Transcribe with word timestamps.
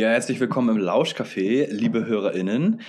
Ja, 0.00 0.08
herzlich 0.08 0.40
willkommen 0.40 0.74
im 0.78 0.82
Lauschcafé, 0.82 1.66
liebe 1.70 2.06
HörerInnen. 2.06 2.80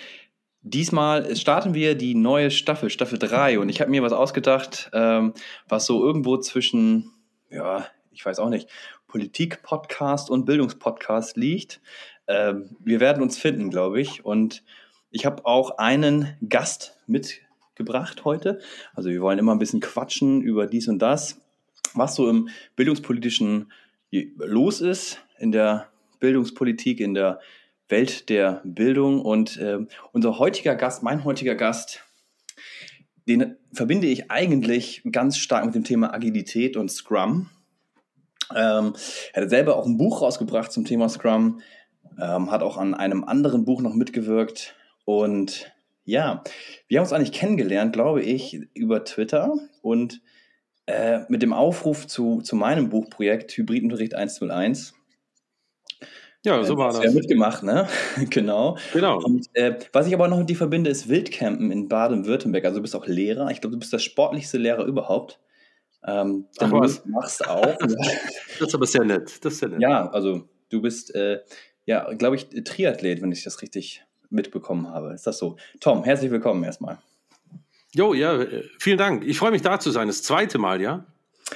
Diesmal 0.61 1.36
starten 1.36 1.73
wir 1.73 1.96
die 1.96 2.16
neue 2.16 2.52
Staffel, 2.52 2.89
Staffel 2.89 3.20
3. 3.20 3.60
Und 3.60 3.68
ich 3.68 3.82
habe 3.82 3.91
mir 3.91 4.02
was 4.02 4.14
ausgedacht, 4.14 4.89
ähm, 4.93 5.34
was 5.68 5.86
so 5.86 6.02
irgendwo 6.02 6.38
zwischen, 6.38 7.11
ja, 7.50 7.86
ich 8.14 8.25
weiß 8.25 8.39
auch 8.39 8.47
nicht, 8.47 8.70
Politik-Podcast 9.10 10.29
und 10.29 10.46
Bildungspodcast 10.46 11.36
liegt. 11.36 11.82
Ähm, 12.29 12.78
wir 12.79 13.02
werden 13.02 13.21
uns 13.21 13.38
finden, 13.38 13.70
glaube 13.70 14.00
ich. 14.00 14.23
Und 14.23 14.64
ich 15.09 15.25
habe 15.25 15.46
auch 15.46 15.79
einen 15.79 16.37
Gast 16.48 16.98
mitgebracht 17.07 18.23
heute. 18.23 18.62
Also 18.93 19.09
wir 19.09 19.20
wollen 19.20 19.37
immer 19.37 19.51
ein 19.51 19.59
bisschen 19.59 19.82
quatschen 19.82 20.42
über 20.42 20.65
dies 20.65 20.87
und 20.87 21.00
das, 21.00 21.42
was 21.93 22.15
so 22.15 22.29
im 22.29 22.48
bildungspolitischen 22.78 23.70
los 24.12 24.79
ist, 24.79 25.21
in 25.39 25.51
der 25.51 25.90
Bildungspolitik, 26.21 27.02
in 27.02 27.14
der 27.14 27.42
Welt 27.89 28.29
der 28.29 28.62
Bildung. 28.64 29.21
Und 29.21 29.57
äh, 29.57 29.79
unser 30.14 30.39
heutiger 30.39 30.75
Gast, 30.75 31.04
mein 31.04 31.25
heutiger 31.25 31.56
Gast, 31.56 32.02
den 33.28 33.58
verbinde 33.73 34.08
ich 34.08 34.31
eigentlich 34.31 35.03
ganz 35.12 35.38
stark 35.38 35.66
mit 35.66 35.76
dem 35.76 35.84
Thema 35.84 36.14
Agilität 36.14 36.78
und 36.78 36.89
Scrum. 36.89 37.50
Ähm, 38.56 38.94
er 39.34 39.44
hat 39.44 39.50
selber 39.50 39.76
auch 39.76 39.86
ein 39.86 39.98
Buch 39.98 40.22
rausgebracht 40.22 40.72
zum 40.72 40.86
Thema 40.86 41.09
Scrum, 41.09 41.62
ähm, 42.20 42.52
hat 42.52 42.64
auch 42.64 42.78
an 42.78 42.94
einem 42.94 43.23
anderen 43.23 43.66
Buch 43.66 43.81
noch 43.81 43.94
mitgewirkt. 43.94 44.76
Und 45.06 45.72
ja, 46.03 46.44
wir 46.88 46.98
haben 46.98 47.06
uns 47.06 47.14
eigentlich 47.14 47.32
kennengelernt, 47.32 47.94
glaube 47.94 48.22
ich, 48.22 48.60
über 48.73 49.04
Twitter 49.04 49.54
und 49.82 50.22
äh, 50.88 51.20
mit 51.30 51.42
dem 51.42 51.54
Aufruf 51.54 52.08
zu, 52.08 52.42
zu 52.42 52.56
meinem 52.56 52.90
Buchprojekt 52.90 53.52
Hybridunterricht 53.52 54.16
101 54.16 54.94
ja, 56.44 56.64
so 56.64 56.78
war 56.78 56.92
das. 56.92 57.03
Ja, 57.03 57.11
mitgemacht, 57.11 57.64
ne? 57.64 57.88
genau. 58.30 58.78
Genau. 58.94 59.20
Und 59.20 59.47
äh, 59.53 59.78
was 59.94 60.08
ich 60.08 60.14
aber 60.14 60.28
noch 60.28 60.39
mit 60.39 60.50
dir 60.50 60.56
verbinde, 60.56 60.89
ist 60.89 61.08
Wildcampen 61.08 61.72
in 61.72 61.88
Baden-Württemberg. 61.88 62.66
Also 62.66 62.78
du 62.78 62.81
bist 62.81 62.95
auch 62.95 63.06
Lehrer. 63.06 63.50
Ich 63.52 63.61
glaube, 63.61 63.73
du 63.73 63.80
bist 63.80 63.94
der 63.94 64.00
sportlichste 64.00 64.58
Lehrer 64.58 64.86
überhaupt. 64.86 65.39
Ähm, 66.06 66.48
Ach, 66.59 66.72
was? 66.72 67.03
Du 67.03 67.09
machst 67.09 67.48
auch. 67.48 67.78
das 67.80 68.67
ist 68.67 68.75
aber 68.75 68.88
sehr 68.88 69.03
nett. 69.03 69.44
Das 69.45 69.53
ist 69.53 69.59
sehr 69.59 69.70
nett. 69.70 69.81
Ja, 69.81 70.09
also 70.09 70.50
du 70.70 70.81
bist, 70.81 71.14
äh, 71.14 71.42
ja, 71.86 72.11
glaube 72.14 72.36
ich, 72.38 72.50
Triathlet, 72.64 73.22
wenn 73.22 73.31
ich 73.31 73.44
das 73.44 73.61
richtig 73.61 74.03
mitbekommen 74.30 74.89
habe. 74.89 75.14
Ist 75.14 75.28
das 75.28 75.38
so? 75.38 75.58
Tom, 75.80 76.03
herzlich 76.03 76.31
willkommen 76.31 76.64
erstmal. 76.64 76.98
Jo, 77.94 78.14
ja, 78.14 78.42
äh, 78.42 78.64
vielen 78.80 78.98
Dank. 78.98 79.26
Ich 79.26 79.38
freue 79.38 79.52
mich 79.52 79.61
da 79.61 79.80
zu 79.80 79.92
sein. 79.92 80.08
Das 80.08 80.23
zweite 80.23 80.58
Mal, 80.58 80.81
ja. 80.81 81.05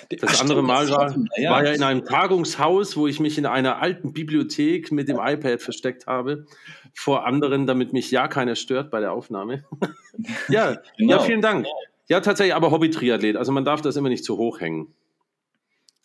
Das 0.10 0.36
Ach, 0.36 0.42
andere 0.42 0.62
Mal 0.62 0.90
war, 0.90 1.16
ja. 1.38 1.52
war 1.52 1.66
ja 1.66 1.72
in 1.72 1.84
einem 1.84 2.06
Tagungshaus, 2.06 2.98
wo 2.98 3.08
ich 3.08 3.20
mich 3.20 3.38
in 3.38 3.46
einer 3.46 3.82
alten 3.82 4.14
Bibliothek 4.14 4.92
mit 4.92 5.08
dem 5.08 5.20
iPad 5.20 5.62
versteckt 5.62 6.08
habe, 6.08 6.46
vor 6.94 7.26
anderen, 7.26 7.66
damit 7.66 7.94
mich 7.94 8.12
ja 8.12 8.28
keiner 8.28 8.56
stört 8.56 8.92
bei 8.92 9.00
der 9.00 9.14
Aufnahme. 9.14 9.64
ja, 10.50 10.78
genau. 10.98 11.14
ja, 11.14 11.20
vielen 11.20 11.42
Dank. 11.42 11.66
Ja, 12.08 12.20
tatsächlich, 12.20 12.54
aber 12.56 12.72
Hobby-Triathlet. 12.72 13.36
Also 13.36 13.52
man 13.52 13.66
darf 13.66 13.82
das 13.82 13.96
immer 13.96 14.10
nicht 14.10 14.24
zu 14.24 14.38
hoch 14.38 14.60
hängen. 14.60 14.94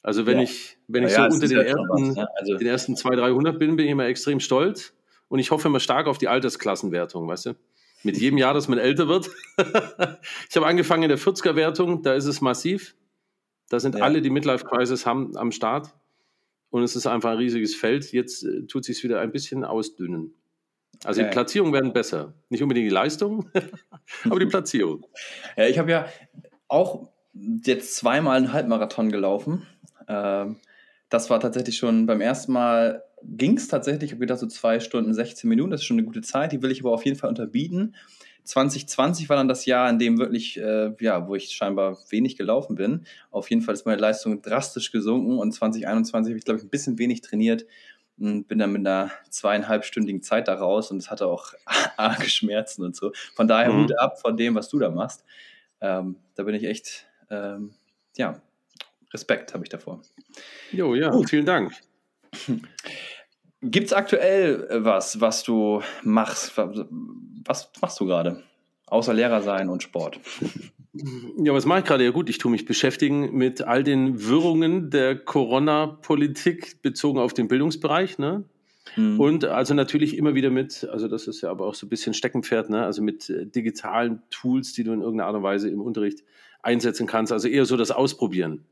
Also 0.03 0.25
wenn 0.25 0.39
ja. 0.39 0.45
ich, 0.45 0.79
wenn 0.89 1.05
ich 1.05 1.13
ja, 1.13 1.31
so 1.31 1.35
unter 1.35 1.47
den 1.47 1.59
ersten, 1.59 1.89
was, 1.89 2.17
ne? 2.17 2.29
also 2.37 2.57
den 2.57 2.67
ersten 2.67 2.97
200, 2.97 3.27
300 3.27 3.59
bin, 3.59 3.77
bin 3.77 3.85
ich 3.85 3.93
immer 3.93 4.07
extrem 4.07 4.41
stolz 4.41 4.95
und 5.29 5.39
ich 5.39 5.51
hoffe 5.51 5.69
immer 5.69 5.81
stark 5.81 6.07
auf 6.07 6.17
die 6.17 6.29
Altersklassenwertung, 6.29 7.29
weißt 7.29 7.47
du? 7.47 7.55
Mit 8.03 8.17
jedem 8.17 8.39
Jahr, 8.39 8.55
dass 8.55 8.67
man 8.67 8.79
älter 8.79 9.09
wird. 9.09 9.29
ich 10.49 10.57
habe 10.57 10.67
angefangen 10.67 11.03
in 11.03 11.11
der 11.11 11.19
40er-Wertung, 11.19 12.03
da 12.03 12.15
ist 12.15 12.25
es 12.25 12.41
massiv. 12.41 12.95
Da 13.70 13.81
sind 13.81 13.94
ja. 13.94 14.03
alle, 14.04 14.20
die 14.20 14.31
Midlife 14.31 14.66
Crisis 14.66 15.06
haben, 15.06 15.36
am 15.36 15.53
Start. 15.53 15.94
Und 16.69 16.82
es 16.82 16.94
ist 16.94 17.06
einfach 17.06 17.31
ein 17.31 17.38
riesiges 17.38 17.75
Feld. 17.75 18.12
Jetzt 18.12 18.44
äh, 18.44 18.66
tut 18.66 18.84
sich 18.84 19.03
wieder 19.03 19.20
ein 19.20 19.32
bisschen 19.32 19.64
ausdünnen. 19.64 20.34
Also 21.04 21.20
okay. 21.20 21.31
die 21.31 21.32
Platzierungen 21.32 21.72
werden 21.72 21.92
besser. 21.92 22.34
Nicht 22.50 22.62
unbedingt 22.62 22.86
die 22.86 22.94
Leistung, 22.94 23.48
aber 24.25 24.38
die 24.38 24.47
Platzierung. 24.47 25.06
Ja, 25.56 25.66
ich 25.66 25.78
habe 25.78 25.91
ja 25.91 26.06
auch 26.69 27.08
jetzt 27.32 27.97
zweimal 27.97 28.36
einen 28.36 28.53
Halbmarathon 28.53 29.10
gelaufen. 29.10 29.66
Ähm, 30.08 30.58
das 31.08 31.31
war 31.31 31.41
tatsächlich 31.41 31.76
schon 31.76 32.06
beim 32.06 32.20
ersten 32.20 32.52
Mal 32.52 33.04
ging 33.22 33.56
es 33.56 33.69
tatsächlich, 33.69 34.04
ich 34.04 34.12
habe 34.12 34.20
gedacht, 34.20 34.41
so 34.41 34.47
zwei 34.47 34.81
Stunden, 34.81 35.14
16 35.14 35.48
Minuten, 35.48 35.70
das 35.70 35.81
ist 35.81 35.87
schon 35.87 35.98
eine 35.98 36.06
gute 36.06 36.22
Zeit, 36.22 36.52
die 36.52 36.62
will 36.62 36.70
ich 36.70 36.81
aber 36.81 36.92
auf 36.92 37.04
jeden 37.04 37.19
Fall 37.19 37.28
unterbieten. 37.28 37.94
2020 38.50 39.28
war 39.28 39.37
dann 39.37 39.47
das 39.47 39.65
Jahr, 39.65 39.88
in 39.88 39.99
dem 39.99 40.19
wirklich, 40.19 40.59
äh, 40.59 40.93
ja, 40.99 41.28
wo 41.28 41.37
ich 41.37 41.50
scheinbar 41.50 41.99
wenig 42.09 42.37
gelaufen 42.37 42.75
bin. 42.75 43.06
Auf 43.31 43.49
jeden 43.49 43.62
Fall 43.62 43.75
ist 43.75 43.87
meine 43.87 44.00
Leistung 44.00 44.43
drastisch 44.43 44.91
gesunken 44.91 45.38
und 45.38 45.53
2021 45.53 46.33
habe 46.33 46.38
ich, 46.38 46.44
glaube 46.44 46.59
ich, 46.59 46.65
ein 46.65 46.71
bisschen 46.71 46.99
wenig 46.99 47.21
trainiert 47.21 47.65
und 48.19 48.49
bin 48.49 48.59
dann 48.59 48.72
mit 48.72 48.81
einer 48.81 49.12
zweieinhalbstündigen 49.31 50.22
Zeit 50.22 50.49
da 50.49 50.55
raus 50.55 50.91
und 50.91 50.99
es 50.99 51.11
hatte 51.12 51.27
auch 51.27 51.55
arge 51.97 52.28
Schmerzen 52.28 52.84
und 52.84 52.97
so. 52.97 53.12
Von 53.34 53.47
daher 53.47 53.72
mhm. 53.72 53.84
Hut 53.84 53.99
ab 53.99 54.21
von 54.21 54.37
dem, 54.37 54.56
was 54.56 54.69
du 54.69 54.81
da 54.81 54.91
machst. 54.91 55.25
Ähm, 55.81 56.17
da 56.34 56.43
bin 56.43 56.56
ich 56.56 56.65
echt, 56.65 57.06
ähm, 57.31 57.71
ja, 58.17 58.43
Respekt 59.15 59.55
habe 59.55 59.65
ich 59.65 59.71
davor. 59.71 60.03
Jo, 60.72 60.97
ja, 60.97 61.11
Gut. 61.11 61.31
vielen 61.31 61.47
Dank. 61.47 61.72
Gibt 63.62 63.87
es 63.87 63.93
aktuell 63.93 64.67
äh, 64.71 64.84
was, 64.84 65.21
was 65.21 65.44
du 65.44 65.82
machst? 66.03 66.53
Was 67.45 67.71
machst 67.81 67.99
du 68.01 68.06
gerade? 68.06 68.43
Außer 68.87 69.15
Lehrer 69.15 69.43
sein 69.43 69.69
und 69.69 69.83
Sport. 69.83 70.21
Ja, 70.93 71.55
was 71.55 71.67
mache 71.67 71.81
ich 71.81 71.84
gerade? 71.84 72.05
Ja 72.05 72.11
gut, 72.11 72.28
ich 72.28 72.39
tue 72.39 72.51
mich 72.51 72.65
beschäftigen 72.65 73.33
mit 73.33 73.62
all 73.62 73.84
den 73.84 74.27
Wirrungen 74.27 74.91
der 74.91 75.17
Corona-Politik 75.17 76.83
bezogen 76.83 77.21
auf 77.21 77.33
den 77.33 77.47
Bildungsbereich. 77.47 78.19
Ne? 78.19 78.45
Mhm. 78.97 79.21
Und 79.21 79.45
also 79.45 79.75
natürlich 79.75 80.17
immer 80.17 80.34
wieder 80.34 80.50
mit, 80.50 80.89
also 80.91 81.06
das 81.06 81.29
ist 81.29 81.43
ja 81.43 81.50
aber 81.50 81.67
auch 81.67 81.75
so 81.75 81.87
ein 81.87 81.89
bisschen 81.89 82.12
Steckenpferd, 82.12 82.71
ne? 82.71 82.84
also 82.84 83.03
mit 83.03 83.31
äh, 83.31 83.47
digitalen 83.47 84.23
Tools, 84.31 84.73
die 84.73 84.83
du 84.83 84.93
in 84.93 85.00
irgendeiner 85.00 85.29
Art 85.29 85.37
und 85.37 85.45
Weise 85.45 85.71
im 85.71 85.81
Unterricht 85.81 86.25
einsetzen 86.62 87.06
kannst. 87.06 87.33
Also 87.33 87.47
eher 87.47 87.65
so 87.65 87.77
das 87.77 87.93
Ausprobieren. 87.93 88.65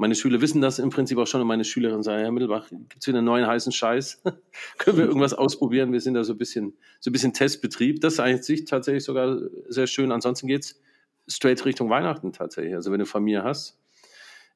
Meine 0.00 0.14
Schüler 0.14 0.40
wissen 0.40 0.60
das 0.60 0.78
im 0.78 0.90
Prinzip 0.90 1.18
auch 1.18 1.26
schon 1.26 1.40
und 1.40 1.48
meine 1.48 1.64
Schülerinnen 1.64 2.04
sagen, 2.04 2.22
Herr 2.22 2.30
Mittelbach, 2.30 2.68
gibt 2.70 2.98
es 3.00 3.08
wieder 3.08 3.18
einen 3.18 3.26
neuen 3.26 3.48
heißen 3.48 3.72
Scheiß? 3.72 4.22
Können 4.78 4.96
wir 4.96 5.04
irgendwas 5.04 5.34
ausprobieren? 5.34 5.92
Wir 5.92 6.00
sind 6.00 6.14
da 6.14 6.22
so 6.22 6.34
ein 6.34 6.38
bisschen, 6.38 6.74
so 7.00 7.10
ein 7.10 7.12
bisschen 7.12 7.34
Testbetrieb. 7.34 8.00
Das 8.00 8.14
ist 8.14 8.20
eigentlich 8.20 8.64
tatsächlich 8.64 9.02
sogar 9.02 9.40
sehr 9.68 9.88
schön. 9.88 10.12
Ansonsten 10.12 10.46
geht 10.46 10.64
es 10.64 10.80
straight 11.26 11.64
Richtung 11.64 11.90
Weihnachten 11.90 12.32
tatsächlich. 12.32 12.76
Also 12.76 12.92
wenn 12.92 13.00
du 13.00 13.06
Familie 13.06 13.42
hast, 13.42 13.76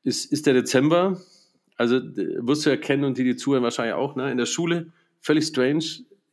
ist, 0.05 0.31
ist 0.33 0.47
der 0.47 0.55
Dezember, 0.55 1.21
also 1.77 2.01
wirst 2.01 2.65
du 2.65 2.71
erkennen 2.71 3.03
und 3.03 3.19
die, 3.19 3.25
die 3.25 3.35
zuhören 3.35 3.65
wahrscheinlich 3.65 3.95
auch, 3.95 4.15
ne? 4.15 4.31
in 4.31 4.39
der 4.39 4.47
Schule, 4.47 4.93
völlig 5.21 5.45
strange, 5.45 5.85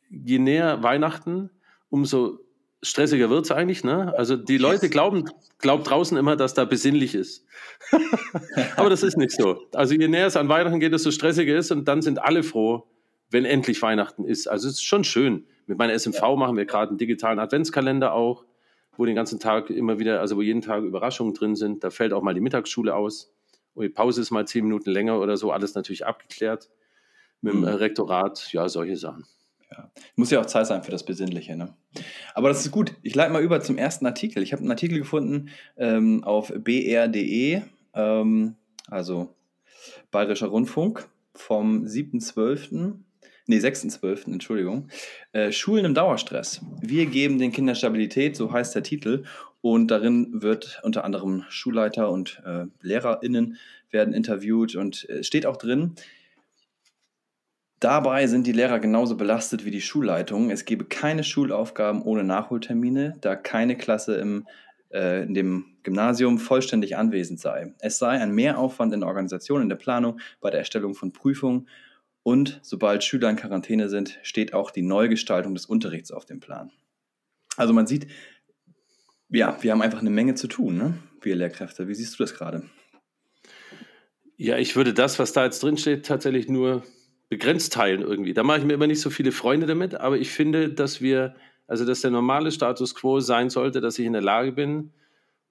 je 0.09 0.37
näher 0.37 0.83
Weihnachten, 0.83 1.49
umso 1.89 2.39
stressiger 2.81 3.29
wird 3.29 3.45
es 3.45 3.51
eigentlich. 3.51 3.83
Ne? 3.83 4.13
Also 4.17 4.35
die 4.35 4.57
Leute 4.57 4.89
glauben, 4.89 5.25
glaubt 5.59 5.89
draußen 5.89 6.17
immer, 6.17 6.35
dass 6.35 6.53
da 6.53 6.65
besinnlich 6.65 7.15
ist. 7.15 7.45
Aber 8.75 8.89
das 8.89 9.03
ist 9.03 9.17
nicht 9.17 9.31
so. 9.31 9.61
Also 9.73 9.93
je 9.93 10.07
näher 10.07 10.27
es 10.27 10.37
an 10.37 10.49
Weihnachten 10.49 10.79
geht, 10.79 10.93
desto 10.93 11.11
stressiger 11.11 11.55
ist 11.55 11.71
und 11.71 11.87
dann 11.87 12.01
sind 12.01 12.19
alle 12.19 12.43
froh, 12.43 12.87
wenn 13.29 13.45
endlich 13.45 13.81
Weihnachten 13.81 14.23
ist. 14.23 14.47
Also 14.47 14.67
es 14.67 14.75
ist 14.75 14.83
schon 14.83 15.03
schön. 15.03 15.45
Mit 15.67 15.77
meiner 15.77 15.97
SMV 15.97 16.21
machen 16.35 16.57
wir 16.57 16.65
gerade 16.65 16.89
einen 16.89 16.97
digitalen 16.97 17.39
Adventskalender 17.39 18.13
auch, 18.13 18.45
wo 18.97 19.05
den 19.05 19.15
ganzen 19.15 19.39
Tag 19.39 19.69
immer 19.69 19.99
wieder, 19.99 20.19
also 20.19 20.35
wo 20.35 20.41
jeden 20.41 20.61
Tag 20.61 20.83
Überraschungen 20.83 21.33
drin 21.33 21.55
sind. 21.55 21.83
Da 21.83 21.89
fällt 21.89 22.13
auch 22.13 22.23
mal 22.23 22.33
die 22.33 22.41
Mittagsschule 22.41 22.95
aus. 22.95 23.33
Und 23.75 23.83
die 23.83 23.89
Pause 23.89 24.21
ist 24.21 24.31
mal 24.31 24.47
zehn 24.47 24.65
Minuten 24.65 24.89
länger 24.89 25.19
oder 25.19 25.37
so, 25.37 25.51
alles 25.51 25.75
natürlich 25.75 26.05
abgeklärt 26.05 26.69
mit 27.41 27.53
dem 27.53 27.61
mhm. 27.61 27.67
Rektorat, 27.67 28.51
ja, 28.51 28.67
solche 28.67 28.97
Sachen. 28.97 29.25
Ja. 29.71 29.91
Muss 30.15 30.31
ja 30.31 30.39
auch 30.39 30.45
Zeit 30.45 30.67
sein 30.67 30.83
für 30.83 30.91
das 30.91 31.05
Besinnliche. 31.05 31.55
Ne? 31.55 31.73
Aber 32.33 32.49
das 32.49 32.65
ist 32.65 32.71
gut. 32.71 32.93
Ich 33.03 33.15
leite 33.15 33.31
mal 33.31 33.43
über 33.43 33.61
zum 33.61 33.77
ersten 33.77 34.05
Artikel. 34.05 34.41
Ich 34.41 34.51
habe 34.51 34.61
einen 34.61 34.71
Artikel 34.71 34.97
gefunden 34.97 35.49
ähm, 35.77 36.23
auf 36.23 36.51
br.de, 36.55 37.61
ähm, 37.93 38.55
also 38.87 39.35
Bayerischer 40.11 40.47
Rundfunk, 40.47 41.07
vom 41.33 41.85
7.12., 41.85 42.95
nee, 43.45 43.57
6.12., 43.57 44.33
Entschuldigung. 44.33 44.87
Äh, 45.31 45.51
Schulen 45.51 45.85
im 45.85 45.93
Dauerstress. 45.93 46.61
Wir 46.81 47.05
geben 47.05 47.39
den 47.39 47.51
Kindern 47.51 47.75
Stabilität, 47.75 48.35
so 48.35 48.51
heißt 48.51 48.75
der 48.75 48.83
Titel. 48.83 49.23
Und 49.61 49.91
darin 49.91 50.41
wird 50.41 50.79
unter 50.83 51.03
anderem 51.03 51.43
Schulleiter 51.49 52.09
und 52.09 52.41
äh, 52.45 52.65
LehrerInnen 52.81 53.57
werden 53.91 54.13
interviewt 54.13 54.75
und 54.75 55.09
äh, 55.09 55.23
steht 55.23 55.45
auch 55.45 55.57
drin, 55.57 55.95
Dabei 57.79 58.27
sind 58.27 58.45
die 58.45 58.51
Lehrer 58.51 58.79
genauso 58.79 59.15
belastet 59.15 59.63
wie 59.63 59.71
die 59.71 59.81
Schulleitung. 59.81 60.51
Es 60.51 60.65
gebe 60.65 60.85
keine 60.85 61.23
Schulaufgaben 61.23 62.01
ohne 62.01 62.25
Nachholtermine, 62.25 63.15
da 63.21 63.37
keine 63.37 63.77
Klasse 63.77 64.15
im, 64.15 64.47
äh, 64.91 65.23
in 65.23 65.33
dem 65.33 65.77
Gymnasium 65.83 66.39
vollständig 66.39 66.97
anwesend 66.97 67.39
sei. 67.39 67.73
Es 67.79 67.97
sei 67.97 68.19
ein 68.19 68.31
Mehraufwand 68.31 68.93
in 68.93 68.99
der 68.99 69.07
Organisation, 69.07 69.61
in 69.61 69.69
der 69.69 69.77
Planung, 69.77 70.19
bei 70.41 70.49
der 70.49 70.59
Erstellung 70.59 70.93
von 70.93 71.13
Prüfungen 71.13 71.69
und 72.21 72.59
sobald 72.63 73.03
Schüler 73.03 73.29
in 73.29 73.37
Quarantäne 73.37 73.87
sind, 73.87 74.19
steht 74.23 74.53
auch 74.53 74.71
die 74.71 74.81
Neugestaltung 74.81 75.53
des 75.53 75.65
Unterrichts 75.65 76.11
auf 76.11 76.25
dem 76.25 76.41
Plan. 76.41 76.71
Also 77.55 77.73
man 77.73 77.87
sieht, 77.87 78.07
ja, 79.29 79.57
wir 79.61 79.71
haben 79.71 79.81
einfach 79.81 80.01
eine 80.01 80.09
Menge 80.09 80.35
zu 80.35 80.47
tun, 80.47 80.77
ne? 80.77 80.93
wir 81.21 81.35
Lehrkräfte. 81.35 81.87
Wie 81.87 81.95
siehst 81.95 82.19
du 82.19 82.23
das 82.23 82.33
gerade? 82.33 82.63
Ja, 84.35 84.57
ich 84.57 84.75
würde 84.75 84.93
das, 84.93 85.17
was 85.17 85.33
da 85.33 85.45
jetzt 85.45 85.63
drin 85.63 85.77
steht, 85.77 86.05
tatsächlich 86.05 86.49
nur 86.49 86.83
begrenzt 87.29 87.73
teilen 87.73 88.01
irgendwie. 88.01 88.33
Da 88.33 88.43
mache 88.43 88.59
ich 88.59 88.65
mir 88.65 88.73
immer 88.73 88.87
nicht 88.87 89.01
so 89.01 89.09
viele 89.09 89.31
Freunde 89.31 89.67
damit, 89.67 89.95
aber 89.95 90.17
ich 90.17 90.31
finde, 90.31 90.69
dass 90.69 90.99
wir, 90.99 91.35
also 91.67 91.85
dass 91.85 92.01
der 92.01 92.11
normale 92.11 92.51
Status 92.51 92.95
quo 92.95 93.19
sein 93.19 93.49
sollte, 93.49 93.81
dass 93.81 93.99
ich 93.99 94.05
in 94.05 94.13
der 94.13 94.21
Lage 94.21 94.51
bin, 94.51 94.91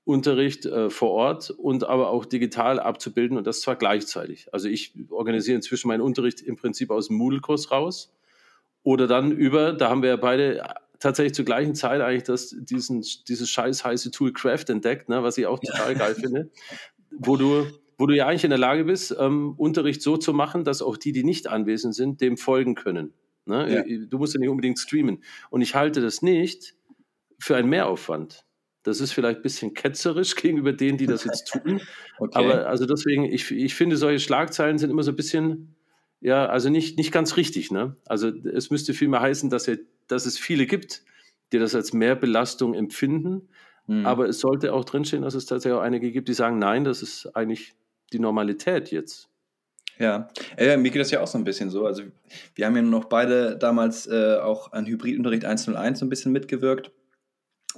Unterricht 0.04 0.64
äh, 0.64 0.88
vor 0.88 1.10
Ort 1.10 1.50
und 1.50 1.84
aber 1.84 2.08
auch 2.08 2.24
digital 2.24 2.80
abzubilden 2.80 3.36
und 3.36 3.46
das 3.46 3.60
zwar 3.60 3.76
gleichzeitig. 3.76 4.52
Also 4.54 4.66
ich 4.68 4.94
organisiere 5.10 5.56
inzwischen 5.56 5.88
meinen 5.88 6.00
Unterricht 6.00 6.40
im 6.40 6.56
Prinzip 6.56 6.90
aus 6.90 7.08
dem 7.08 7.16
Moodle-Kurs 7.16 7.70
raus 7.70 8.10
oder 8.82 9.06
dann 9.06 9.32
über, 9.32 9.74
da 9.74 9.90
haben 9.90 10.02
wir 10.02 10.08
ja 10.08 10.16
beide 10.16 10.66
tatsächlich 10.98 11.34
zur 11.34 11.44
gleichen 11.44 11.74
Zeit 11.74 12.00
eigentlich 12.00 12.22
das, 12.22 12.56
diesen, 12.58 13.04
dieses 13.28 13.50
scheiß 13.50 13.84
heiße 13.84 14.10
Tool 14.10 14.32
Craft 14.32 14.64
entdeckt, 14.68 15.10
ne, 15.10 15.22
was 15.22 15.36
ich 15.36 15.46
auch 15.46 15.60
total 15.60 15.94
geil 15.94 16.14
finde, 16.18 16.50
wo 17.10 17.36
du, 17.36 17.66
wo 17.98 18.06
du 18.06 18.16
ja 18.16 18.26
eigentlich 18.26 18.44
in 18.44 18.50
der 18.50 18.58
Lage 18.58 18.84
bist, 18.84 19.14
ähm, 19.18 19.54
Unterricht 19.56 20.00
so 20.00 20.16
zu 20.16 20.32
machen, 20.32 20.64
dass 20.64 20.80
auch 20.80 20.96
die, 20.96 21.12
die 21.12 21.24
nicht 21.24 21.48
anwesend 21.48 21.94
sind, 21.94 22.20
dem 22.20 22.36
folgen 22.36 22.76
können. 22.76 23.12
Ne? 23.44 23.74
Ja. 23.74 24.06
Du 24.06 24.18
musst 24.18 24.34
ja 24.34 24.40
nicht 24.40 24.48
unbedingt 24.48 24.78
streamen. 24.78 25.22
Und 25.50 25.62
ich 25.62 25.74
halte 25.74 26.00
das 26.00 26.22
nicht 26.22 26.74
für 27.40 27.56
einen 27.56 27.68
Mehraufwand. 27.68 28.44
Das 28.84 29.00
ist 29.00 29.12
vielleicht 29.12 29.40
ein 29.40 29.42
bisschen 29.42 29.74
ketzerisch 29.74 30.36
gegenüber 30.36 30.72
denen, 30.72 30.96
die 30.96 31.06
das 31.06 31.24
jetzt 31.24 31.48
tun. 31.48 31.80
okay. 32.18 32.38
Aber 32.38 32.68
also 32.68 32.86
deswegen, 32.86 33.24
ich, 33.24 33.50
ich 33.50 33.74
finde, 33.74 33.96
solche 33.96 34.20
Schlagzeilen 34.20 34.78
sind 34.78 34.90
immer 34.90 35.02
so 35.02 35.10
ein 35.10 35.16
bisschen, 35.16 35.74
ja, 36.20 36.46
also 36.46 36.70
nicht, 36.70 36.98
nicht 36.98 37.10
ganz 37.10 37.36
richtig. 37.36 37.72
Ne? 37.72 37.96
Also 38.06 38.28
es 38.28 38.70
müsste 38.70 38.94
vielmehr 38.94 39.20
heißen, 39.20 39.50
dass, 39.50 39.66
er, 39.66 39.78
dass 40.06 40.24
es 40.24 40.38
viele 40.38 40.66
gibt, 40.66 41.02
die 41.52 41.58
das 41.58 41.74
als 41.74 41.92
Mehrbelastung 41.92 42.74
empfinden. 42.74 43.48
Mhm. 43.88 44.06
Aber 44.06 44.28
es 44.28 44.38
sollte 44.38 44.72
auch 44.72 44.84
drinstehen, 44.84 45.22
dass 45.22 45.34
es 45.34 45.46
tatsächlich 45.46 45.78
auch 45.78 45.82
einige 45.82 46.12
gibt, 46.12 46.28
die 46.28 46.34
sagen, 46.34 46.58
nein, 46.58 46.84
das 46.84 47.02
ist 47.02 47.34
eigentlich 47.34 47.74
die 48.12 48.18
Normalität 48.18 48.90
jetzt. 48.90 49.28
Ja, 49.98 50.28
äh, 50.56 50.76
mir 50.76 50.90
geht 50.90 51.00
das 51.00 51.10
ja 51.10 51.20
auch 51.20 51.26
so 51.26 51.38
ein 51.38 51.44
bisschen 51.44 51.70
so. 51.70 51.84
Also 51.84 52.04
wir 52.54 52.66
haben 52.66 52.76
ja 52.76 52.82
noch 52.82 53.06
beide 53.06 53.56
damals 53.56 54.06
äh, 54.06 54.36
auch 54.36 54.72
an 54.72 54.86
Hybridunterricht 54.86 55.44
101 55.44 55.98
so 55.98 56.06
ein 56.06 56.08
bisschen 56.08 56.30
mitgewirkt. 56.30 56.92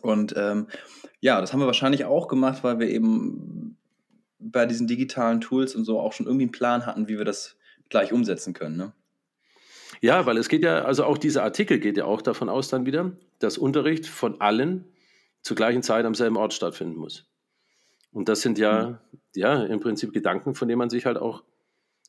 Und 0.02 0.34
ähm, 0.36 0.68
ja, 1.20 1.40
das 1.40 1.52
haben 1.52 1.60
wir 1.60 1.66
wahrscheinlich 1.66 2.04
auch 2.04 2.28
gemacht, 2.28 2.62
weil 2.62 2.78
wir 2.78 2.88
eben 2.88 3.76
bei 4.38 4.66
diesen 4.66 4.86
digitalen 4.86 5.40
Tools 5.40 5.74
und 5.74 5.84
so 5.84 5.98
auch 6.00 6.12
schon 6.12 6.26
irgendwie 6.26 6.44
einen 6.44 6.52
Plan 6.52 6.86
hatten, 6.86 7.08
wie 7.08 7.18
wir 7.18 7.24
das 7.24 7.56
gleich 7.88 8.12
umsetzen 8.12 8.52
können. 8.52 8.76
Ne? 8.76 8.92
Ja, 10.00 10.24
weil 10.26 10.38
es 10.38 10.48
geht 10.48 10.62
ja, 10.62 10.82
also 10.82 11.04
auch 11.04 11.18
dieser 11.18 11.42
Artikel 11.42 11.78
geht 11.78 11.96
ja 11.96 12.04
auch 12.04 12.22
davon 12.22 12.48
aus 12.48 12.68
dann 12.68 12.86
wieder, 12.86 13.12
dass 13.38 13.58
Unterricht 13.58 14.06
von 14.06 14.40
allen 14.40 14.86
zur 15.42 15.56
gleichen 15.56 15.82
Zeit 15.82 16.04
am 16.04 16.14
selben 16.14 16.36
Ort 16.36 16.54
stattfinden 16.54 16.96
muss. 16.96 17.29
Und 18.12 18.28
das 18.28 18.40
sind 18.40 18.58
ja, 18.58 19.00
mhm. 19.12 19.20
ja, 19.34 19.62
im 19.64 19.80
Prinzip 19.80 20.12
Gedanken, 20.12 20.54
von 20.54 20.68
denen 20.68 20.78
man 20.78 20.90
sich 20.90 21.06
halt 21.06 21.16
auch, 21.16 21.44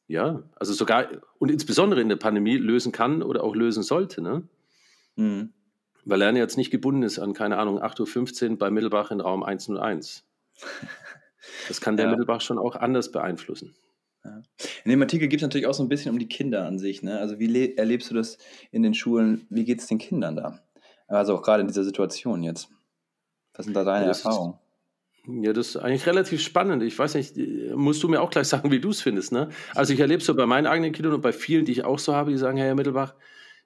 ja, 0.08 0.44
also 0.56 0.74
sogar 0.74 1.08
und 1.40 1.52
insbesondere 1.52 2.02
in 2.02 2.10
der 2.10 2.16
Pandemie 2.16 2.58
lösen 2.58 2.92
kann 2.92 3.24
oder 3.24 3.44
auch 3.44 3.56
lösen 3.56 3.84
sollte. 3.84 4.22
Ne? 4.22 4.44
Mhm. 5.16 5.54
Weil 6.04 6.22
er 6.22 6.36
jetzt 6.36 6.58
nicht 6.58 6.72
gebunden 6.72 7.04
ist 7.04 7.20
an, 7.20 7.34
keine 7.34 7.58
Ahnung, 7.58 7.80
8.15 7.80 8.52
Uhr 8.52 8.58
bei 8.58 8.72
Mittelbach 8.72 9.12
in 9.12 9.22
Raum 9.22 9.44
101. 9.44 10.26
Das 11.68 11.82
kann 11.82 11.98
der 11.98 12.06
ja. 12.06 12.12
Mittelbach 12.12 12.40
schon 12.40 12.60
auch 12.60 12.76
anders 12.76 13.12
beeinflussen. 13.12 13.74
Ja. 14.24 14.44
In 14.84 14.92
dem 14.92 15.02
Artikel 15.02 15.28
geht 15.28 15.40
es 15.40 15.42
natürlich 15.42 15.66
auch 15.66 15.74
so 15.74 15.82
ein 15.82 15.90
bisschen 15.90 16.12
um 16.12 16.20
die 16.20 16.28
Kinder 16.28 16.68
an 16.68 16.78
sich. 16.78 17.02
Ne? 17.02 17.20
Also 17.20 17.40
wie 17.40 17.76
erlebst 17.76 18.12
du 18.12 18.14
das 18.14 18.38
in 18.70 18.84
den 18.84 18.94
Schulen? 18.94 19.48
Wie 19.50 19.64
geht 19.64 19.80
es 19.80 19.88
den 19.88 19.98
Kindern 19.98 20.36
da? 20.36 20.60
Also 21.08 21.36
auch 21.36 21.42
gerade 21.42 21.62
in 21.62 21.68
dieser 21.68 21.84
Situation 21.84 22.44
jetzt. 22.44 22.70
Was 23.54 23.66
sind 23.66 23.74
da 23.76 23.84
deine 23.84 24.06
ja, 24.06 24.10
Erfahrungen? 24.10 24.54
Ist, 24.54 24.71
ja, 25.28 25.54
das 25.54 25.70
ist 25.70 25.78
eigentlich 25.78 26.08
relativ 26.08 26.42
spannend. 26.42 26.82
Ich 26.82 26.98
weiß 26.98 27.14
nicht, 27.14 27.38
musst 27.76 28.02
du 28.02 28.08
mir 28.08 28.22
auch 28.22 28.32
gleich 28.32 28.48
sagen, 28.48 28.72
wie 28.72 28.80
du 28.80 28.90
es 28.90 29.02
findest. 29.02 29.32
Ne? 29.32 29.50
Also 29.76 29.94
ich 29.94 30.00
erlebe 30.00 30.20
es 30.20 30.26
so 30.26 30.34
bei 30.34 30.48
meinen 30.48 30.66
eigenen 30.66 30.94
Kindern 30.94 31.14
und 31.14 31.22
bei 31.22 31.32
vielen, 31.32 31.66
die 31.66 31.74
ich 31.74 31.86
auch 31.86 32.00
so 32.00 32.16
habe, 32.16 32.32
die 32.32 32.38
sagen, 32.38 32.58
Herr 32.58 32.74
Mittelbach, 32.74 33.14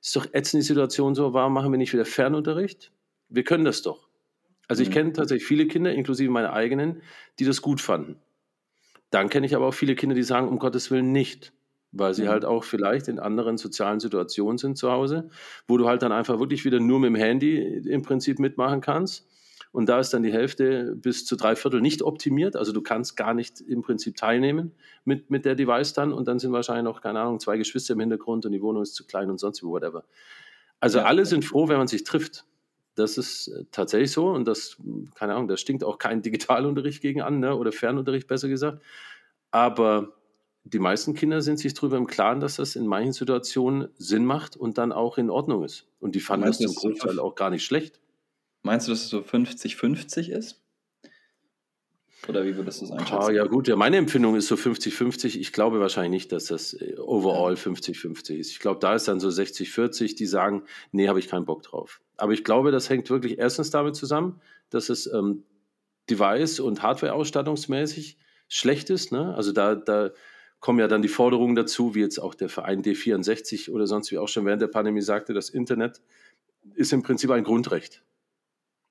ist 0.01 0.15
doch 0.15 0.27
ätzend 0.33 0.63
die 0.63 0.67
Situation 0.67 1.15
so, 1.15 1.33
warum 1.33 1.53
machen 1.53 1.71
wir 1.71 1.77
nicht 1.77 1.93
wieder 1.93 2.05
Fernunterricht? 2.05 2.91
Wir 3.29 3.43
können 3.43 3.63
das 3.63 3.81
doch. 3.81 4.09
Also 4.67 4.83
ich 4.83 4.89
mhm. 4.89 4.93
kenne 4.93 5.13
tatsächlich 5.13 5.47
viele 5.47 5.67
Kinder, 5.67 5.93
inklusive 5.93 6.29
meine 6.29 6.51
eigenen, 6.51 7.01
die 7.39 7.45
das 7.45 7.61
gut 7.61 7.79
fanden. 7.79 8.19
Dann 9.09 9.29
kenne 9.29 9.45
ich 9.45 9.55
aber 9.55 9.67
auch 9.67 9.73
viele 9.73 9.95
Kinder, 9.95 10.15
die 10.15 10.23
sagen, 10.23 10.49
um 10.49 10.59
Gottes 10.59 10.91
Willen 10.91 11.13
nicht, 11.13 11.53
weil 11.93 12.13
sie 12.13 12.23
mhm. 12.23 12.29
halt 12.29 12.45
auch 12.45 12.65
vielleicht 12.65 13.07
in 13.07 13.17
anderen 13.17 13.57
sozialen 13.57 14.01
Situationen 14.01 14.57
sind 14.57 14.77
zu 14.77 14.91
Hause, 14.91 15.29
wo 15.67 15.77
du 15.77 15.87
halt 15.87 16.01
dann 16.01 16.11
einfach 16.11 16.39
wirklich 16.39 16.65
wieder 16.65 16.81
nur 16.81 16.99
mit 16.99 17.09
dem 17.09 17.15
Handy 17.15 17.57
im 17.87 18.01
Prinzip 18.01 18.39
mitmachen 18.39 18.81
kannst 18.81 19.25
und 19.75 19.87
da 19.87 19.99
ist 19.99 20.13
dann 20.13 20.23
die 20.23 20.31
Hälfte 20.31 20.95
bis 20.95 21.25
zu 21.25 21.35
drei 21.35 21.57
Viertel 21.57 21.81
nicht 21.81 22.01
optimiert. 22.01 22.55
Also 22.55 22.71
du 22.71 22.81
kannst 22.81 23.17
gar 23.17 23.33
nicht 23.33 23.59
im 23.59 23.81
Prinzip 23.81 24.15
teilnehmen 24.15 24.71
mit, 25.03 25.29
mit 25.29 25.43
der 25.43 25.55
Device 25.55 25.91
dann. 25.91 26.13
Und 26.13 26.29
dann 26.29 26.39
sind 26.39 26.53
wahrscheinlich 26.53 26.85
noch, 26.85 27.01
keine 27.01 27.19
Ahnung, 27.19 27.41
zwei 27.41 27.57
Geschwister 27.57 27.93
im 27.93 27.99
Hintergrund 27.99 28.45
und 28.45 28.53
die 28.53 28.61
Wohnung 28.61 28.83
ist 28.83 28.95
zu 28.95 29.05
klein 29.05 29.29
und 29.29 29.37
sonst 29.37 29.61
wie, 29.61 29.67
whatever. 29.67 30.05
Also 30.79 30.99
ja. 30.99 31.03
alle 31.03 31.25
sind 31.25 31.43
froh, 31.43 31.67
wenn 31.67 31.75
man 31.75 31.89
sich 31.89 32.05
trifft. 32.05 32.45
Das 32.95 33.17
ist 33.17 33.49
äh, 33.49 33.65
tatsächlich 33.69 34.13
so 34.13 34.29
und 34.29 34.47
das, 34.47 34.77
keine 35.13 35.33
Ahnung, 35.33 35.49
da 35.49 35.57
stinkt 35.57 35.83
auch 35.83 35.97
kein 35.97 36.21
Digitalunterricht 36.21 37.01
gegen 37.01 37.21
an 37.21 37.41
ne? 37.41 37.53
oder 37.53 37.73
Fernunterricht 37.73 38.27
besser 38.27 38.47
gesagt. 38.47 38.81
Aber 39.51 40.13
die 40.63 40.79
meisten 40.79 41.15
Kinder 41.15 41.41
sind 41.41 41.59
sich 41.59 41.73
darüber 41.73 41.97
im 41.97 42.07
Klaren, 42.07 42.39
dass 42.39 42.55
das 42.55 42.77
in 42.77 42.87
manchen 42.87 43.11
Situationen 43.11 43.89
Sinn 43.97 44.23
macht 44.23 44.55
und 44.55 44.77
dann 44.77 44.93
auch 44.93 45.17
in 45.17 45.29
Ordnung 45.29 45.65
ist. 45.65 45.85
Und 45.99 46.15
die 46.15 46.21
fanden 46.21 46.45
das 46.45 46.59
zum 46.59 46.73
Großteil 46.73 47.19
auch 47.19 47.35
gar 47.35 47.49
nicht 47.49 47.65
schlecht. 47.65 47.99
Meinst 48.65 48.87
du, 48.87 48.93
dass 48.93 49.03
es 49.03 49.09
so 49.09 49.19
50-50 49.19 50.31
ist? 50.31 50.59
Oder 52.27 52.43
wie 52.45 52.55
würdest 52.55 52.81
du 52.81 52.85
es 52.85 52.91
einschätzen? 52.91 53.21
Ah, 53.21 53.29
ja, 53.29 53.45
gut, 53.45 53.67
ja, 53.67 53.75
meine 53.75 53.97
Empfindung 53.97 54.35
ist 54.35 54.47
so 54.47 54.55
50-50. 54.55 55.37
Ich 55.37 55.53
glaube 55.53 55.79
wahrscheinlich 55.79 56.09
nicht, 56.09 56.31
dass 56.31 56.45
das 56.45 56.73
äh, 56.73 56.95
overall 56.97 57.53
50-50 57.53 58.33
ist. 58.33 58.49
Ich 58.49 58.59
glaube, 58.59 58.79
da 58.79 58.95
ist 58.95 59.07
dann 59.07 59.19
so 59.19 59.27
60-40, 59.27 60.15
die 60.15 60.25
sagen, 60.25 60.63
nee, 60.91 61.07
habe 61.07 61.19
ich 61.19 61.27
keinen 61.27 61.45
Bock 61.45 61.61
drauf. 61.61 62.01
Aber 62.17 62.33
ich 62.33 62.43
glaube, 62.43 62.71
das 62.71 62.89
hängt 62.89 63.11
wirklich 63.11 63.37
erstens 63.37 63.69
damit 63.69 63.95
zusammen, 63.95 64.41
dass 64.71 64.89
es 64.89 65.05
ähm, 65.13 65.43
Device- 66.09 66.59
und 66.59 66.81
Hardware-ausstattungsmäßig 66.81 68.17
schlecht 68.47 68.89
ist. 68.89 69.11
Ne? 69.11 69.35
Also 69.35 69.51
da, 69.51 69.75
da 69.75 70.09
kommen 70.59 70.79
ja 70.79 70.87
dann 70.87 71.03
die 71.03 71.07
Forderungen 71.07 71.55
dazu, 71.55 71.93
wie 71.93 71.99
jetzt 71.99 72.17
auch 72.17 72.33
der 72.33 72.49
Verein 72.49 72.81
D64 72.81 73.69
oder 73.69 73.85
sonst 73.85 74.11
wie 74.11 74.17
auch 74.17 74.27
schon 74.27 74.47
während 74.47 74.63
der 74.63 74.69
Pandemie 74.69 75.01
sagte, 75.01 75.35
das 75.35 75.51
Internet 75.51 76.01
ist 76.73 76.93
im 76.93 77.03
Prinzip 77.03 77.29
ein 77.29 77.43
Grundrecht. 77.43 78.01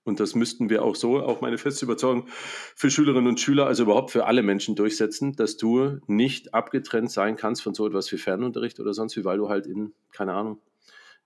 Und 0.05 0.21
das 0.21 0.35
müssten 0.35 0.69
wir 0.69 0.85
auch 0.85 0.97
so, 0.97 1.21
auch 1.21 1.41
meine 1.41 1.57
feste 1.57 1.87
Überzeugung, 1.87 2.29
für 2.77 2.91
Schülerinnen 2.91 3.27
und 3.27 3.41
Schüler, 3.41 3.67
also 3.67 3.85
überhaupt 3.85 4.11
für 4.11 4.27
alle 4.27 4.43
Menschen 4.43 4.77
durchsetzen, 4.77 5.35
dass 5.35 5.57
du 5.57 5.99
nicht 6.07 6.53
abgetrennt 6.53 7.11
sein 7.11 7.37
kannst 7.37 7.63
von 7.63 7.73
so 7.75 7.87
etwas 7.87 8.13
wie 8.13 8.19
Fernunterricht 8.19 8.79
oder 8.81 8.93
sonst 8.93 9.17
wie, 9.17 9.25
weil 9.25 9.39
du 9.39 9.49
halt 9.49 9.67
in, 9.67 9.95
keine 10.13 10.35
Ahnung, 10.35 10.61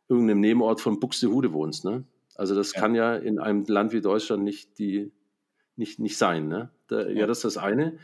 irgendeinem 0.08 0.40
Nebenort 0.40 0.80
von 0.80 1.00
Buxtehude 1.00 1.52
wohnst. 1.52 1.84
Ne? 1.84 2.04
Also 2.36 2.54
das 2.54 2.72
ja. 2.72 2.80
kann 2.80 2.94
ja 2.94 3.16
in 3.16 3.40
einem 3.40 3.64
Land 3.66 3.92
wie 3.92 4.00
Deutschland 4.00 4.44
nicht, 4.44 4.78
die, 4.78 5.10
nicht, 5.74 5.98
nicht 5.98 6.16
sein. 6.16 6.46
Ne? 6.46 6.70
Da, 6.86 7.02
ja. 7.02 7.10
ja. 7.10 7.26
das 7.26 7.38
ist 7.38 7.56
das 7.56 7.58
eine. 7.58 7.98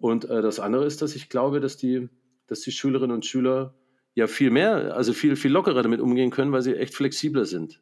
Und 0.00 0.24
äh, 0.24 0.42
das 0.42 0.58
andere 0.58 0.86
ist, 0.86 1.02
dass 1.02 1.14
ich 1.14 1.28
glaube, 1.28 1.60
dass 1.60 1.76
die, 1.76 2.08
dass 2.48 2.60
die 2.60 2.72
Schülerinnen 2.72 3.14
und 3.14 3.24
Schüler 3.24 3.74
ja 4.14 4.26
viel 4.26 4.50
mehr, 4.50 4.96
also 4.96 5.12
viel, 5.12 5.36
viel 5.36 5.52
lockerer 5.52 5.82
damit 5.82 6.00
umgehen 6.00 6.30
können, 6.30 6.50
weil 6.50 6.62
sie 6.62 6.74
echt 6.74 6.94
flexibler 6.94 7.44
sind 7.44 7.80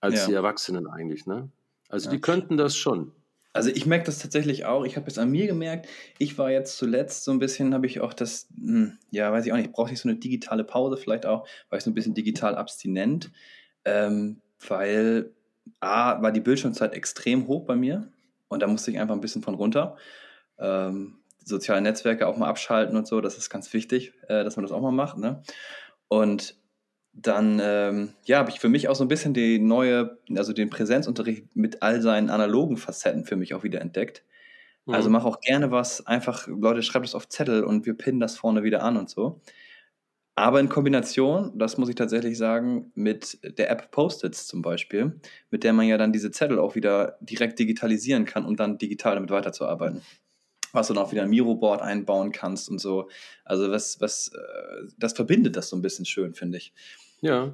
als 0.00 0.20
ja. 0.20 0.26
die 0.26 0.32
Erwachsenen 0.34 0.86
eigentlich. 0.86 1.26
Ne? 1.26 1.50
Also 1.94 2.08
ja. 2.08 2.16
die 2.16 2.20
könnten 2.20 2.56
das 2.56 2.76
schon. 2.76 3.12
Also 3.52 3.70
ich 3.70 3.86
merke 3.86 4.06
das 4.06 4.18
tatsächlich 4.18 4.64
auch. 4.64 4.84
Ich 4.84 4.96
habe 4.96 5.06
es 5.06 5.16
an 5.16 5.30
mir 5.30 5.46
gemerkt. 5.46 5.88
Ich 6.18 6.38
war 6.38 6.50
jetzt 6.50 6.76
zuletzt 6.76 7.22
so 7.22 7.30
ein 7.30 7.38
bisschen, 7.38 7.72
habe 7.72 7.86
ich 7.86 8.00
auch 8.00 8.12
das, 8.12 8.48
hm, 8.58 8.98
ja, 9.12 9.30
weiß 9.30 9.46
ich 9.46 9.52
auch 9.52 9.56
nicht, 9.56 9.70
brauchte 9.70 9.94
ich 9.94 10.00
so 10.00 10.08
eine 10.08 10.18
digitale 10.18 10.64
Pause 10.64 10.96
vielleicht 10.96 11.24
auch, 11.24 11.46
war 11.70 11.78
ich 11.78 11.84
so 11.84 11.90
ein 11.90 11.94
bisschen 11.94 12.14
digital 12.14 12.56
abstinent, 12.56 13.30
ähm, 13.84 14.40
weil 14.66 15.30
A, 15.78 16.20
war 16.20 16.32
die 16.32 16.40
Bildschirmzeit 16.40 16.94
extrem 16.94 17.46
hoch 17.46 17.64
bei 17.64 17.76
mir 17.76 18.08
und 18.48 18.60
da 18.60 18.66
musste 18.66 18.90
ich 18.90 18.98
einfach 18.98 19.14
ein 19.14 19.20
bisschen 19.20 19.42
von 19.42 19.54
runter. 19.54 19.96
Ähm, 20.58 21.18
soziale 21.44 21.80
Netzwerke 21.80 22.26
auch 22.26 22.36
mal 22.36 22.48
abschalten 22.48 22.96
und 22.96 23.06
so, 23.06 23.20
das 23.20 23.38
ist 23.38 23.50
ganz 23.50 23.72
wichtig, 23.72 24.14
äh, 24.26 24.42
dass 24.42 24.56
man 24.56 24.64
das 24.64 24.72
auch 24.72 24.82
mal 24.82 24.90
macht. 24.90 25.16
Ne? 25.16 25.44
Und 26.08 26.56
dann 27.14 27.60
ähm, 27.62 28.12
ja, 28.24 28.38
habe 28.38 28.50
ich 28.50 28.60
für 28.60 28.68
mich 28.68 28.88
auch 28.88 28.96
so 28.96 29.04
ein 29.04 29.08
bisschen 29.08 29.34
die 29.34 29.58
neue, 29.58 30.18
also 30.36 30.52
den 30.52 30.70
Präsenzunterricht 30.70 31.54
mit 31.54 31.82
all 31.82 32.02
seinen 32.02 32.28
analogen 32.28 32.76
Facetten 32.76 33.24
für 33.24 33.36
mich 33.36 33.54
auch 33.54 33.62
wieder 33.62 33.80
entdeckt. 33.80 34.24
Also 34.86 34.90
mhm. 34.90 34.94
Also 34.94 35.10
mache 35.10 35.28
auch 35.28 35.40
gerne 35.40 35.70
was, 35.70 36.06
einfach, 36.06 36.46
Leute, 36.48 36.82
schreibt 36.82 37.06
es 37.06 37.14
auf 37.14 37.28
Zettel 37.28 37.64
und 37.64 37.86
wir 37.86 37.94
pinnen 37.94 38.20
das 38.20 38.36
vorne 38.36 38.62
wieder 38.62 38.82
an 38.82 38.96
und 38.96 39.08
so. 39.08 39.40
Aber 40.36 40.58
in 40.58 40.68
Kombination, 40.68 41.56
das 41.56 41.78
muss 41.78 41.88
ich 41.88 41.94
tatsächlich 41.94 42.36
sagen, 42.36 42.90
mit 42.96 43.38
der 43.58 43.70
App 43.70 43.92
Post-its 43.92 44.48
zum 44.48 44.62
Beispiel, 44.62 45.20
mit 45.50 45.62
der 45.62 45.72
man 45.72 45.86
ja 45.86 45.96
dann 45.96 46.12
diese 46.12 46.32
Zettel 46.32 46.58
auch 46.58 46.74
wieder 46.74 47.16
direkt 47.20 47.60
digitalisieren 47.60 48.24
kann, 48.24 48.44
um 48.44 48.56
dann 48.56 48.76
digital 48.76 49.14
damit 49.14 49.30
weiterzuarbeiten 49.30 50.02
was 50.74 50.88
du 50.88 50.94
dann 50.94 51.04
auch 51.04 51.12
wieder 51.12 51.22
ein 51.22 51.30
Miro-Board 51.30 51.80
einbauen 51.80 52.32
kannst 52.32 52.68
und 52.68 52.80
so. 52.80 53.08
Also 53.44 53.70
was, 53.70 54.00
was, 54.00 54.28
äh, 54.28 54.88
das 54.98 55.12
verbindet 55.12 55.56
das 55.56 55.68
so 55.68 55.76
ein 55.76 55.82
bisschen 55.82 56.04
schön, 56.04 56.34
finde 56.34 56.58
ich. 56.58 56.72
Ja. 57.20 57.52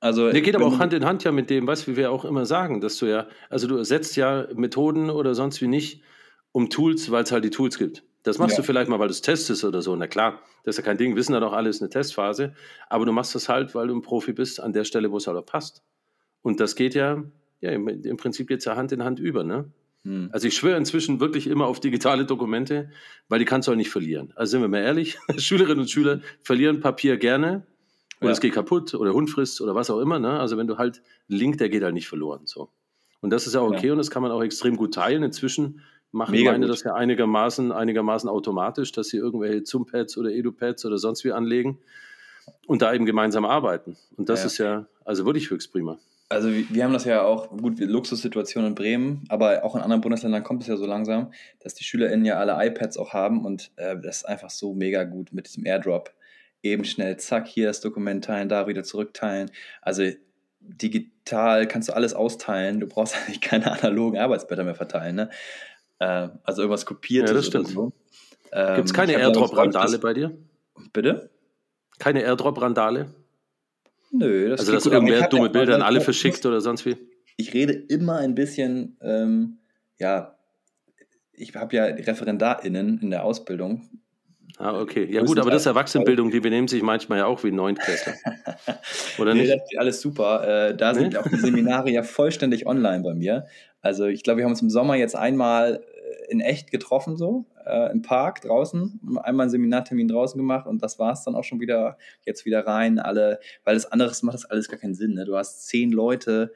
Also, 0.00 0.32
der 0.32 0.40
geht 0.40 0.56
aber 0.56 0.66
auch 0.66 0.80
Hand 0.80 0.92
in 0.94 1.04
Hand 1.04 1.22
ja 1.22 1.30
mit 1.30 1.48
dem, 1.48 1.68
was 1.68 1.86
wir 1.86 2.10
auch 2.10 2.24
immer 2.24 2.44
sagen, 2.44 2.80
dass 2.80 2.96
du 2.96 3.06
ja, 3.06 3.28
also 3.48 3.68
du 3.68 3.76
ersetzt 3.76 4.16
ja 4.16 4.48
Methoden 4.54 5.10
oder 5.10 5.36
sonst 5.36 5.62
wie 5.62 5.68
nicht 5.68 6.02
um 6.50 6.70
Tools, 6.70 7.10
weil 7.12 7.22
es 7.22 7.30
halt 7.30 7.44
die 7.44 7.50
Tools 7.50 7.78
gibt. 7.78 8.02
Das 8.24 8.38
machst 8.38 8.56
ja. 8.56 8.62
du 8.62 8.66
vielleicht 8.66 8.88
mal, 8.88 8.98
weil 8.98 9.08
du 9.08 9.12
es 9.12 9.22
testest 9.22 9.64
oder 9.64 9.82
so. 9.82 9.94
Na 9.96 10.06
klar, 10.06 10.40
das 10.64 10.74
ist 10.74 10.78
ja 10.78 10.84
kein 10.84 10.96
Ding, 10.96 11.16
wissen 11.16 11.34
ja 11.34 11.40
doch 11.40 11.52
alles, 11.52 11.80
eine 11.80 11.90
Testphase. 11.90 12.54
Aber 12.88 13.04
du 13.04 13.12
machst 13.12 13.34
das 13.34 13.48
halt, 13.48 13.74
weil 13.74 13.88
du 13.88 13.94
ein 13.94 14.02
Profi 14.02 14.32
bist, 14.32 14.60
an 14.60 14.72
der 14.72 14.84
Stelle, 14.84 15.10
wo 15.10 15.16
es 15.16 15.26
halt 15.26 15.36
auch 15.36 15.46
passt. 15.46 15.82
Und 16.42 16.60
das 16.60 16.76
geht 16.76 16.94
ja, 16.94 17.22
ja 17.60 17.70
im, 17.70 18.16
Prinzip 18.16 18.50
jetzt 18.50 18.64
ja 18.64 18.76
Hand 18.76 18.92
in 18.92 19.04
Hand 19.04 19.18
über, 19.18 19.44
ne? 19.44 19.70
Hm. 20.04 20.30
Also 20.32 20.48
ich 20.48 20.56
schwöre 20.56 20.76
inzwischen 20.76 21.20
wirklich 21.20 21.46
immer 21.46 21.66
auf 21.66 21.78
digitale 21.78 22.24
Dokumente, 22.24 22.90
weil 23.28 23.38
die 23.38 23.44
kannst 23.44 23.68
du 23.68 23.72
auch 23.72 23.76
nicht 23.76 23.90
verlieren. 23.90 24.32
Also 24.34 24.52
sind 24.52 24.62
wir 24.62 24.68
mal 24.68 24.82
ehrlich, 24.82 25.18
Schülerinnen 25.36 25.80
und 25.80 25.90
Schüler 25.90 26.20
verlieren 26.42 26.80
Papier 26.80 27.16
gerne 27.16 27.66
oder 28.22 28.30
ja. 28.30 28.32
es 28.32 28.40
geht 28.40 28.54
kaputt 28.54 28.94
oder 28.94 29.12
Hund 29.12 29.30
frisst 29.30 29.60
oder 29.60 29.74
was 29.74 29.90
auch 29.90 30.00
immer. 30.00 30.18
Ne? 30.18 30.40
Also 30.40 30.56
wenn 30.56 30.66
du 30.66 30.78
halt 30.78 31.02
Link, 31.28 31.58
der 31.58 31.68
geht 31.68 31.82
halt 31.82 31.94
nicht 31.94 32.08
verloren. 32.08 32.42
So. 32.44 32.70
Und 33.20 33.30
das 33.30 33.46
ist 33.46 33.54
ja 33.54 33.62
okay 33.62 33.88
ja. 33.88 33.92
und 33.92 33.98
das 33.98 34.10
kann 34.10 34.22
man 34.22 34.32
auch 34.32 34.42
extrem 34.42 34.76
gut 34.76 34.94
teilen. 34.94 35.22
Inzwischen 35.22 35.80
machen 36.10 36.32
Mega 36.32 36.52
meine 36.52 36.66
gut. 36.66 36.74
das 36.74 36.82
ja 36.84 36.94
einigermaßen, 36.94 37.72
einigermaßen 37.72 38.28
automatisch, 38.28 38.92
dass 38.92 39.08
sie 39.08 39.16
irgendwelche 39.16 39.64
Zumpads 39.64 40.16
oder 40.16 40.30
EduPads 40.30 40.84
oder 40.84 40.98
sonst 40.98 41.24
wie 41.24 41.32
anlegen 41.32 41.78
und 42.66 42.82
da 42.82 42.92
eben 42.92 43.06
gemeinsam 43.06 43.44
arbeiten. 43.44 43.96
Und 44.16 44.28
das 44.28 44.40
ja. 44.40 44.46
ist 44.46 44.58
ja 44.58 44.86
also 45.04 45.24
wirklich 45.24 45.50
höchst 45.50 45.72
prima. 45.72 45.98
Also 46.28 46.48
wir 46.48 46.84
haben 46.84 46.94
das 46.94 47.04
ja 47.04 47.22
auch, 47.22 47.50
gut, 47.50 47.78
Luxussituation 47.78 48.64
in 48.64 48.74
Bremen, 48.74 49.24
aber 49.28 49.64
auch 49.64 49.74
in 49.74 49.82
anderen 49.82 50.00
Bundesländern 50.00 50.42
kommt 50.42 50.62
es 50.62 50.68
ja 50.68 50.78
so 50.78 50.86
langsam, 50.86 51.30
dass 51.60 51.74
die 51.74 51.84
SchülerInnen 51.84 52.24
ja 52.24 52.38
alle 52.38 52.56
iPads 52.66 52.96
auch 52.96 53.12
haben 53.12 53.44
und 53.44 53.70
äh, 53.76 53.96
das 54.00 54.18
ist 54.18 54.24
einfach 54.24 54.48
so 54.48 54.72
mega 54.72 55.04
gut 55.04 55.32
mit 55.32 55.46
diesem 55.46 55.66
Airdrop. 55.66 56.10
Eben 56.62 56.84
schnell, 56.84 57.16
zack, 57.16 57.48
hier 57.48 57.66
das 57.66 57.80
Dokument 57.80 58.24
teilen, 58.24 58.48
da 58.48 58.66
wieder 58.66 58.84
zurückteilen. 58.84 59.50
Also 59.80 60.04
digital 60.60 61.66
kannst 61.66 61.88
du 61.88 61.92
alles 61.92 62.14
austeilen. 62.14 62.80
Du 62.80 62.86
brauchst 62.86 63.16
eigentlich 63.26 63.40
keine 63.40 63.70
analogen 63.70 64.18
Arbeitsblätter 64.18 64.64
mehr 64.64 64.74
verteilen. 64.74 65.16
Ne? 65.16 65.30
Äh, 65.98 66.28
also 66.44 66.62
irgendwas 66.62 66.86
kopiert. 66.86 67.28
Ja, 67.28 67.34
das 67.34 67.46
stimmt. 67.46 67.68
So. 67.68 67.92
Ähm, 68.52 68.76
Gibt 68.76 68.88
es 68.88 68.94
keine 68.94 69.14
Airdrop-Randale 69.14 69.98
bei 69.98 70.14
dir? 70.14 70.36
Bitte? 70.92 71.30
Keine 71.98 72.22
Airdrop-Randale? 72.22 73.14
Nö, 74.12 74.50
das 74.50 74.60
Also, 74.60 74.72
dass 74.72 74.86
irgendwer 74.86 75.26
dumme 75.28 75.48
Bilder 75.48 75.74
an 75.74 75.82
alle 75.82 76.00
verschickt 76.00 76.44
oder 76.44 76.60
sonst 76.60 76.84
wie? 76.84 76.96
Ich 77.36 77.54
rede 77.54 77.72
immer 77.72 78.18
ein 78.18 78.34
bisschen, 78.34 78.98
ähm, 79.00 79.58
ja, 79.98 80.36
ich 81.32 81.54
habe 81.54 81.74
ja 81.74 81.84
ReferendarInnen 81.84 83.00
in 83.00 83.10
der 83.10 83.24
Ausbildung. 83.24 83.88
Ah, 84.58 84.80
okay. 84.80 85.08
Ja, 85.10 85.22
gut, 85.22 85.38
aber 85.38 85.50
das 85.50 85.62
ist 85.62 85.66
Erwachsenenbildung, 85.66 86.30
die 86.30 86.40
benehmen 86.40 86.68
sich 86.68 86.82
manchmal 86.82 87.18
ja 87.18 87.26
auch 87.26 87.42
wie 87.42 87.50
Neuntklässler. 87.50 88.14
Oder 89.18 89.34
nicht? 89.34 89.48
Nee, 89.48 89.56
das 89.56 89.62
ist 89.70 89.78
alles 89.78 90.00
super. 90.00 90.68
Äh, 90.68 90.76
da 90.76 90.94
sind 90.94 91.14
nee? 91.14 91.18
auch 91.18 91.26
die 91.26 91.36
Seminare 91.36 91.90
ja 91.90 92.02
vollständig 92.02 92.66
online 92.66 93.02
bei 93.02 93.14
mir. 93.14 93.46
Also, 93.80 94.06
ich 94.06 94.22
glaube, 94.22 94.38
wir 94.38 94.44
haben 94.44 94.52
uns 94.52 94.62
im 94.62 94.70
Sommer 94.70 94.94
jetzt 94.96 95.16
einmal 95.16 95.82
äh, 95.82 96.30
in 96.30 96.40
echt 96.40 96.70
getroffen, 96.70 97.16
so 97.16 97.46
äh, 97.66 97.90
im 97.90 98.02
Park 98.02 98.42
draußen, 98.42 99.00
einmal 99.22 99.44
einen 99.44 99.50
Seminartermin 99.50 100.08
draußen 100.08 100.38
gemacht 100.38 100.66
und 100.66 100.82
das 100.82 100.98
war 100.98 101.12
es 101.12 101.24
dann 101.24 101.34
auch 101.34 101.44
schon 101.44 101.60
wieder, 101.60 101.96
jetzt 102.24 102.44
wieder 102.44 102.66
rein, 102.66 102.98
alle, 102.98 103.40
weil 103.64 103.74
das 103.74 103.90
anderes 103.90 104.22
macht 104.22 104.34
das 104.34 104.44
alles 104.44 104.68
gar 104.68 104.78
keinen 104.78 104.94
Sinn. 104.94 105.14
Ne? 105.14 105.24
Du 105.24 105.36
hast 105.36 105.66
zehn 105.66 105.90
Leute, 105.90 106.52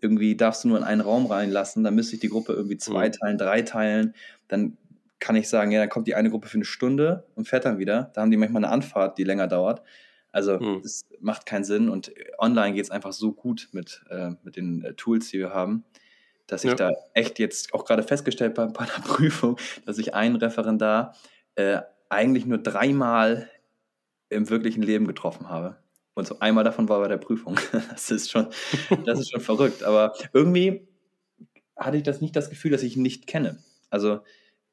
irgendwie 0.00 0.36
darfst 0.36 0.64
du 0.64 0.68
nur 0.68 0.78
in 0.78 0.84
einen 0.84 1.00
Raum 1.00 1.26
reinlassen, 1.26 1.84
dann 1.84 1.94
müsste 1.94 2.14
ich 2.14 2.20
die 2.20 2.28
Gruppe 2.28 2.52
irgendwie 2.52 2.78
zwei 2.78 3.08
mhm. 3.08 3.12
teilen, 3.12 3.38
drei 3.38 3.62
teilen, 3.62 4.14
dann 4.48 4.76
kann 5.20 5.36
ich 5.36 5.48
sagen, 5.48 5.70
ja, 5.70 5.80
dann 5.80 5.88
kommt 5.88 6.06
die 6.06 6.14
eine 6.14 6.30
Gruppe 6.30 6.48
für 6.48 6.58
eine 6.58 6.64
Stunde 6.64 7.26
und 7.34 7.48
fährt 7.48 7.64
dann 7.64 7.78
wieder. 7.78 8.10
Da 8.14 8.22
haben 8.22 8.30
die 8.30 8.36
manchmal 8.36 8.64
eine 8.64 8.72
Anfahrt, 8.72 9.18
die 9.18 9.24
länger 9.24 9.46
dauert. 9.46 9.82
Also 10.30 10.58
mhm. 10.58 10.82
das 10.82 11.06
macht 11.20 11.46
keinen 11.46 11.64
Sinn 11.64 11.88
und 11.88 12.12
online 12.38 12.74
geht 12.74 12.84
es 12.84 12.90
einfach 12.90 13.12
so 13.12 13.32
gut 13.32 13.68
mit, 13.72 14.04
äh, 14.10 14.30
mit 14.42 14.56
den 14.56 14.84
äh, 14.84 14.94
Tools, 14.94 15.28
die 15.30 15.38
wir 15.38 15.54
haben 15.54 15.84
dass 16.48 16.64
ich 16.64 16.70
ja. 16.70 16.76
da 16.76 16.92
echt 17.14 17.38
jetzt 17.38 17.72
auch 17.72 17.84
gerade 17.84 18.02
festgestellt 18.02 18.58
habe 18.58 18.72
bei 18.72 18.80
einer 18.80 18.90
Prüfung, 19.04 19.56
dass 19.86 19.98
ich 19.98 20.14
einen 20.14 20.36
Referendar 20.36 21.14
äh, 21.54 21.82
eigentlich 22.08 22.46
nur 22.46 22.58
dreimal 22.58 23.48
im 24.30 24.50
wirklichen 24.50 24.82
Leben 24.82 25.06
getroffen 25.06 25.48
habe. 25.48 25.76
Und 26.14 26.26
so 26.26 26.40
einmal 26.40 26.64
davon 26.64 26.88
war 26.88 27.00
bei 27.00 27.08
der 27.08 27.18
Prüfung. 27.18 27.56
Das 27.90 28.10
ist 28.10 28.30
schon, 28.30 28.48
das 29.04 29.20
ist 29.20 29.30
schon 29.30 29.40
verrückt. 29.42 29.84
Aber 29.84 30.14
irgendwie 30.32 30.88
hatte 31.76 31.98
ich 31.98 32.02
das 32.02 32.20
nicht 32.20 32.34
das 32.34 32.50
Gefühl, 32.50 32.72
dass 32.72 32.82
ich 32.82 32.96
ihn 32.96 33.02
nicht 33.02 33.26
kenne. 33.26 33.58
Also 33.90 34.20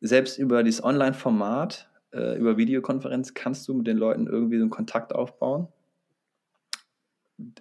selbst 0.02 0.38
über 0.38 0.64
dieses 0.64 0.84
Online-Format, 0.84 1.90
äh, 2.12 2.38
über 2.38 2.58
Videokonferenz, 2.58 3.34
kannst 3.34 3.68
du 3.68 3.74
mit 3.74 3.88
den 3.88 3.98
Leuten 3.98 4.28
irgendwie 4.28 4.58
so 4.58 4.64
einen 4.64 4.72
Kontakt 4.72 5.14
aufbauen 5.14 5.68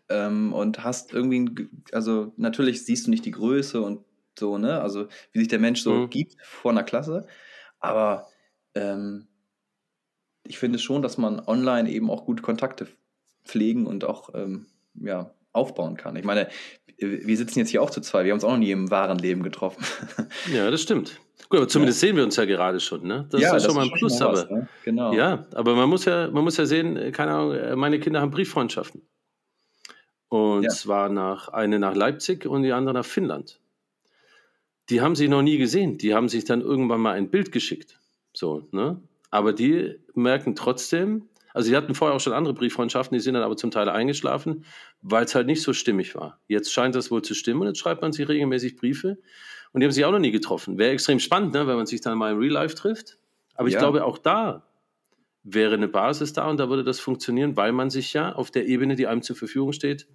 ähm, 0.09 0.53
und 0.53 0.85
hast 0.85 1.13
irgendwie, 1.13 1.41
ein, 1.41 1.85
also 1.93 2.33
natürlich 2.37 2.85
siehst 2.85 3.07
du 3.07 3.11
nicht 3.11 3.25
die 3.25 3.31
Größe 3.31 3.81
und 3.81 4.05
so, 4.39 4.59
ne? 4.59 4.81
Also 4.81 5.09
wie 5.33 5.39
sich 5.39 5.49
der 5.49 5.59
Mensch 5.59 5.83
so 5.83 5.93
mhm. 5.93 6.11
gibt 6.11 6.37
vor 6.43 6.73
einer 6.73 6.83
Klasse. 6.83 7.27
Aber 7.81 8.27
ähm, 8.75 9.29
ich 10.45 10.59
finde 10.59 10.79
schon, 10.79 11.03
dass 11.03 11.19
man 11.19 11.41
online 11.41 11.91
eben 11.91 12.11
auch 12.11 12.25
gute 12.25 12.43
Kontakte 12.43 12.89
pflegen 13.45 13.87
und 13.87 14.05
auch 14.05 14.31
ähm, 14.35 14.67
ja, 14.95 15.33
aufbauen 15.55 15.97
kann. 15.97 16.17
Ich 16.17 16.25
meine, 16.25 16.49
wir 16.99 17.37
sitzen 17.37 17.59
jetzt 17.59 17.71
hier 17.71 17.83
auch 17.83 17.91
zu 17.91 18.01
zwei, 18.01 18.25
wir 18.25 18.33
haben 18.33 18.37
uns 18.37 18.45
auch 18.45 18.51
noch 18.51 18.59
nie 18.59 18.71
im 18.71 18.91
wahren 18.91 19.19
Leben 19.19 19.43
getroffen. 19.43 19.85
Ja, 20.53 20.71
das 20.71 20.83
stimmt. 20.83 21.21
Gut, 21.49 21.59
aber 21.59 21.69
zumindest 21.69 22.03
ja. 22.03 22.09
sehen 22.09 22.17
wir 22.17 22.25
uns 22.25 22.37
ja 22.37 22.45
gerade 22.45 22.81
schon, 22.81 23.07
ne? 23.07 23.27
Das 23.31 23.41
ja, 23.41 23.55
ist 23.55 23.63
ja 23.63 23.69
schon 23.69 23.77
mal 23.77 23.85
ein 23.85 23.93
Plus, 23.93 24.21
aber. 24.21 24.45
ne? 24.51 24.69
Genau. 24.85 25.13
Ja, 25.13 25.47
aber 25.55 25.75
man 25.75 25.89
muss 25.89 26.05
ja, 26.05 26.31
man 26.31 26.45
muss 26.45 26.57
ja 26.57 26.67
sehen, 26.67 27.13
keine 27.13 27.33
Ahnung, 27.33 27.79
meine 27.79 28.01
Kinder 28.01 28.21
haben 28.21 28.31
Brieffreundschaften. 28.31 29.03
Und 30.29 30.65
ja. 30.65 30.71
zwar 30.71 31.11
nach, 31.11 31.49
eine 31.49 31.79
nach 31.79 31.95
Leipzig 31.95 32.47
und 32.47 32.63
die 32.63 32.73
andere 32.73 32.95
nach 32.95 33.05
Finnland. 33.05 33.61
Die 34.91 35.01
haben 35.01 35.15
sie 35.15 35.29
noch 35.29 35.43
nie 35.43 35.59
gesehen. 35.59 35.99
Die 35.99 36.15
haben 36.15 36.29
sich 36.29 36.45
dann 36.45 36.61
irgendwann 36.61 37.01
mal 37.01 37.13
ein 37.13 37.31
Bild 37.31 37.53
geschickt. 37.53 37.99
So, 38.33 38.67
ne? 38.73 39.01
Aber 39.31 39.53
die 39.53 39.97
merken 40.15 40.55
trotzdem, 40.57 41.29
also 41.55 41.69
sie 41.69 41.77
hatten 41.77 41.95
vorher 41.95 42.17
auch 42.17 42.21
schon 42.21 42.33
andere 42.33 42.53
Brieffreundschaften, 42.53 43.17
die 43.17 43.21
sind 43.21 43.35
dann 43.35 43.45
aber 43.45 43.57
zum 43.57 43.71
Teil 43.71 43.89
eingeschlafen, 43.89 44.65
weil 45.01 45.25
es 45.25 45.35
halt 45.37 45.47
nicht 45.47 45.63
so 45.63 45.73
stimmig 45.73 46.17
war. 46.17 46.41
Jetzt 46.49 46.73
scheint 46.73 46.97
das 46.97 47.13
wohl 47.13 47.23
zu 47.23 47.33
stimmen 47.33 47.63
und 47.63 47.69
jetzt 47.69 47.79
schreibt 47.79 48.03
man 48.03 48.13
sich 48.13 48.29
regelmäßig 48.29 48.77
Briefe 48.77 49.19
und 49.73 49.81
die 49.81 49.87
haben 49.87 49.93
sich 49.93 50.05
auch 50.05 50.11
noch 50.11 50.19
nie 50.19 50.33
getroffen. 50.33 50.79
Wäre 50.79 50.91
extrem 50.91 51.21
spannend, 51.21 51.55
ne, 51.55 51.69
wenn 51.69 51.77
man 51.77 51.87
sich 51.87 52.01
dann 52.01 52.19
mal 52.19 52.33
im 52.33 52.39
Real 52.39 52.53
Life 52.53 52.75
trifft. 52.75 53.19
Aber 53.55 53.69
ich 53.69 53.75
ja. 53.75 53.81
glaube, 53.81 54.05
auch 54.05 54.19
da 54.19 54.67
wäre 55.45 55.75
eine 55.75 55.87
Basis 55.87 56.33
da 56.33 56.51
und 56.51 56.59
da 56.59 56.69
würde 56.69 56.83
das 56.83 56.99
funktionieren, 56.99 57.57
weil 57.57 57.71
man 57.71 57.89
sich 57.89 58.13
ja 58.13 58.33
auf 58.33 58.51
der 58.51 58.67
Ebene, 58.67 58.97
die 58.97 59.07
einem 59.07 59.23
zur 59.23 59.37
Verfügung 59.37 59.73
steht, 59.73 60.09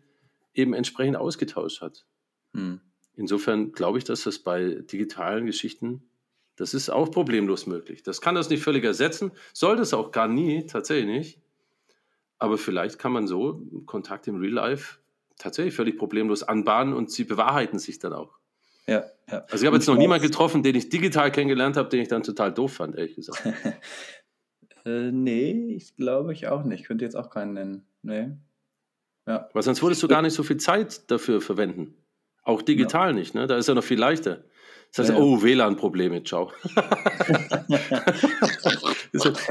eben 0.53 0.73
entsprechend 0.73 1.15
ausgetauscht 1.15 1.81
hat. 1.81 2.05
Hm. 2.53 2.81
Insofern 3.15 3.71
glaube 3.71 3.97
ich, 3.97 4.03
dass 4.03 4.23
das 4.23 4.39
bei 4.39 4.81
digitalen 4.91 5.45
Geschichten, 5.45 6.09
das 6.59 6.73
ist 6.73 6.89
auch 6.89 7.09
problemlos 7.09 7.67
möglich. 7.67 8.03
Das 8.03 8.19
kann 8.19 8.35
das 8.35 8.49
nicht 8.49 8.61
völlig 8.61 8.83
ersetzen, 8.83 9.31
soll 9.53 9.77
das 9.77 9.93
auch 9.93 10.11
gar 10.11 10.27
nie, 10.27 10.65
tatsächlich 10.65 11.07
nicht. 11.07 11.41
Aber 12.37 12.57
vielleicht 12.57 12.99
kann 12.99 13.13
man 13.13 13.27
so 13.27 13.61
Kontakt 13.85 14.27
im 14.27 14.39
Real 14.39 14.53
Life 14.53 14.97
tatsächlich 15.37 15.73
völlig 15.73 15.97
problemlos 15.97 16.43
anbahnen 16.43 16.93
und 16.93 17.11
sie 17.11 17.23
bewahrheiten 17.23 17.79
sich 17.79 17.99
dann 17.99 18.11
auch. 18.11 18.37
Ja, 18.87 19.05
ja. 19.31 19.45
Also 19.49 19.63
ich 19.63 19.67
habe 19.67 19.77
jetzt 19.77 19.87
noch 19.87 19.95
niemanden 19.95 20.25
getroffen, 20.25 20.61
den 20.61 20.75
ich 20.75 20.89
digital 20.89 21.31
kennengelernt 21.31 21.77
habe, 21.77 21.87
den 21.87 22.01
ich 22.01 22.09
dann 22.09 22.23
total 22.23 22.53
doof 22.53 22.73
fand, 22.73 22.95
ehrlich 22.95 23.15
gesagt. 23.15 23.45
äh, 24.85 25.11
nee, 25.11 25.73
ich 25.75 25.95
glaube 25.95 26.33
ich 26.33 26.47
auch 26.47 26.63
nicht. 26.65 26.81
Ich 26.81 26.87
könnte 26.87 27.05
jetzt 27.05 27.15
auch 27.15 27.29
keinen 27.29 27.53
nennen. 27.53 27.85
Nee. 28.01 28.31
Ja. 29.25 29.47
Weil 29.53 29.63
sonst 29.63 29.81
würdest 29.81 30.03
du 30.03 30.09
gar 30.09 30.21
nicht 30.21 30.33
so 30.33 30.43
viel 30.43 30.57
Zeit 30.57 31.09
dafür 31.09 31.39
verwenden. 31.39 31.95
Auch 32.49 32.63
digital 32.63 33.09
ja. 33.09 33.13
nicht, 33.13 33.35
ne? 33.35 33.45
Da 33.45 33.57
ist 33.57 33.67
ja 33.67 33.75
noch 33.75 33.83
viel 33.83 33.99
leichter. 33.99 34.39
Das 34.89 35.05
heißt, 35.05 35.09
ja, 35.09 35.17
ja. 35.17 35.21
oh, 35.21 35.39
WLAN-Probleme, 35.43 36.23
ciao. 36.23 36.51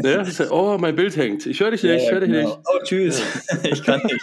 ja, 0.02 0.24
oh, 0.50 0.76
mein 0.80 0.96
Bild 0.96 1.16
hängt. 1.16 1.46
Ich 1.46 1.60
höre 1.60 1.70
dich 1.70 1.84
nicht, 1.84 2.02
ich 2.02 2.10
höre 2.10 2.18
dich 2.18 2.30
genau. 2.32 2.48
nicht. 2.48 2.58
Oh, 2.66 2.80
tschüss. 2.82 3.22
ich 3.62 3.84
kann 3.84 4.02
nicht. 4.02 4.20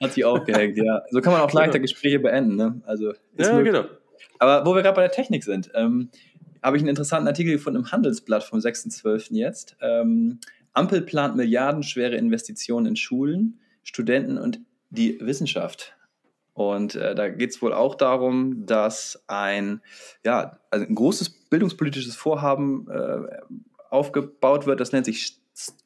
Hat 0.00 0.12
sich 0.12 0.24
aufgehängt, 0.24 0.76
ja. 0.76 1.02
So 1.10 1.20
kann 1.20 1.32
man 1.32 1.42
auch 1.42 1.52
leichter 1.52 1.80
Gespräche 1.80 2.20
beenden, 2.20 2.54
ne? 2.54 2.80
Also, 2.86 3.14
ja, 3.36 3.54
möglich. 3.54 3.74
genau. 3.74 3.86
Aber 4.38 4.64
wo 4.64 4.76
wir 4.76 4.82
gerade 4.82 4.94
bei 4.94 5.02
der 5.02 5.10
Technik 5.10 5.42
sind, 5.42 5.72
ähm, 5.74 6.10
habe 6.62 6.76
ich 6.76 6.84
einen 6.84 6.90
interessanten 6.90 7.26
Artikel 7.26 7.54
gefunden 7.54 7.80
im 7.80 7.90
Handelsblatt 7.90 8.44
vom 8.44 8.60
6.12. 8.60 9.34
jetzt. 9.34 9.76
Ähm, 9.80 10.38
Ampel 10.72 11.02
plant 11.02 11.34
milliardenschwere 11.34 12.14
Investitionen 12.14 12.86
in 12.86 12.94
Schulen. 12.94 13.58
Studenten 13.82 14.38
und 14.38 14.60
die 14.90 15.18
Wissenschaft. 15.20 15.95
Und 16.56 16.94
äh, 16.94 17.14
da 17.14 17.28
geht 17.28 17.50
es 17.50 17.60
wohl 17.60 17.74
auch 17.74 17.94
darum, 17.94 18.64
dass 18.64 19.22
ein, 19.26 19.82
ja, 20.24 20.58
also 20.70 20.86
ein 20.86 20.94
großes 20.94 21.28
bildungspolitisches 21.50 22.16
Vorhaben 22.16 22.88
äh, 22.88 23.18
aufgebaut 23.90 24.64
wird, 24.64 24.80
das 24.80 24.90
nennt 24.90 25.04
sich 25.04 25.38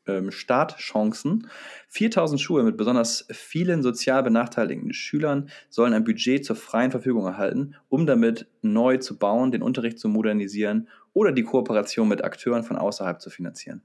ähm, 0.07 0.31
Startchancen. 0.31 1.49
4000 1.89 2.41
Schulen 2.41 2.67
mit 2.67 2.77
besonders 2.77 3.27
vielen 3.33 3.83
sozial 3.83 4.23
benachteiligten 4.23 4.93
Schülern 4.93 5.51
sollen 5.71 5.93
ein 5.93 6.05
Budget 6.05 6.45
zur 6.45 6.55
freien 6.55 6.93
Verfügung 6.93 7.27
erhalten, 7.27 7.75
um 7.89 8.07
damit 8.07 8.47
neu 8.63 8.99
zu 8.99 9.19
bauen, 9.19 9.51
den 9.51 9.63
Unterricht 9.63 9.99
zu 9.99 10.09
modernisieren 10.09 10.87
oder 11.13 11.33
die 11.33 11.43
Kooperation 11.43 12.07
mit 12.07 12.23
Akteuren 12.23 12.63
von 12.63 12.77
außerhalb 12.77 13.21
zu 13.21 13.29
finanzieren. 13.29 13.83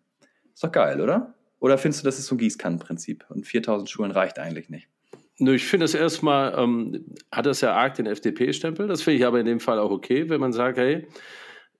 Ist 0.54 0.64
doch 0.64 0.72
geil, 0.72 1.02
oder? 1.02 1.34
Oder 1.60 1.80
findest 1.80 2.04
du, 2.04 2.06
das 2.06 2.20
ist 2.20 2.28
so 2.28 2.36
ein 2.36 2.38
Gießkannenprinzip 2.38 3.26
und 3.30 3.48
4000 3.48 3.90
Schulen 3.90 4.12
reicht 4.12 4.38
eigentlich 4.38 4.70
nicht? 4.70 4.88
Nö, 5.38 5.56
ich 5.56 5.66
finde 5.66 5.84
das 5.84 5.94
erstmal, 5.94 6.58
ähm, 6.58 7.06
hat 7.32 7.46
das 7.46 7.62
ja 7.62 7.74
arg 7.74 7.96
den 7.96 8.06
FDP-Stempel. 8.06 8.88
Das 8.88 9.02
finde 9.02 9.20
ich 9.20 9.26
aber 9.26 9.40
in 9.40 9.46
dem 9.46 9.60
Fall 9.60 9.80
auch 9.80 9.92
okay, 9.92 10.30
wenn 10.30 10.40
man 10.40 10.54
sagt, 10.54 10.78
hey, 10.78 11.08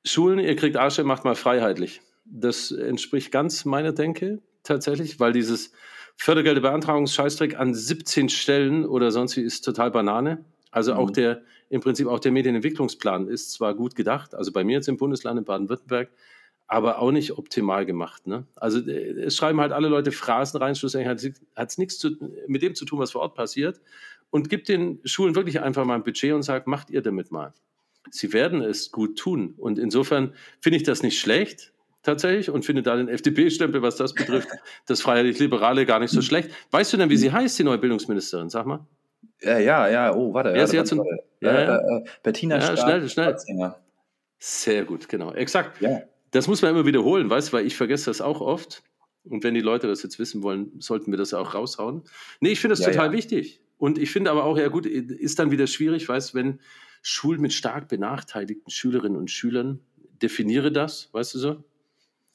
Schulen, 0.04 0.40
ihr 0.40 0.56
kriegt 0.56 0.76
Arsch, 0.78 1.00
macht 1.00 1.24
mal 1.24 1.36
freiheitlich. 1.36 2.02
Das 2.26 2.72
entspricht 2.72 3.32
ganz 3.32 3.66
meiner 3.66 3.94
Denke 3.94 4.42
tatsächlich, 4.64 5.20
weil 5.20 5.32
dieses 5.32 5.72
Fördergeldebeantragungsscheißdreck 6.18 7.58
an 7.58 7.74
17 7.74 8.30
Stellen 8.30 8.86
oder 8.86 9.12
sonst 9.12 9.38
wie 9.38 9.42
ist 9.42 9.62
total 9.62 9.92
Banane. 9.92 10.44
Also 10.72 10.94
mhm. 10.94 11.00
auch 11.00 11.12
der, 11.12 11.42
im 11.70 11.82
Prinzip 11.82 12.08
auch 12.08 12.20
der 12.20 12.32
Medienentwicklungsplan 12.32 13.28
ist 13.28 13.52
zwar 13.52 13.74
gut 13.74 13.96
gedacht, 13.96 14.36
also 14.36 14.52
bei 14.52 14.64
mir 14.64 14.74
jetzt 14.74 14.90
im 14.90 14.98
Bundesland 14.98 15.40
in 15.40 15.46
Baden-Württemberg, 15.46 16.10
aber 16.68 17.00
auch 17.00 17.12
nicht 17.12 17.38
optimal 17.38 17.86
gemacht. 17.86 18.28
Ne? 18.28 18.46
Also 18.56 18.80
äh, 18.80 19.20
es 19.22 19.36
schreiben 19.36 19.60
halt 19.62 19.72
alle 19.72 19.88
Leute 19.88 20.12
Phrasen 20.12 20.62
rein, 20.62 20.76
schlussendlich 20.76 21.36
hat 21.56 21.70
es 21.70 21.78
nichts 21.78 22.00
zu, 22.00 22.12
mit 22.48 22.62
dem 22.62 22.76
zu 22.76 22.86
tun, 22.86 23.00
was 23.00 23.12
vor 23.12 23.22
Ort 23.22 23.36
passiert 23.36 23.82
und 24.32 24.50
gibt 24.50 24.68
den 24.68 25.00
Schulen 25.06 25.36
wirklich 25.36 25.62
einfach 25.62 25.86
mal 25.86 25.96
ein 25.96 26.04
Budget 26.04 26.34
und 26.34 26.44
sagt, 26.44 26.68
macht 26.68 26.90
ihr 26.90 27.02
damit 27.02 27.32
mal. 27.32 27.54
Sie 28.12 28.34
werden 28.34 28.62
es 28.62 28.92
gut 28.92 29.18
tun. 29.18 29.56
Und 29.58 29.80
insofern 29.80 30.34
finde 30.60 30.78
ich 30.78 30.84
das 30.84 31.02
nicht 31.02 31.20
schlecht, 31.20 31.74
tatsächlich, 32.04 32.50
und 32.50 32.66
finde 32.66 32.84
da 32.84 32.96
den 32.96 33.08
FDP-Stempel, 33.08 33.82
was 33.82 33.96
das 33.96 34.14
betrifft, 34.14 34.50
das 34.88 35.02
Freiheitlich-Liberale 35.02 35.86
gar 35.86 36.00
nicht 36.00 36.12
so 36.12 36.22
schlecht. 36.22 36.50
Weißt 36.72 36.94
du 36.94 36.98
denn, 36.98 37.10
wie 37.10 37.18
sie 37.18 37.32
heißt, 37.32 37.58
die 37.58 37.64
neue 37.64 37.78
Bildungsministerin? 37.78 38.50
Sag 38.50 38.66
mal. 38.66 38.86
Ja, 39.42 39.58
ja, 39.58 39.88
ja, 39.88 40.16
oh, 40.16 40.34
warte. 40.34 40.56
Ja, 40.56 40.68
sie 40.68 40.80
hat 40.80 40.88
so, 40.88 41.04
ja, 41.42 41.54
ja. 41.54 41.78
Äh, 41.78 41.98
äh, 41.98 42.06
Bettina 42.24 42.58
ja, 42.58 42.78
schnell, 42.78 43.10
schnell. 43.10 43.36
Sehr 44.38 44.86
gut, 44.86 45.10
genau. 45.10 45.34
Exakt. 45.34 45.82
Ja. 45.82 46.02
Das 46.36 46.50
muss 46.50 46.62
man 46.62 46.72
immer 46.72 46.86
wiederholen, 46.86 47.30
weißt 47.30 47.48
du, 47.48 47.54
weil 47.54 47.66
ich 47.66 47.78
vergesse 47.78 48.10
das 48.10 48.20
auch 48.20 48.42
oft. 48.42 48.84
Und 49.24 49.46
wenn 49.46 49.54
die 49.54 49.62
Leute 49.62 49.88
das 49.88 50.04
jetzt 50.04 50.20
wissen 50.20 50.44
wollen, 50.44 50.70
sollten 50.80 51.12
wir 51.12 51.18
das 51.18 51.34
auch 51.34 51.54
raushauen. 51.54 52.04
Nee, 52.42 52.50
ich 52.50 52.60
finde 52.60 52.76
das 52.76 52.86
ja, 52.86 52.92
total 52.92 53.14
wichtig. 53.14 53.62
Und 53.78 53.98
ich 53.98 54.12
finde 54.12 54.32
aber 54.32 54.44
auch, 54.44 54.58
ja 54.58 54.68
gut, 54.68 54.86
ist 54.86 55.40
dann 55.40 55.52
wieder 55.52 55.66
schwierig, 55.66 56.10
weißt 56.10 56.36
wenn 56.36 56.60
Schulen 57.02 57.40
mit 57.40 57.54
stark 57.54 57.88
benachteiligten 57.88 58.70
Schülerinnen 58.70 59.18
und 59.18 59.32
Schülern, 59.32 59.80
definiere 60.22 60.74
das, 60.74 61.10
weißt 61.14 61.36
du 61.36 61.40
so? 61.40 61.64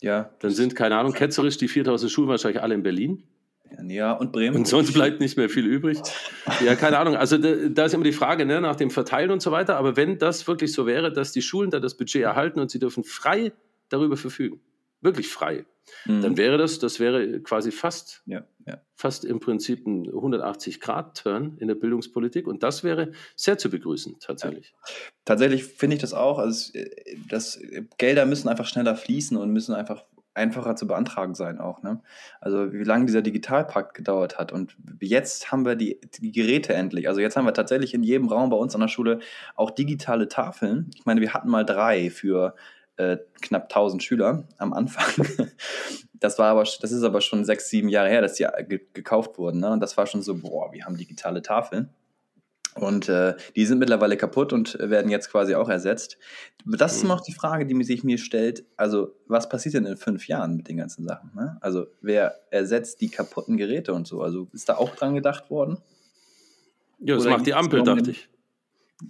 Ja. 0.00 0.30
Dann 0.38 0.50
sind, 0.50 0.74
keine 0.74 0.96
Ahnung, 0.96 1.12
ketzerisch 1.12 1.58
die 1.58 1.68
4000 1.68 2.10
Schulen 2.10 2.30
wahrscheinlich 2.30 2.62
alle 2.62 2.74
in 2.74 2.82
Berlin. 2.82 3.22
Ja, 3.86 4.12
und 4.14 4.32
Bremen. 4.32 4.56
Und 4.56 4.66
sonst 4.66 4.94
bleibt 4.94 5.20
nicht 5.20 5.36
mehr 5.36 5.50
viel 5.50 5.66
übrig. 5.66 5.98
Ja, 6.64 6.74
keine 6.74 6.98
Ahnung. 6.98 7.16
Also 7.16 7.36
da, 7.36 7.54
da 7.68 7.84
ist 7.84 7.92
immer 7.92 8.04
die 8.04 8.12
Frage 8.12 8.46
ne, 8.46 8.62
nach 8.62 8.76
dem 8.76 8.90
Verteilen 8.90 9.30
und 9.30 9.42
so 9.42 9.52
weiter. 9.52 9.76
Aber 9.76 9.96
wenn 9.96 10.18
das 10.18 10.46
wirklich 10.48 10.72
so 10.72 10.86
wäre, 10.86 11.12
dass 11.12 11.32
die 11.32 11.42
Schulen 11.42 11.70
da 11.70 11.80
das 11.80 11.96
Budget 11.98 12.22
erhalten 12.22 12.60
und 12.60 12.70
sie 12.70 12.78
dürfen 12.78 13.04
frei 13.04 13.52
darüber 13.90 14.16
verfügen, 14.16 14.60
wirklich 15.02 15.28
frei, 15.28 15.66
mhm. 16.06 16.22
dann 16.22 16.36
wäre 16.36 16.56
das, 16.56 16.78
das 16.78 17.00
wäre 17.00 17.40
quasi 17.40 17.70
fast, 17.70 18.22
ja, 18.26 18.44
ja. 18.66 18.80
fast 18.94 19.24
im 19.24 19.40
Prinzip 19.40 19.86
ein 19.86 20.06
180-Grad-Turn 20.10 21.58
in 21.58 21.68
der 21.68 21.74
Bildungspolitik 21.74 22.46
und 22.46 22.62
das 22.62 22.82
wäre 22.82 23.12
sehr 23.36 23.58
zu 23.58 23.70
begrüßen, 23.70 24.16
tatsächlich. 24.20 24.72
Ja. 24.72 24.92
Tatsächlich 25.24 25.64
finde 25.64 25.96
ich 25.96 26.00
das 26.00 26.14
auch. 26.14 26.38
Also, 26.38 26.72
das, 27.28 27.60
Gelder 27.98 28.26
müssen 28.26 28.48
einfach 28.48 28.66
schneller 28.66 28.96
fließen 28.96 29.36
und 29.36 29.50
müssen 29.52 29.74
einfach 29.74 30.04
einfacher 30.34 30.76
zu 30.76 30.86
beantragen 30.86 31.34
sein 31.34 31.58
auch. 31.58 31.82
Ne? 31.82 32.00
Also 32.40 32.72
wie 32.72 32.84
lange 32.84 33.06
dieser 33.06 33.22
Digitalpakt 33.22 33.94
gedauert 33.94 34.38
hat. 34.38 34.52
Und 34.52 34.76
jetzt 35.00 35.50
haben 35.50 35.64
wir 35.64 35.74
die, 35.74 36.00
die 36.18 36.32
Geräte 36.32 36.72
endlich. 36.72 37.08
Also 37.08 37.20
jetzt 37.20 37.36
haben 37.36 37.46
wir 37.46 37.52
tatsächlich 37.52 37.94
in 37.94 38.02
jedem 38.02 38.28
Raum 38.28 38.50
bei 38.50 38.56
uns 38.56 38.74
an 38.74 38.80
der 38.80 38.88
Schule 38.88 39.18
auch 39.56 39.70
digitale 39.70 40.28
Tafeln. 40.28 40.90
Ich 40.94 41.04
meine, 41.04 41.20
wir 41.20 41.34
hatten 41.34 41.48
mal 41.48 41.64
drei 41.64 42.10
für 42.10 42.54
äh, 43.00 43.18
knapp 43.40 43.64
1000 43.64 44.02
Schüler 44.02 44.44
am 44.58 44.72
Anfang. 44.72 45.26
Das 46.22 46.38
war 46.38 46.48
aber, 46.48 46.64
das 46.64 46.92
ist 46.92 47.02
aber 47.02 47.22
schon 47.22 47.46
sechs, 47.46 47.70
sieben 47.70 47.88
Jahre 47.88 48.10
her, 48.10 48.20
dass 48.20 48.34
die 48.34 48.46
ge 48.68 48.82
gekauft 48.92 49.38
wurden. 49.38 49.60
Ne? 49.60 49.70
Und 49.70 49.80
das 49.80 49.96
war 49.96 50.06
schon 50.06 50.20
so, 50.20 50.36
boah, 50.36 50.70
wir 50.70 50.84
haben 50.84 50.98
digitale 50.98 51.40
Tafeln. 51.40 51.88
Und 52.74 53.08
äh, 53.08 53.36
die 53.56 53.64
sind 53.64 53.78
mittlerweile 53.78 54.18
kaputt 54.18 54.52
und 54.52 54.78
werden 54.78 55.10
jetzt 55.10 55.30
quasi 55.30 55.54
auch 55.54 55.70
ersetzt. 55.70 56.18
Das 56.66 56.94
ist 56.94 57.04
immer 57.04 57.14
auch 57.14 57.22
die 57.22 57.32
Frage, 57.32 57.64
die 57.64 57.82
sich 57.84 58.04
mir 58.04 58.18
stellt. 58.18 58.64
Also, 58.76 59.14
was 59.26 59.48
passiert 59.48 59.74
denn 59.76 59.86
in 59.86 59.96
fünf 59.96 60.28
Jahren 60.28 60.56
mit 60.56 60.68
den 60.68 60.76
ganzen 60.76 61.06
Sachen? 61.06 61.30
Ne? 61.34 61.56
Also, 61.62 61.86
wer 62.02 62.38
ersetzt 62.50 63.00
die 63.00 63.08
kaputten 63.08 63.56
Geräte 63.56 63.94
und 63.94 64.06
so? 64.06 64.20
Also, 64.20 64.46
ist 64.52 64.68
da 64.68 64.76
auch 64.76 64.94
dran 64.94 65.14
gedacht 65.14 65.50
worden? 65.50 65.78
Ja, 67.00 67.14
das 67.14 67.24
Oder 67.24 67.36
macht 67.36 67.46
die 67.46 67.54
Ampel, 67.54 67.82
dachte 67.82 68.10
ich. 68.10 68.28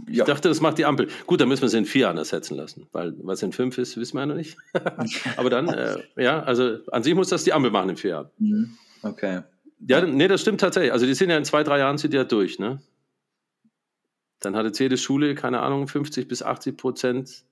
Ich 0.06 0.18
ja. 0.18 0.24
dachte, 0.24 0.48
das 0.48 0.60
macht 0.60 0.78
die 0.78 0.84
Ampel. 0.84 1.08
Gut, 1.26 1.40
dann 1.40 1.48
müssen 1.48 1.62
wir 1.62 1.68
sie 1.68 1.78
in 1.78 1.84
vier 1.84 2.02
Jahren 2.02 2.18
ersetzen 2.18 2.56
lassen, 2.56 2.86
weil 2.92 3.14
was 3.22 3.42
in 3.42 3.52
fünf 3.52 3.78
ist, 3.78 3.96
wissen 3.96 4.16
wir 4.16 4.20
ja 4.20 4.26
noch 4.26 4.36
nicht. 4.36 4.56
Aber 5.36 5.50
dann, 5.50 5.68
äh, 5.68 5.98
ja, 6.16 6.42
also 6.42 6.78
an 6.92 7.02
sich 7.02 7.14
muss 7.14 7.28
das 7.28 7.44
die 7.44 7.52
Ampel 7.52 7.70
machen 7.70 7.90
in 7.90 7.96
vier 7.96 8.10
Jahren. 8.10 8.30
Mhm. 8.38 8.78
Okay. 9.02 9.42
Ja, 9.88 10.04
nee, 10.04 10.28
das 10.28 10.42
stimmt 10.42 10.60
tatsächlich. 10.60 10.92
Also 10.92 11.06
die 11.06 11.14
sind 11.14 11.30
ja 11.30 11.36
in 11.36 11.44
zwei, 11.44 11.62
drei 11.62 11.78
Jahren 11.78 11.98
sind 11.98 12.12
die 12.12 12.18
ja 12.18 12.24
durch, 12.24 12.58
ne? 12.58 12.80
Dann 14.40 14.56
hat 14.56 14.64
jetzt 14.64 14.78
jede 14.78 14.96
Schule, 14.96 15.34
keine 15.34 15.60
Ahnung, 15.60 15.86
50 15.86 16.28
bis 16.28 16.42
80 16.42 16.76
Prozent 16.76 17.44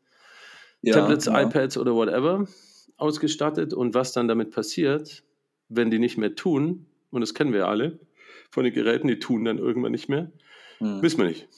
ja, 0.82 0.94
Tablets, 0.94 1.26
genau. 1.26 1.40
iPads 1.40 1.76
oder 1.76 1.94
whatever 1.94 2.46
ausgestattet. 2.96 3.72
Und 3.74 3.94
was 3.94 4.12
dann 4.12 4.28
damit 4.28 4.50
passiert, 4.50 5.22
wenn 5.68 5.90
die 5.90 5.98
nicht 5.98 6.18
mehr 6.18 6.34
tun, 6.34 6.86
und 7.10 7.20
das 7.20 7.34
kennen 7.34 7.52
wir 7.52 7.60
ja 7.60 7.68
alle 7.68 7.98
von 8.50 8.64
den 8.64 8.72
Geräten, 8.72 9.08
die 9.08 9.18
tun 9.18 9.44
dann 9.44 9.58
irgendwann 9.58 9.92
nicht 9.92 10.08
mehr, 10.08 10.30
hm. 10.78 11.02
wissen 11.02 11.18
wir 11.18 11.26
nicht. 11.26 11.48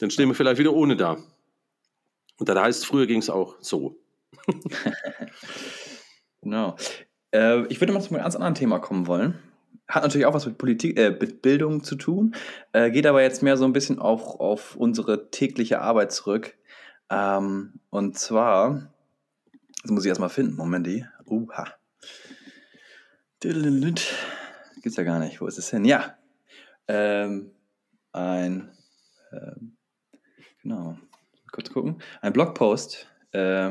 Dann 0.00 0.10
stehen 0.10 0.28
wir 0.28 0.34
vielleicht 0.34 0.58
wieder 0.58 0.74
ohne 0.74 0.96
da. 0.96 1.16
Und 2.38 2.48
dann 2.48 2.58
heißt, 2.58 2.86
früher 2.86 3.06
ging 3.06 3.20
es 3.20 3.30
auch 3.30 3.56
so. 3.60 3.98
genau. 6.42 6.76
Äh, 7.32 7.66
ich 7.66 7.80
würde 7.80 7.92
mal 7.92 8.00
zu 8.00 8.10
einem 8.10 8.22
ganz 8.22 8.36
anderen 8.36 8.54
Thema 8.54 8.78
kommen 8.78 9.06
wollen. 9.06 9.38
Hat 9.88 10.02
natürlich 10.02 10.26
auch 10.26 10.34
was 10.34 10.46
mit 10.46 10.58
Politik, 10.58 10.98
äh, 10.98 11.10
mit 11.10 11.42
Bildung 11.42 11.84
zu 11.84 11.94
tun, 11.94 12.34
äh, 12.72 12.90
geht 12.90 13.06
aber 13.06 13.22
jetzt 13.22 13.42
mehr 13.42 13.56
so 13.56 13.64
ein 13.64 13.72
bisschen 13.72 13.98
auf, 14.00 14.40
auf 14.40 14.74
unsere 14.76 15.30
tägliche 15.30 15.80
Arbeit 15.80 16.12
zurück. 16.12 16.56
Ähm, 17.08 17.74
und 17.90 18.18
zwar, 18.18 18.92
das 19.82 19.90
muss 19.92 20.04
ich 20.04 20.08
erstmal 20.08 20.28
finden, 20.28 20.56
Moment, 20.56 20.86
die. 20.86 21.06
Uha. 21.26 21.68
Gibt's 24.82 24.96
ja 24.96 25.04
gar 25.04 25.20
nicht. 25.20 25.40
Wo 25.40 25.46
ist 25.46 25.58
es 25.58 25.70
hin? 25.70 25.84
Ja. 25.84 26.16
Ähm, 26.88 27.52
ein 28.12 28.70
ähm, 29.32 29.75
Genau. 30.66 30.98
Kurz 31.52 31.70
gucken. 31.70 32.02
Ein 32.22 32.32
Blogpost. 32.32 33.06
Äh, 33.30 33.70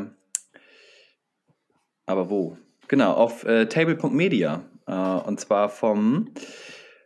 aber 2.05 2.29
wo? 2.29 2.57
Genau, 2.87 3.11
auf 3.11 3.43
äh, 3.43 3.65
table.media. 3.65 4.63
Äh, 4.87 4.93
und 4.93 5.37
zwar 5.41 5.67
vom, 5.67 6.29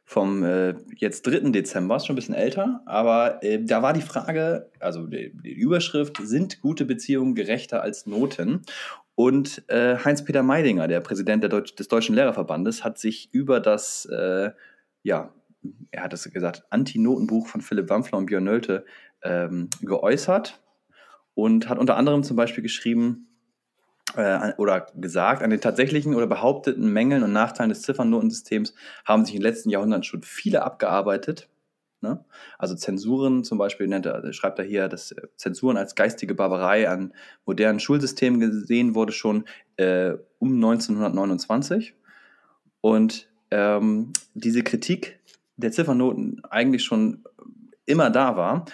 vom 0.05 0.43
äh, 0.43 0.75
jetzt 0.95 1.25
3. 1.25 1.49
Dezember, 1.49 1.95
ist 1.95 2.05
schon 2.05 2.13
ein 2.13 2.17
bisschen 2.17 2.35
älter. 2.35 2.83
Aber 2.85 3.43
äh, 3.43 3.65
da 3.65 3.81
war 3.81 3.93
die 3.93 4.03
Frage, 4.03 4.69
also 4.79 5.07
die, 5.07 5.35
die, 5.43 5.53
Überschrift, 5.53 6.17
sind 6.17 6.61
gute 6.61 6.85
Beziehungen 6.85 7.33
gerechter 7.33 7.81
als 7.81 8.05
Noten? 8.05 8.61
Und 9.15 9.63
äh, 9.69 9.97
Heinz-Peter 9.97 10.43
Meidinger, 10.43 10.87
der 10.87 11.01
Präsident 11.01 11.41
der 11.41 11.49
Deutsch, 11.49 11.73
des 11.73 11.87
Deutschen 11.87 12.13
Lehrerverbandes, 12.13 12.83
hat 12.83 12.99
sich 12.99 13.33
über 13.33 13.59
das, 13.59 14.05
äh, 14.05 14.51
ja, 15.01 15.33
er 15.89 16.03
hat 16.03 16.13
es 16.13 16.29
gesagt, 16.31 16.63
Anti-Notenbuch 16.69 17.47
von 17.47 17.61
Philipp 17.61 17.89
Wampfler 17.89 18.19
und 18.19 18.27
Björn 18.27 18.43
Nölte 18.43 18.85
ähm, 19.23 19.69
geäußert 19.81 20.61
und 21.33 21.69
hat 21.69 21.77
unter 21.77 21.97
anderem 21.97 22.23
zum 22.23 22.35
Beispiel 22.35 22.63
geschrieben 22.63 23.27
äh, 24.15 24.53
oder 24.57 24.87
gesagt, 24.95 25.43
an 25.43 25.49
den 25.49 25.61
tatsächlichen 25.61 26.15
oder 26.15 26.27
behaupteten 26.27 26.91
Mängeln 26.91 27.23
und 27.23 27.33
Nachteilen 27.33 27.69
des 27.69 27.81
Ziffernnotensystems 27.83 28.73
haben 29.05 29.25
sich 29.25 29.35
in 29.35 29.41
den 29.41 29.47
letzten 29.47 29.69
Jahrhunderten 29.69 30.03
schon 30.03 30.23
viele 30.23 30.63
abgearbeitet. 30.63 31.49
Ne? 32.01 32.23
Also 32.57 32.75
Zensuren 32.75 33.43
zum 33.43 33.57
Beispiel 33.57 33.87
nennt 33.87 34.05
er, 34.05 34.31
schreibt 34.31 34.59
er 34.59 34.65
hier, 34.65 34.87
dass 34.87 35.11
äh, 35.11 35.27
Zensuren 35.35 35.77
als 35.77 35.95
geistige 35.95 36.33
Barbarei 36.33 36.89
an 36.89 37.13
modernen 37.45 37.79
Schulsystemen 37.79 38.39
gesehen 38.39 38.95
wurde 38.95 39.11
schon 39.11 39.45
äh, 39.77 40.13
um 40.39 40.55
1929. 40.55 41.95
Und 42.81 43.29
ähm, 43.51 44.13
diese 44.33 44.63
Kritik 44.63 45.19
der 45.57 45.71
Ziffernoten 45.71 46.41
eigentlich 46.49 46.83
schon 46.83 47.23
immer 47.85 48.09
da 48.09 48.37
war 48.37 48.65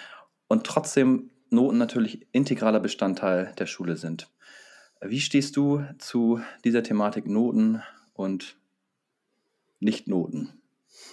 und 0.48 0.64
trotzdem 0.64 1.30
Noten 1.50 1.78
natürlich 1.78 2.26
integraler 2.32 2.80
Bestandteil 2.80 3.52
der 3.58 3.66
Schule 3.66 3.96
sind. 3.96 4.28
Wie 5.00 5.20
stehst 5.20 5.56
du 5.56 5.84
zu 5.98 6.40
dieser 6.64 6.82
Thematik 6.82 7.26
Noten 7.26 7.82
und 8.14 8.56
Nicht-Noten? 9.78 10.52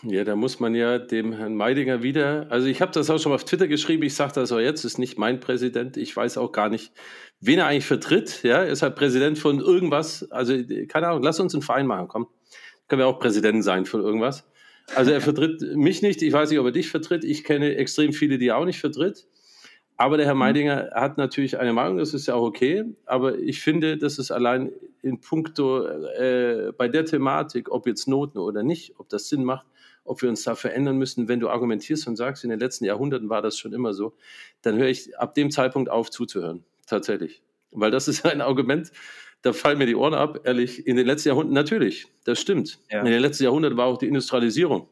Ja, 0.04 0.24
da 0.24 0.36
muss 0.36 0.60
man 0.60 0.76
ja 0.76 0.98
dem 0.98 1.34
Herrn 1.34 1.56
Meidinger 1.56 2.04
wieder, 2.04 2.48
also 2.50 2.68
ich 2.68 2.82
habe 2.82 2.92
das 2.92 3.10
auch 3.10 3.20
schon 3.20 3.32
mal 3.32 3.36
auf 3.36 3.46
Twitter 3.46 3.68
geschrieben, 3.68 4.04
ich 4.04 4.16
sage 4.16 4.34
das 4.34 4.52
auch 4.52 4.60
jetzt, 4.60 4.86
ist 4.86 4.98
nicht 4.98 5.18
mein 5.18 5.40
Präsident, 5.40 5.98
ich 5.98 6.16
weiß 6.16 6.38
auch 6.38 6.52
gar 6.52 6.70
nicht, 6.70 6.94
wen 7.42 7.60
er 7.60 7.68
eigentlich 7.68 7.86
vertritt, 7.86 8.44
ja, 8.44 8.60
er 8.60 8.68
ist 8.68 8.82
halt 8.82 8.96
Präsident 8.96 9.38
von 9.38 9.60
irgendwas, 9.60 10.30
also 10.32 10.54
keine 10.88 11.08
Ahnung, 11.08 11.24
lass 11.24 11.40
uns 11.40 11.54
einen 11.54 11.62
Verein 11.64 11.88
machen, 11.88 12.08
komm, 12.08 12.28
können 12.88 13.00
wir 13.00 13.08
auch 13.08 13.20
Präsident 13.20 13.64
sein 13.64 13.86
von 13.86 14.02
irgendwas. 14.02 14.46
Also 14.96 15.12
er 15.12 15.22
vertritt 15.22 15.62
mich 15.76 16.02
nicht, 16.02 16.22
ich 16.22 16.34
weiß 16.34 16.50
nicht, 16.50 16.60
ob 16.60 16.66
er 16.66 16.72
dich 16.72 16.90
vertritt. 16.90 17.24
Ich 17.24 17.44
kenne 17.44 17.76
extrem 17.76 18.14
viele, 18.14 18.38
die 18.38 18.48
er 18.48 18.58
auch 18.58 18.66
nicht 18.66 18.80
vertritt. 18.80 19.26
Aber 19.98 20.18
der 20.18 20.26
Herr 20.26 20.34
mhm. 20.34 20.40
Meidinger 20.40 20.90
hat 20.94 21.18
natürlich 21.18 21.60
eine 21.60 21.74
Meinung, 21.74 21.98
das 21.98 22.14
ist 22.14 22.28
ja 22.28 22.36
auch 22.36 22.44
okay. 22.44 22.84
Aber 23.06 23.38
ich 23.38 23.62
finde, 23.62 23.98
dass 23.98 24.18
es 24.18 24.32
allein 24.32 24.72
in 25.02 25.20
puncto 25.20 25.86
äh, 25.86 26.72
bei 26.78 26.88
der 26.88 27.06
Thematik, 27.06 27.72
ob 27.72 27.88
jetzt 27.88 28.08
Noten 28.08 28.40
oder 28.40 28.64
nicht, 28.64 28.94
ob 28.98 29.10
das 29.10 29.30
Sinn 29.30 29.44
macht, 29.44 29.68
ob 30.06 30.22
wir 30.22 30.30
uns 30.30 30.44
da 30.44 30.56
verändern 30.56 30.98
müssen, 30.98 31.28
wenn 31.28 31.40
du 31.40 31.50
argumentierst 31.50 32.08
und 32.08 32.16
sagst, 32.16 32.44
in 32.44 32.50
den 32.50 32.60
letzten 32.60 32.86
Jahrhunderten 32.86 33.30
war 33.30 33.42
das 33.42 33.58
schon 33.58 33.74
immer 33.74 33.94
so, 33.94 34.14
dann 34.62 34.78
höre 34.78 34.88
ich 34.88 35.18
ab 35.18 35.34
dem 35.36 35.52
Zeitpunkt 35.52 35.90
auf 35.90 36.10
zuzuhören. 36.10 36.64
Tatsächlich. 36.88 37.42
Weil 37.72 37.92
das 37.92 38.08
ist 38.08 38.26
ein 38.26 38.42
Argument, 38.42 38.92
da 39.44 39.54
fallen 39.54 39.78
mir 39.78 39.86
die 39.86 39.96
Ohren 39.96 40.14
ab, 40.14 40.42
ehrlich. 40.46 40.88
In 40.88 40.96
den 40.96 41.06
letzten 41.06 41.30
Jahrhunderten, 41.30 41.54
natürlich, 41.54 42.08
das 42.24 42.40
stimmt. 42.40 42.80
Ja. 42.90 43.02
In 43.02 43.06
den 43.06 43.22
letzten 43.22 43.44
Jahrhunderten 43.44 43.78
war 43.78 43.86
auch 43.86 43.98
die 43.98 44.08
Industrialisierung. 44.08 44.88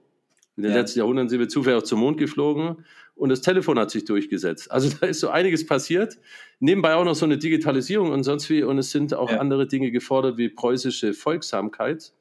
In 0.57 0.63
den 0.63 0.73
ja. 0.73 0.79
letzten 0.79 0.99
Jahrhunderten 0.99 1.29
sind 1.29 1.39
wir 1.39 1.47
zufällig 1.47 1.81
auch 1.81 1.85
zum 1.85 2.01
Mond 2.01 2.17
geflogen 2.17 2.85
und 3.15 3.29
das 3.29 3.41
Telefon 3.41 3.79
hat 3.79 3.91
sich 3.91 4.03
durchgesetzt. 4.03 4.69
Also 4.69 4.89
da 4.99 5.07
ist 5.07 5.21
so 5.21 5.29
einiges 5.29 5.65
passiert. 5.65 6.17
Nebenbei 6.59 6.95
auch 6.95 7.05
noch 7.05 7.15
so 7.15 7.25
eine 7.25 7.37
Digitalisierung 7.37 8.11
und 8.11 8.23
sonst 8.23 8.49
wie. 8.49 8.63
Und 8.63 8.77
es 8.77 8.91
sind 8.91 9.13
auch 9.13 9.31
ja. 9.31 9.37
andere 9.37 9.67
Dinge 9.67 9.91
gefordert 9.91 10.37
wie 10.37 10.49
preußische 10.49 11.13
Folgsamkeit. 11.13 12.13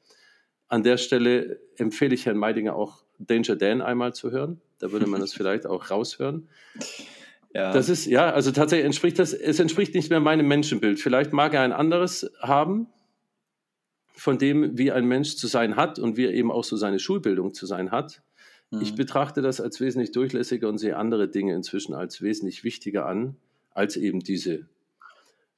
An 0.69 0.83
der 0.83 0.97
Stelle 0.97 1.59
empfehle 1.75 2.15
ich 2.15 2.25
Herrn 2.25 2.37
Meidinger 2.37 2.75
auch 2.75 3.03
Danger 3.19 3.57
Dan 3.57 3.81
einmal 3.81 4.13
zu 4.13 4.31
hören. 4.31 4.61
Da 4.79 4.91
würde 4.93 5.05
man 5.07 5.19
das 5.19 5.33
vielleicht 5.33 5.65
auch 5.65 5.89
raushören. 5.91 6.47
Ja. 7.53 7.73
Das 7.73 7.89
ist, 7.89 8.05
ja, 8.05 8.31
also 8.31 8.51
tatsächlich 8.51 8.85
entspricht 8.85 9.19
das, 9.19 9.33
es 9.33 9.59
entspricht 9.59 9.93
nicht 9.93 10.09
mehr 10.09 10.19
meinem 10.19 10.47
Menschenbild. 10.47 10.99
Vielleicht 10.99 11.33
mag 11.33 11.53
er 11.53 11.61
ein 11.61 11.73
anderes 11.73 12.31
haben, 12.41 12.87
von 14.13 14.37
dem, 14.37 14.77
wie 14.77 14.91
ein 14.91 15.05
Mensch 15.05 15.35
zu 15.35 15.47
sein 15.47 15.75
hat 15.75 15.99
und 15.99 16.15
wie 16.15 16.25
er 16.25 16.33
eben 16.33 16.51
auch 16.51 16.63
so 16.63 16.77
seine 16.77 16.99
Schulbildung 16.99 17.53
zu 17.53 17.65
sein 17.65 17.91
hat. 17.91 18.21
Mhm. 18.69 18.81
Ich 18.81 18.95
betrachte 18.95 19.41
das 19.41 19.59
als 19.59 19.81
wesentlich 19.81 20.11
durchlässiger 20.11 20.69
und 20.69 20.77
sehe 20.77 20.95
andere 20.95 21.27
Dinge 21.27 21.55
inzwischen 21.55 21.93
als 21.93 22.21
wesentlich 22.21 22.63
wichtiger 22.63 23.05
an, 23.05 23.35
als 23.71 23.97
eben 23.97 24.19
diese 24.19 24.67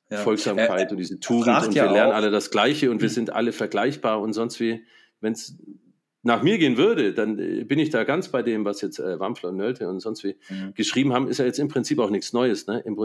ja. 0.09 0.17
Folgsamkeit 0.17 0.91
und 0.91 0.97
diese 0.97 1.19
Tugend 1.19 1.67
und 1.67 1.75
wir 1.75 1.91
lernen 1.91 2.13
alle 2.13 2.31
das 2.31 2.51
Gleiche 2.51 2.89
und 2.89 3.01
wir 3.01 3.09
mhm. 3.09 3.13
sind 3.13 3.29
alle 3.31 3.51
vergleichbar 3.51 4.21
und 4.21 4.33
sonst 4.33 4.59
wie. 4.59 4.83
Wenn 5.21 5.33
es 5.33 5.57
nach 6.23 6.41
mir 6.41 6.57
gehen 6.57 6.77
würde, 6.77 7.13
dann 7.13 7.37
äh, 7.37 7.63
bin 7.65 7.79
ich 7.79 7.89
da 7.89 8.05
ganz 8.05 8.29
bei 8.29 8.41
dem, 8.41 8.65
was 8.65 8.81
jetzt 8.81 8.99
äh, 8.99 9.19
Wampfler 9.19 9.49
und 9.49 9.57
Nölte 9.57 9.87
und 9.89 9.99
sonst 9.99 10.23
wie 10.23 10.35
mhm. 10.49 10.73
geschrieben 10.73 11.13
haben, 11.13 11.27
ist 11.27 11.37
ja 11.37 11.45
jetzt 11.45 11.59
im 11.59 11.67
Prinzip 11.67 11.99
auch 11.99 12.09
nichts 12.09 12.33
Neues. 12.33 12.65
Ne? 12.65 12.81
Im, 12.85 12.97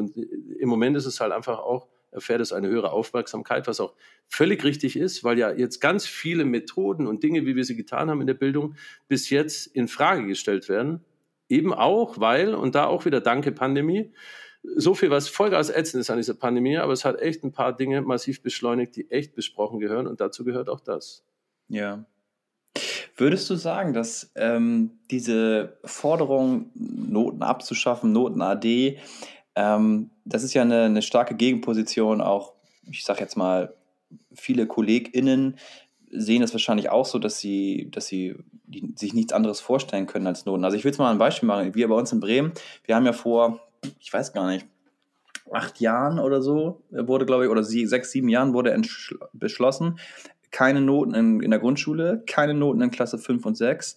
Im, 0.58 0.68
Moment 0.68 0.96
ist 0.96 1.04
es 1.04 1.20
halt 1.20 1.32
einfach 1.32 1.58
auch, 1.58 1.88
erfährt 2.12 2.40
es 2.40 2.52
eine 2.52 2.68
höhere 2.68 2.92
Aufmerksamkeit, 2.92 3.66
was 3.66 3.80
auch 3.80 3.94
völlig 4.28 4.64
richtig 4.64 4.96
ist, 4.96 5.24
weil 5.24 5.38
ja 5.38 5.52
jetzt 5.52 5.80
ganz 5.80 6.06
viele 6.06 6.44
Methoden 6.44 7.06
und 7.06 7.22
Dinge, 7.22 7.44
wie 7.44 7.56
wir 7.56 7.64
sie 7.64 7.76
getan 7.76 8.08
haben 8.08 8.20
in 8.20 8.26
der 8.28 8.34
Bildung, 8.34 8.76
bis 9.08 9.28
jetzt 9.30 9.66
in 9.66 9.88
Frage 9.88 10.26
gestellt 10.26 10.68
werden. 10.68 11.04
Eben 11.48 11.74
auch, 11.74 12.20
weil, 12.20 12.54
und 12.54 12.74
da 12.74 12.86
auch 12.86 13.04
wieder 13.04 13.20
danke 13.20 13.52
Pandemie, 13.52 14.12
so 14.62 14.94
viel, 14.94 15.10
was 15.10 15.28
Vollgas 15.28 15.70
ätzend 15.70 16.02
ist 16.02 16.10
an 16.10 16.18
dieser 16.18 16.34
Pandemie, 16.34 16.76
aber 16.76 16.92
es 16.92 17.04
hat 17.04 17.20
echt 17.20 17.42
ein 17.42 17.52
paar 17.52 17.76
Dinge 17.76 18.02
massiv 18.02 18.42
beschleunigt, 18.42 18.96
die 18.96 19.10
echt 19.10 19.34
besprochen 19.34 19.80
gehören 19.80 20.06
und 20.06 20.20
dazu 20.20 20.44
gehört 20.44 20.68
auch 20.68 20.80
das. 20.80 21.24
Ja, 21.68 22.04
Würdest 23.18 23.50
du 23.50 23.56
sagen, 23.56 23.92
dass 23.94 24.30
ähm, 24.36 24.92
diese 25.10 25.76
Forderung, 25.84 26.70
Noten 26.74 27.42
abzuschaffen, 27.42 28.12
Noten 28.12 28.40
AD, 28.40 28.96
ähm, 29.56 30.10
das 30.24 30.44
ist 30.44 30.54
ja 30.54 30.62
eine, 30.62 30.84
eine 30.84 31.02
starke 31.02 31.34
Gegenposition, 31.34 32.20
auch, 32.20 32.52
ich 32.88 33.04
sage 33.04 33.20
jetzt 33.20 33.36
mal, 33.36 33.74
viele 34.32 34.68
KollegInnen 34.68 35.56
sehen 36.10 36.42
es 36.42 36.54
wahrscheinlich 36.54 36.90
auch 36.90 37.04
so, 37.04 37.18
dass 37.18 37.40
sie, 37.40 37.90
dass 37.90 38.06
sie 38.06 38.36
die, 38.66 38.94
sich 38.96 39.14
nichts 39.14 39.32
anderes 39.32 39.60
vorstellen 39.60 40.06
können 40.06 40.28
als 40.28 40.46
Noten. 40.46 40.64
Also 40.64 40.76
ich 40.76 40.84
will 40.84 40.92
jetzt 40.92 40.98
mal 40.98 41.10
ein 41.10 41.18
Beispiel 41.18 41.48
machen. 41.48 41.74
Wir 41.74 41.88
bei 41.88 41.96
uns 41.96 42.12
in 42.12 42.20
Bremen, 42.20 42.52
wir 42.84 42.94
haben 42.94 43.04
ja 43.04 43.12
vor, 43.12 43.60
ich 43.98 44.12
weiß 44.12 44.32
gar 44.32 44.48
nicht, 44.48 44.64
acht 45.52 45.80
Jahren 45.80 46.18
oder 46.18 46.40
so 46.40 46.82
wurde, 46.90 47.26
glaube 47.26 47.44
ich, 47.44 47.50
oder 47.50 47.64
sechs, 47.64 48.12
sieben 48.12 48.28
Jahren 48.28 48.54
wurde 48.54 48.80
beschlossen, 49.32 49.98
keine 50.50 50.80
Noten 50.80 51.14
in, 51.14 51.40
in 51.40 51.50
der 51.50 51.60
Grundschule, 51.60 52.22
keine 52.26 52.54
Noten 52.54 52.80
in 52.80 52.90
Klasse 52.90 53.18
5 53.18 53.44
und 53.46 53.56
6. 53.56 53.96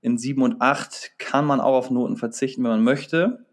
In 0.00 0.18
7 0.18 0.42
und 0.42 0.60
8 0.60 1.12
kann 1.18 1.46
man 1.46 1.60
auch 1.60 1.74
auf 1.74 1.90
Noten 1.90 2.16
verzichten, 2.16 2.64
wenn 2.64 2.72
man 2.72 2.84
möchte. 2.84 3.46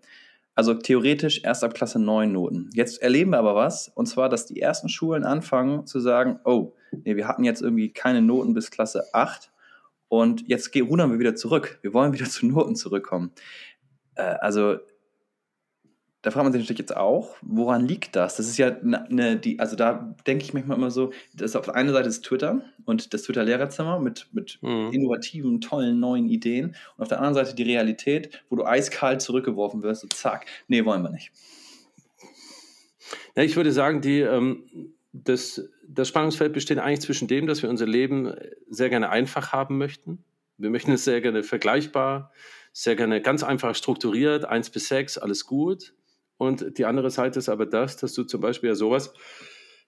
Also 0.56 0.74
theoretisch 0.74 1.44
erst 1.44 1.64
ab 1.64 1.74
Klasse 1.74 2.00
9 2.00 2.32
Noten. 2.32 2.70
Jetzt 2.74 3.02
erleben 3.02 3.32
wir 3.32 3.40
aber 3.40 3.56
was, 3.56 3.88
und 3.90 4.08
zwar, 4.08 4.28
dass 4.28 4.46
die 4.46 4.60
ersten 4.60 4.90
Schulen 4.90 5.24
anfangen 5.24 5.86
zu 5.86 6.00
sagen, 6.00 6.40
oh, 6.44 6.74
nee, 6.92 7.16
wir 7.16 7.28
hatten 7.28 7.44
jetzt 7.44 7.62
irgendwie 7.62 7.94
keine 7.94 8.22
Noten 8.22 8.54
bis 8.54 8.72
Klasse 8.72 9.06
8 9.14 9.52
und 10.10 10.48
jetzt 10.48 10.76
rudern 10.76 11.12
wir 11.12 11.20
wieder 11.20 11.36
zurück. 11.36 11.80
Wir 11.82 11.94
wollen 11.94 12.14
wieder 12.14 12.26
zu 12.26 12.46
Noten 12.46 12.76
zurückkommen. 12.76 13.32
Äh, 14.16 14.24
also 14.42 14.78
da 16.22 16.32
fragt 16.32 16.44
man 16.44 16.52
sich 16.52 16.62
natürlich 16.62 16.80
jetzt 16.80 16.98
auch, 16.98 17.36
woran 17.42 17.88
liegt 17.88 18.16
das? 18.16 18.36
Das 18.36 18.48
ist 18.48 18.58
ja 18.58 18.76
eine, 18.78 19.38
die, 19.38 19.60
also 19.60 19.78
da 19.78 20.14
denke 20.28 20.44
ich 20.44 20.54
manchmal 20.54 20.78
immer 20.78 20.92
so, 20.92 21.14
das 21.34 21.56
auf 21.56 21.66
der 21.66 21.76
einen 21.76 21.94
Seite 21.94 22.10
ist 22.10 22.26
Twitter 22.26 22.62
und 22.86 23.14
das 23.14 23.24
Twitter-Lehrerzimmer 23.24 24.00
mit, 24.00 24.28
mit 24.34 24.60
mhm. 24.62 24.92
innovativen, 24.92 25.62
tollen, 25.62 26.00
neuen 26.00 26.28
Ideen 26.28 26.76
und 26.98 27.04
auf 27.04 27.08
der 27.08 27.20
anderen 27.20 27.36
Seite 27.36 27.56
die 27.56 27.64
Realität, 27.64 28.44
wo 28.50 28.58
du 28.58 28.66
eiskalt 28.66 29.22
zurückgeworfen 29.22 29.82
wirst, 29.82 30.02
so 30.02 30.08
zack, 30.10 30.46
nee, 30.68 30.84
wollen 30.84 31.04
wir 31.04 31.10
nicht. 31.10 31.32
Ja, 33.36 33.44
ich 33.44 33.56
würde 33.56 33.72
sagen, 33.72 34.02
die, 34.02 34.20
ähm, 34.20 34.94
das, 35.14 35.70
das 35.88 36.10
Spannungsfeld 36.10 36.52
besteht 36.52 36.80
eigentlich 36.80 37.02
zwischen 37.02 37.30
dem, 37.30 37.48
dass 37.48 37.64
wir 37.64 37.70
unser 37.70 37.88
Leben 37.88 38.34
sehr 38.70 38.90
gerne 38.90 39.10
einfach 39.10 39.54
haben 39.54 39.78
möchten. 39.78 40.24
Wir 40.58 40.70
möchten 40.70 40.92
es 40.92 41.06
sehr 41.06 41.22
gerne 41.22 41.44
vergleichbar, 41.44 42.34
sehr 42.74 42.98
gerne 42.98 43.22
ganz 43.22 43.44
einfach 43.44 43.74
strukturiert, 43.74 44.44
eins 44.44 44.70
bis 44.70 44.90
sechs, 44.90 45.18
alles 45.18 45.46
gut. 45.46 45.94
Und 46.40 46.78
die 46.78 46.86
andere 46.86 47.12
Seite 47.12 47.38
ist 47.38 47.50
aber 47.50 47.66
das, 47.66 47.98
dass 47.98 48.14
du 48.14 48.24
zum 48.24 48.40
Beispiel 48.40 48.70
ja 48.70 48.76
sowas 48.76 49.14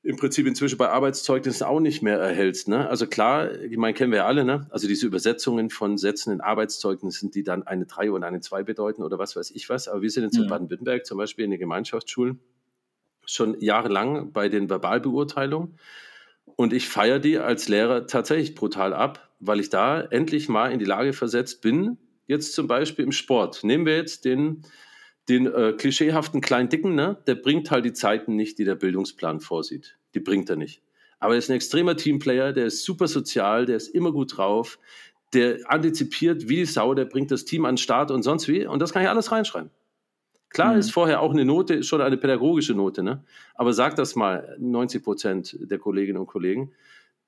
im 0.03 0.17
Prinzip 0.17 0.45
inzwischen 0.45 0.77
bei 0.77 0.89
Arbeitszeugnissen 0.89 1.65
auch 1.65 1.79
nicht 1.79 2.01
mehr 2.01 2.19
erhältst. 2.19 2.67
Ne? 2.67 2.89
Also 2.89 3.07
klar, 3.07 3.55
ich 3.61 3.77
meine, 3.77 3.93
kennen 3.93 4.11
wir 4.11 4.17
ja 4.19 4.25
alle, 4.25 4.43
ne? 4.43 4.67
also 4.69 4.85
diese 4.85 5.07
Übersetzungen 5.07 5.69
von 5.69 5.97
Sätzen 5.97 6.33
in 6.33 6.41
Arbeitszeugnissen, 6.41 7.31
die 7.31 7.43
dann 7.43 7.63
eine 7.63 7.85
3 7.85 8.11
oder 8.11 8.27
eine 8.27 8.41
2 8.41 8.63
bedeuten 8.63 9.01
oder 9.01 9.17
was 9.17 9.37
weiß 9.37 9.51
ich 9.51 9.69
was. 9.69 9.87
Aber 9.87 10.01
wir 10.01 10.09
sind 10.09 10.25
jetzt 10.25 10.35
in 10.35 10.43
mhm. 10.43 10.49
Baden-Württemberg 10.49 11.05
zum 11.05 11.17
Beispiel 11.17 11.45
in 11.45 11.51
den 11.51 11.59
Gemeinschaftsschulen 11.59 12.41
schon 13.25 13.57
jahrelang 13.61 14.33
bei 14.33 14.49
den 14.49 14.69
Verbalbeurteilungen. 14.69 15.79
Und 16.57 16.73
ich 16.73 16.89
feiere 16.89 17.19
die 17.19 17.37
als 17.37 17.69
Lehrer 17.69 18.07
tatsächlich 18.07 18.55
brutal 18.55 18.93
ab, 18.93 19.29
weil 19.39 19.61
ich 19.61 19.69
da 19.69 20.01
endlich 20.01 20.49
mal 20.49 20.73
in 20.73 20.79
die 20.79 20.85
Lage 20.85 21.13
versetzt 21.13 21.61
bin, 21.61 21.97
jetzt 22.27 22.53
zum 22.53 22.67
Beispiel 22.67 23.05
im 23.05 23.13
Sport. 23.13 23.63
Nehmen 23.63 23.85
wir 23.85 23.95
jetzt 23.95 24.25
den 24.25 24.63
den 25.29 25.47
äh, 25.47 25.73
klischeehaften 25.73 26.41
kleinen 26.41 26.69
Dicken, 26.69 26.95
ne, 26.95 27.17
der 27.27 27.35
bringt 27.35 27.71
halt 27.71 27.85
die 27.85 27.93
Zeiten 27.93 28.35
nicht, 28.35 28.57
die 28.57 28.65
der 28.65 28.75
Bildungsplan 28.75 29.39
vorsieht. 29.39 29.97
Die 30.13 30.19
bringt 30.19 30.49
er 30.49 30.55
nicht. 30.55 30.81
Aber 31.19 31.35
er 31.35 31.37
ist 31.37 31.49
ein 31.49 31.55
extremer 31.55 31.95
Teamplayer, 31.95 32.51
der 32.51 32.65
ist 32.65 32.83
super 32.83 33.07
sozial, 33.07 33.65
der 33.65 33.77
ist 33.77 33.89
immer 33.89 34.11
gut 34.11 34.37
drauf, 34.37 34.79
der 35.33 35.59
antizipiert 35.71 36.49
wie 36.49 36.57
die 36.57 36.65
Sau, 36.65 36.93
der 36.93 37.05
bringt 37.05 37.31
das 37.31 37.45
Team 37.45 37.65
an 37.65 37.75
den 37.75 37.77
Start 37.77 38.11
und 38.11 38.23
sonst 38.23 38.47
wie. 38.47 38.65
Und 38.65 38.81
das 38.81 38.91
kann 38.91 39.03
ich 39.03 39.09
alles 39.09 39.31
reinschreiben. 39.31 39.69
Klar 40.49 40.73
mhm. 40.73 40.79
ist 40.79 40.91
vorher 40.91 41.21
auch 41.21 41.31
eine 41.31 41.45
Note, 41.45 41.75
ist 41.75 41.87
schon 41.87 42.01
eine 42.01 42.17
pädagogische 42.17 42.73
Note, 42.73 43.03
ne? 43.03 43.23
Aber 43.55 43.71
sag 43.71 43.95
das 43.95 44.15
mal 44.15 44.55
90 44.59 45.03
Prozent 45.03 45.57
der 45.61 45.79
Kolleginnen 45.79 46.19
und 46.19 46.27
Kollegen. 46.27 46.73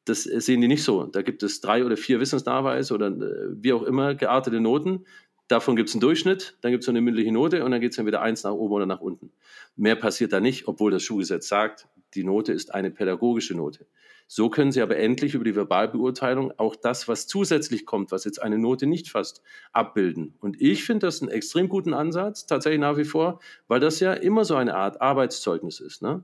Das 0.06 0.24
sehen 0.24 0.60
die 0.60 0.68
nicht 0.68 0.84
so. 0.84 1.06
Da 1.06 1.22
gibt 1.22 1.44
es 1.44 1.62
drei 1.62 1.86
oder 1.86 1.96
vier 1.96 2.20
Wissensnachweise 2.20 2.94
oder 2.94 3.08
äh, 3.08 3.50
wie 3.52 3.72
auch 3.72 3.84
immer 3.84 4.16
geartete 4.16 4.60
Noten. 4.60 5.06
Davon 5.48 5.76
gibt 5.76 5.90
es 5.90 5.96
einen 5.96 6.02
Durchschnitt, 6.02 6.58
dann 6.62 6.72
gibt 6.72 6.84
es 6.84 6.90
eine 6.90 7.02
mündliche 7.02 7.32
Note 7.32 7.64
und 7.66 7.72
dann 7.72 7.82
geht 7.82 7.92
es 7.92 7.98
dann 7.98 8.06
wieder 8.06 8.22
eins 8.22 8.44
nach 8.44 8.54
oben 8.54 8.74
oder 8.74 8.86
nach 8.86 9.02
unten. 9.02 9.32
Mehr 9.76 9.96
passiert 9.96 10.32
da 10.32 10.40
nicht, 10.40 10.68
obwohl 10.68 10.92
das 10.92 11.04
Schulgesetz 11.04 11.48
sagt, 11.48 11.88
die 12.14 12.24
Note 12.24 12.54
ist 12.54 12.74
eine 12.74 12.92
pädagogische 12.92 13.56
Note. 13.56 13.86
So 14.28 14.50
können 14.50 14.72
Sie 14.72 14.82
aber 14.82 14.98
endlich 14.98 15.36
über 15.36 15.44
die 15.44 15.56
Verbalbeurteilung 15.56 16.54
auch 16.58 16.76
das, 16.76 17.08
was 17.08 17.28
zusätzlich 17.28 17.86
kommt, 17.86 18.12
was 18.12 18.24
jetzt 18.24 18.42
eine 18.42 18.58
Note 18.58 18.88
nicht 18.88 19.10
fasst, 19.10 19.42
abbilden. 19.74 20.36
Und 20.40 20.62
ich 20.62 20.86
finde 20.86 21.08
das 21.08 21.22
einen 21.22 21.30
extrem 21.30 21.68
guten 21.68 21.94
Ansatz, 21.94 22.46
tatsächlich 22.46 22.80
nach 22.80 22.98
wie 22.98 23.04
vor, 23.04 23.40
weil 23.68 23.80
das 23.80 24.00
ja 24.00 24.14
immer 24.14 24.46
so 24.46 24.56
eine 24.56 24.76
Art 24.76 25.02
Arbeitszeugnis 25.02 25.82
ist, 25.82 26.02
ne? 26.02 26.24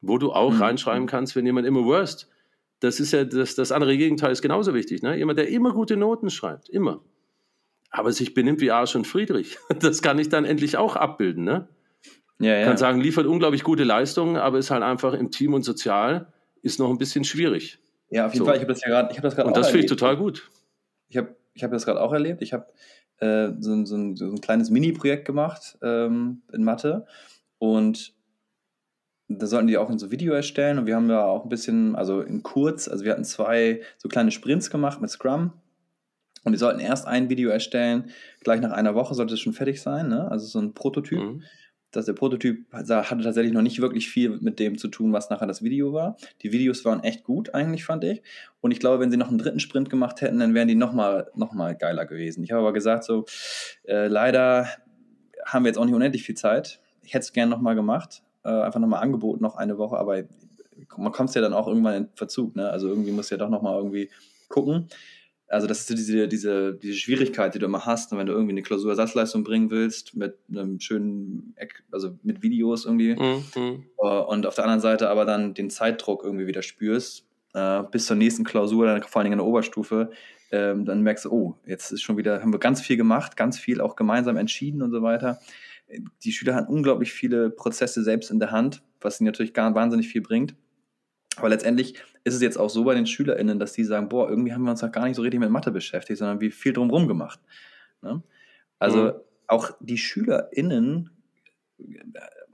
wo 0.00 0.18
du 0.18 0.32
auch 0.32 0.52
mhm. 0.52 0.62
reinschreiben 0.62 1.06
kannst, 1.06 1.36
wenn 1.36 1.46
jemand 1.46 1.66
immer 1.66 1.84
worst. 1.84 2.28
Das 2.80 3.00
ist 3.00 3.12
ja 3.12 3.24
das, 3.24 3.54
das 3.54 3.72
andere 3.72 3.96
Gegenteil 3.96 4.32
ist 4.32 4.42
genauso 4.42 4.74
wichtig. 4.74 5.02
Ne? 5.02 5.16
Jemand, 5.16 5.38
der 5.38 5.48
immer 5.48 5.72
gute 5.72 5.96
Noten 5.96 6.30
schreibt, 6.30 6.68
immer 6.68 7.00
aber 7.96 8.12
sich 8.12 8.34
benimmt 8.34 8.60
wie 8.60 8.70
Arsch 8.70 8.94
und 8.94 9.06
Friedrich. 9.06 9.58
Das 9.80 10.02
kann 10.02 10.18
ich 10.18 10.28
dann 10.28 10.44
endlich 10.44 10.76
auch 10.76 10.96
abbilden. 10.96 11.44
Ne? 11.44 11.68
Ja, 12.38 12.56
ja. 12.56 12.64
Kann 12.66 12.76
sagen, 12.76 13.00
liefert 13.00 13.26
unglaublich 13.26 13.62
gute 13.62 13.84
Leistungen, 13.84 14.36
aber 14.36 14.58
ist 14.58 14.70
halt 14.70 14.82
einfach 14.82 15.14
im 15.14 15.30
Team 15.30 15.54
und 15.54 15.62
sozial 15.62 16.32
ist 16.62 16.78
noch 16.78 16.90
ein 16.90 16.98
bisschen 16.98 17.24
schwierig. 17.24 17.78
Ja, 18.10 18.26
auf 18.26 18.34
jeden 18.34 18.44
so. 18.44 18.46
Fall. 18.46 18.56
Ich 18.56 18.62
habe 18.62 18.72
das 18.72 18.82
ja 18.82 18.88
gerade. 18.88 19.08
Ich 19.10 19.16
habe 19.16 19.26
das 19.26 19.34
gerade. 19.34 19.48
Und 19.48 19.56
das 19.56 19.68
finde 19.68 19.84
ich 19.84 19.86
total 19.86 20.16
gut. 20.16 20.50
Ich 21.08 21.16
habe 21.16 21.34
ich 21.54 21.64
hab 21.64 21.70
das 21.70 21.86
gerade 21.86 22.00
auch 22.00 22.12
erlebt. 22.12 22.42
Ich 22.42 22.52
habe 22.52 22.66
äh, 23.18 23.52
so, 23.60 23.84
so, 23.86 23.96
ein, 23.96 24.16
so, 24.16 24.26
ein, 24.26 24.40
kleines 24.40 24.68
Mini-Projekt 24.68 25.24
gemacht 25.24 25.78
ähm, 25.82 26.42
in 26.52 26.64
Mathe 26.64 27.06
und 27.58 28.14
da 29.28 29.46
sollten 29.46 29.66
die 29.66 29.78
auch 29.78 29.90
in 29.90 29.98
so 29.98 30.10
Video 30.10 30.34
erstellen 30.34 30.78
und 30.78 30.86
wir 30.86 30.94
haben 30.94 31.08
ja 31.08 31.24
auch 31.24 31.44
ein 31.44 31.48
bisschen, 31.48 31.96
also 31.96 32.20
in 32.20 32.42
kurz, 32.42 32.88
also 32.88 33.04
wir 33.04 33.12
hatten 33.12 33.24
zwei 33.24 33.80
so 33.96 34.08
kleine 34.08 34.30
Sprints 34.30 34.70
gemacht 34.70 35.00
mit 35.00 35.10
Scrum 35.10 35.52
und 36.46 36.52
wir 36.52 36.60
sollten 36.60 36.78
erst 36.78 37.08
ein 37.08 37.28
Video 37.28 37.50
erstellen, 37.50 38.12
gleich 38.40 38.60
nach 38.60 38.70
einer 38.70 38.94
Woche 38.94 39.14
sollte 39.14 39.34
es 39.34 39.40
schon 39.40 39.52
fertig 39.52 39.82
sein, 39.82 40.08
ne? 40.08 40.30
also 40.30 40.46
so 40.46 40.60
ein 40.60 40.74
Prototyp. 40.74 41.18
Mhm. 41.18 41.42
Dass 41.90 42.06
der 42.06 42.12
Prototyp 42.12 42.72
hatte 42.72 43.04
tatsächlich 43.24 43.52
noch 43.52 43.62
nicht 43.62 43.80
wirklich 43.80 44.08
viel 44.08 44.38
mit 44.40 44.60
dem 44.60 44.78
zu 44.78 44.86
tun, 44.86 45.12
was 45.12 45.28
nachher 45.28 45.46
das 45.46 45.62
Video 45.62 45.92
war. 45.92 46.16
Die 46.42 46.52
Videos 46.52 46.84
waren 46.84 47.02
echt 47.02 47.24
gut, 47.24 47.54
eigentlich, 47.54 47.84
fand 47.84 48.04
ich. 48.04 48.22
Und 48.60 48.70
ich 48.70 48.78
glaube, 48.78 49.00
wenn 49.00 49.10
sie 49.10 49.16
noch 49.16 49.28
einen 49.28 49.38
dritten 49.38 49.58
Sprint 49.58 49.90
gemacht 49.90 50.20
hätten, 50.20 50.38
dann 50.38 50.54
wären 50.54 50.68
die 50.68 50.74
nochmal 50.76 51.30
noch 51.34 51.52
mal 51.52 51.74
geiler 51.74 52.06
gewesen. 52.06 52.44
Ich 52.44 52.52
habe 52.52 52.60
aber 52.60 52.72
gesagt, 52.72 53.02
so, 53.04 53.24
äh, 53.84 54.06
leider 54.06 54.68
haben 55.44 55.64
wir 55.64 55.70
jetzt 55.70 55.78
auch 55.78 55.84
nicht 55.84 55.94
unendlich 55.94 56.22
viel 56.22 56.36
Zeit. 56.36 56.80
Ich 57.02 57.14
hätte 57.14 57.24
es 57.24 57.32
gerne 57.32 57.50
nochmal 57.50 57.74
gemacht, 57.74 58.22
äh, 58.44 58.50
einfach 58.50 58.78
nochmal 58.78 59.02
angeboten, 59.02 59.42
noch 59.42 59.56
eine 59.56 59.78
Woche, 59.78 59.96
aber 59.96 60.22
man 60.96 61.12
kommt 61.12 61.34
ja 61.34 61.40
dann 61.40 61.54
auch 61.54 61.66
irgendwann 61.66 61.94
in 61.94 62.08
Verzug, 62.14 62.54
ne? 62.54 62.70
Also 62.70 62.88
irgendwie 62.88 63.10
muss 63.10 63.30
ja 63.30 63.36
doch 63.36 63.48
nochmal 63.48 63.76
irgendwie 63.76 64.10
gucken. 64.48 64.88
Also 65.48 65.66
das 65.66 65.80
ist 65.80 65.90
diese, 65.90 66.26
diese, 66.26 66.74
diese 66.74 66.94
Schwierigkeit, 66.94 67.54
die 67.54 67.60
du 67.60 67.66
immer 67.66 67.86
hast, 67.86 68.10
wenn 68.16 68.26
du 68.26 68.32
irgendwie 68.32 68.52
eine 68.52 68.62
Klausurersatzleistung 68.62 69.44
bringen 69.44 69.70
willst, 69.70 70.16
mit 70.16 70.36
einem 70.50 70.80
schönen, 70.80 71.54
also 71.92 72.18
mit 72.22 72.42
Videos 72.42 72.84
irgendwie. 72.84 73.14
Mhm. 73.14 73.84
Äh, 73.98 74.06
und 74.06 74.46
auf 74.46 74.54
der 74.54 74.64
anderen 74.64 74.80
Seite 74.80 75.08
aber 75.08 75.24
dann 75.24 75.54
den 75.54 75.70
Zeitdruck 75.70 76.24
irgendwie 76.24 76.46
wieder 76.46 76.62
spürst, 76.62 77.26
äh, 77.54 77.82
bis 77.90 78.06
zur 78.06 78.16
nächsten 78.16 78.44
Klausur, 78.44 78.86
dann 78.86 79.02
vor 79.02 79.20
allen 79.20 79.26
Dingen 79.26 79.38
in 79.38 79.44
der 79.44 79.46
Oberstufe, 79.46 80.10
ähm, 80.50 80.84
dann 80.84 81.02
merkst 81.02 81.24
du, 81.24 81.32
oh, 81.32 81.54
jetzt 81.64 81.92
ist 81.92 82.02
schon 82.02 82.16
wieder, 82.16 82.40
haben 82.40 82.52
wir 82.52 82.60
ganz 82.60 82.80
viel 82.80 82.96
gemacht, 82.96 83.36
ganz 83.36 83.58
viel 83.58 83.80
auch 83.80 83.96
gemeinsam 83.96 84.36
entschieden 84.36 84.82
und 84.82 84.90
so 84.90 85.02
weiter. 85.02 85.40
Die 86.24 86.32
Schüler 86.32 86.54
haben 86.54 86.66
unglaublich 86.66 87.12
viele 87.12 87.50
Prozesse 87.50 88.02
selbst 88.02 88.30
in 88.30 88.40
der 88.40 88.50
Hand, 88.50 88.82
was 89.00 89.20
ihnen 89.20 89.26
natürlich 89.26 89.54
gar 89.54 89.72
wahnsinnig 89.74 90.08
viel 90.08 90.20
bringt. 90.20 90.54
Aber 91.36 91.48
letztendlich 91.48 91.94
ist 92.24 92.34
es 92.34 92.40
jetzt 92.40 92.58
auch 92.58 92.70
so 92.70 92.84
bei 92.84 92.94
den 92.94 93.06
SchülerInnen, 93.06 93.58
dass 93.58 93.72
die 93.72 93.84
sagen, 93.84 94.08
boah, 94.08 94.28
irgendwie 94.28 94.52
haben 94.52 94.62
wir 94.62 94.70
uns 94.70 94.82
noch 94.82 94.92
gar 94.92 95.06
nicht 95.06 95.16
so 95.16 95.22
richtig 95.22 95.40
mit 95.40 95.50
Mathe 95.50 95.70
beschäftigt, 95.70 96.18
sondern 96.18 96.40
wie 96.40 96.50
viel 96.50 96.72
drumherum 96.72 97.08
gemacht. 97.08 97.40
Ne? 98.02 98.22
Also 98.78 99.02
mhm. 99.02 99.12
auch 99.46 99.70
die 99.80 99.98
SchülerInnen 99.98 101.10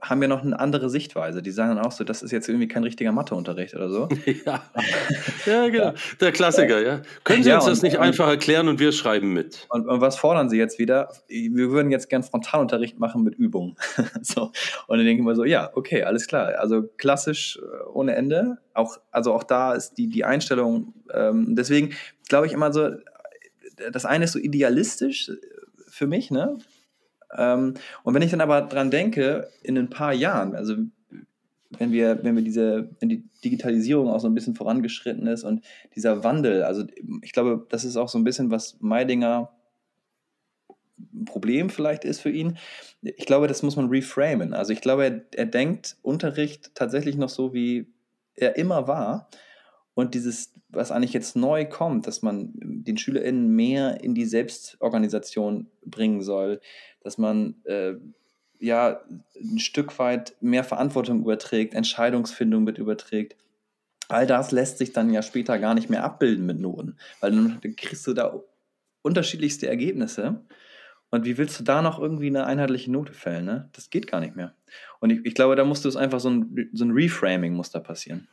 haben 0.03 0.21
ja 0.21 0.27
noch 0.27 0.41
eine 0.41 0.59
andere 0.59 0.89
Sichtweise. 0.89 1.41
Die 1.41 1.51
sagen 1.51 1.75
dann 1.75 1.85
auch 1.85 1.91
so, 1.91 2.03
das 2.03 2.21
ist 2.21 2.31
jetzt 2.31 2.49
irgendwie 2.49 2.67
kein 2.67 2.83
richtiger 2.83 3.11
Matheunterricht 3.11 3.73
oder 3.73 3.89
so. 3.89 4.09
ja. 4.45 4.63
ja, 5.45 5.69
genau. 5.69 5.85
Ja. 5.85 5.93
Der 6.19 6.31
Klassiker, 6.31 6.81
ja. 6.81 7.01
Können 7.23 7.43
Sie 7.43 7.49
ja, 7.49 7.55
uns 7.55 7.65
das 7.65 7.81
nicht 7.81 7.97
und, 7.97 8.03
einfach 8.03 8.27
erklären 8.27 8.67
und 8.67 8.79
wir 8.79 8.91
schreiben 8.91 9.33
mit? 9.33 9.65
Und, 9.69 9.87
und, 9.87 10.01
was 10.01 10.17
fordern 10.17 10.49
Sie 10.49 10.57
jetzt 10.57 10.77
wieder? 10.77 11.09
Wir 11.27 11.71
würden 11.71 11.89
jetzt 11.89 12.09
gern 12.09 12.23
Frontalunterricht 12.23 12.99
machen 12.99 13.23
mit 13.23 13.35
Übungen. 13.35 13.75
so. 14.21 14.51
Und 14.87 14.97
dann 14.97 15.05
denke 15.05 15.21
ich 15.21 15.25
mir 15.25 15.35
so, 15.35 15.45
ja, 15.45 15.69
okay, 15.73 16.03
alles 16.03 16.27
klar. 16.27 16.59
Also 16.59 16.83
klassisch 16.97 17.57
äh, 17.57 17.89
ohne 17.89 18.15
Ende. 18.15 18.57
Auch, 18.73 18.97
also 19.11 19.33
auch 19.33 19.43
da 19.43 19.73
ist 19.73 19.93
die, 19.93 20.09
die 20.09 20.25
Einstellung, 20.25 20.93
ähm, 21.13 21.55
deswegen 21.55 21.93
glaube 22.27 22.47
ich 22.47 22.53
immer 22.53 22.73
so, 22.73 22.89
das 23.91 24.05
eine 24.05 24.25
ist 24.25 24.33
so 24.33 24.39
idealistisch 24.39 25.31
für 25.87 26.07
mich, 26.07 26.31
ne? 26.31 26.57
Ähm, 27.37 27.75
und 28.03 28.13
wenn 28.13 28.21
ich 28.21 28.31
dann 28.31 28.41
aber 28.41 28.61
dran 28.61 28.91
denke, 28.91 29.49
in 29.61 29.77
ein 29.77 29.89
paar 29.89 30.13
Jahren, 30.13 30.55
also 30.55 30.75
wenn 31.79 31.91
wir, 31.91 32.23
wenn 32.23 32.35
wir 32.35 32.43
diese, 32.43 32.89
wenn 32.99 33.09
die 33.09 33.23
Digitalisierung 33.43 34.09
auch 34.09 34.19
so 34.19 34.27
ein 34.27 34.35
bisschen 34.35 34.55
vorangeschritten 34.55 35.27
ist 35.27 35.43
und 35.43 35.63
dieser 35.95 36.23
Wandel, 36.23 36.63
also 36.63 36.83
ich 37.21 37.33
glaube, 37.33 37.65
das 37.69 37.83
ist 37.83 37.97
auch 37.97 38.09
so 38.09 38.17
ein 38.17 38.23
bisschen, 38.23 38.51
was 38.51 38.77
Meidinger 38.79 39.51
Problem 41.25 41.69
vielleicht 41.69 42.05
ist 42.05 42.21
für 42.21 42.29
ihn. 42.29 42.57
Ich 43.01 43.25
glaube, 43.25 43.47
das 43.47 43.63
muss 43.63 43.75
man 43.75 43.89
reframen. 43.89 44.53
Also 44.53 44.73
ich 44.73 44.81
glaube, 44.81 45.05
er, 45.05 45.21
er 45.33 45.45
denkt 45.45 45.97
Unterricht 46.01 46.75
tatsächlich 46.75 47.17
noch 47.17 47.29
so, 47.29 47.53
wie 47.53 47.87
er 48.35 48.55
immer 48.55 48.87
war. 48.87 49.29
Und 49.95 50.15
dieses, 50.15 50.53
was 50.69 50.91
eigentlich 50.91 51.13
jetzt 51.13 51.35
neu 51.35 51.65
kommt, 51.65 52.07
dass 52.07 52.23
man 52.23 52.51
den 52.55 52.97
SchülerInnen 52.97 53.47
mehr 53.47 54.03
in 54.03 54.15
die 54.15 54.25
Selbstorganisation 54.25 55.67
bringen 55.85 56.21
soll, 56.21 56.61
dass 57.03 57.17
man 57.17 57.55
äh, 57.65 57.93
ja 58.59 59.01
ein 59.39 59.59
Stück 59.59 59.99
weit 59.99 60.35
mehr 60.41 60.63
Verantwortung 60.63 61.21
überträgt, 61.21 61.73
Entscheidungsfindung 61.73 62.63
mit 62.63 62.77
überträgt. 62.77 63.35
All 64.07 64.27
das 64.27 64.51
lässt 64.51 64.77
sich 64.77 64.93
dann 64.93 65.11
ja 65.11 65.21
später 65.21 65.59
gar 65.59 65.73
nicht 65.73 65.89
mehr 65.89 66.03
abbilden 66.03 66.45
mit 66.45 66.59
Noten, 66.59 66.97
weil 67.19 67.31
dann 67.31 67.61
kriegst 67.75 68.05
du 68.07 68.13
da 68.13 68.39
unterschiedlichste 69.01 69.67
Ergebnisse. 69.67 70.41
Und 71.09 71.25
wie 71.25 71.37
willst 71.37 71.59
du 71.59 71.63
da 71.63 71.81
noch 71.81 71.99
irgendwie 71.99 72.27
eine 72.27 72.45
einheitliche 72.45 72.91
Note 72.91 73.13
fällen? 73.13 73.45
Ne? 73.45 73.69
Das 73.73 73.91
geht 73.91 74.07
gar 74.07 74.19
nicht 74.19 74.35
mehr. 74.35 74.55
Und 74.99 75.11
ich, 75.11 75.25
ich 75.25 75.35
glaube, 75.35 75.55
da 75.55 75.63
musst 75.63 75.85
du 75.85 75.89
es 75.89 75.95
einfach 75.95 76.19
so 76.19 76.29
ein, 76.29 76.69
so 76.73 76.85
ein 76.85 76.91
Reframing 76.91 77.53
muss 77.53 77.69
da 77.69 77.79
passieren. 77.79 78.27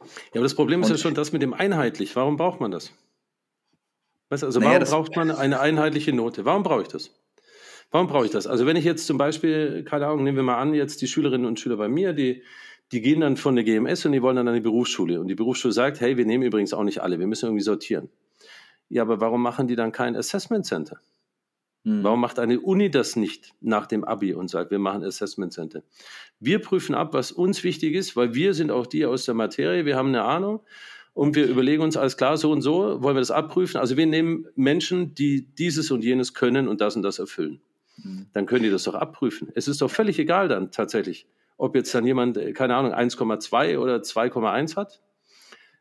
Ja, 0.00 0.08
aber 0.34 0.42
das 0.42 0.54
Problem 0.54 0.80
ist 0.80 0.90
Und, 0.90 0.96
ja 0.96 1.02
schon 1.02 1.14
das 1.14 1.32
mit 1.32 1.40
dem 1.40 1.54
einheitlich. 1.54 2.14
Warum 2.16 2.36
braucht 2.36 2.60
man 2.60 2.70
das? 2.70 2.92
Weißt, 4.28 4.44
also 4.44 4.60
naja, 4.60 4.80
warum 4.80 5.04
braucht 5.04 5.16
man 5.16 5.30
eine 5.30 5.60
einheitliche 5.60 6.12
Note? 6.12 6.44
Warum 6.44 6.62
brauche 6.62 6.82
ich 6.82 6.88
das? 6.88 7.10
Warum 7.90 8.06
brauche 8.06 8.26
ich 8.26 8.30
das? 8.30 8.46
Also 8.46 8.66
wenn 8.66 8.76
ich 8.76 8.84
jetzt 8.84 9.06
zum 9.06 9.16
Beispiel, 9.16 9.82
keine 9.84 10.06
Ahnung, 10.06 10.24
nehmen 10.24 10.36
wir 10.36 10.44
mal 10.44 10.58
an, 10.58 10.74
jetzt 10.74 11.00
die 11.00 11.06
Schülerinnen 11.06 11.46
und 11.46 11.58
Schüler 11.58 11.76
bei 11.76 11.88
mir, 11.88 12.12
die, 12.12 12.42
die 12.92 13.00
gehen 13.00 13.20
dann 13.20 13.36
von 13.36 13.54
der 13.54 13.64
GMS 13.64 14.04
und 14.04 14.12
die 14.12 14.22
wollen 14.22 14.36
dann 14.36 14.48
an 14.48 14.54
die 14.54 14.60
Berufsschule. 14.60 15.20
Und 15.20 15.28
die 15.28 15.34
Berufsschule 15.34 15.72
sagt, 15.72 16.00
hey, 16.00 16.16
wir 16.16 16.26
nehmen 16.26 16.44
übrigens 16.44 16.74
auch 16.74 16.84
nicht 16.84 17.00
alle, 17.00 17.18
wir 17.18 17.26
müssen 17.26 17.46
irgendwie 17.46 17.64
sortieren. 17.64 18.10
Ja, 18.90 19.02
aber 19.02 19.20
warum 19.20 19.42
machen 19.42 19.68
die 19.68 19.76
dann 19.76 19.92
kein 19.92 20.16
Assessment 20.16 20.66
Center? 20.66 21.00
Hm. 21.84 22.02
Warum 22.02 22.20
macht 22.20 22.38
eine 22.38 22.60
Uni 22.60 22.90
das 22.90 23.16
nicht 23.16 23.54
nach 23.60 23.86
dem 23.86 24.04
Abi 24.04 24.34
und 24.34 24.48
sagt, 24.48 24.70
wir 24.70 24.78
machen 24.78 25.02
Assessment 25.02 25.52
Center? 25.52 25.82
Wir 26.40 26.60
prüfen 26.60 26.94
ab, 26.94 27.14
was 27.14 27.32
uns 27.32 27.64
wichtig 27.64 27.94
ist, 27.94 28.16
weil 28.16 28.34
wir 28.34 28.52
sind 28.52 28.70
auch 28.70 28.86
die 28.86 29.06
aus 29.06 29.24
der 29.24 29.34
Materie, 29.34 29.84
wir 29.84 29.96
haben 29.96 30.08
eine 30.08 30.24
Ahnung 30.24 30.60
und 31.14 31.34
wir 31.36 31.46
überlegen 31.46 31.82
uns 31.82 31.96
alles 31.96 32.16
klar, 32.16 32.36
so 32.36 32.50
und 32.50 32.62
so 32.62 33.02
wollen 33.02 33.16
wir 33.16 33.20
das 33.20 33.30
abprüfen. 33.30 33.80
Also 33.80 33.96
wir 33.96 34.06
nehmen 34.06 34.46
Menschen, 34.54 35.14
die 35.14 35.46
dieses 35.54 35.90
und 35.90 36.04
jenes 36.04 36.34
können 36.34 36.68
und 36.68 36.80
das 36.80 36.96
und 36.96 37.02
das 37.02 37.18
erfüllen. 37.18 37.60
Mhm. 38.02 38.26
dann 38.32 38.46
können 38.46 38.62
die 38.62 38.70
das 38.70 38.84
doch 38.84 38.94
abprüfen. 38.94 39.48
Es 39.54 39.68
ist 39.68 39.80
doch 39.80 39.90
völlig 39.90 40.18
egal 40.18 40.48
dann 40.48 40.70
tatsächlich, 40.70 41.26
ob 41.56 41.74
jetzt 41.74 41.94
dann 41.94 42.06
jemand, 42.06 42.36
äh, 42.36 42.52
keine 42.52 42.76
Ahnung, 42.76 42.92
1,2 42.92 43.78
oder 43.78 44.02
2,1 44.02 44.76
hat. 44.76 45.00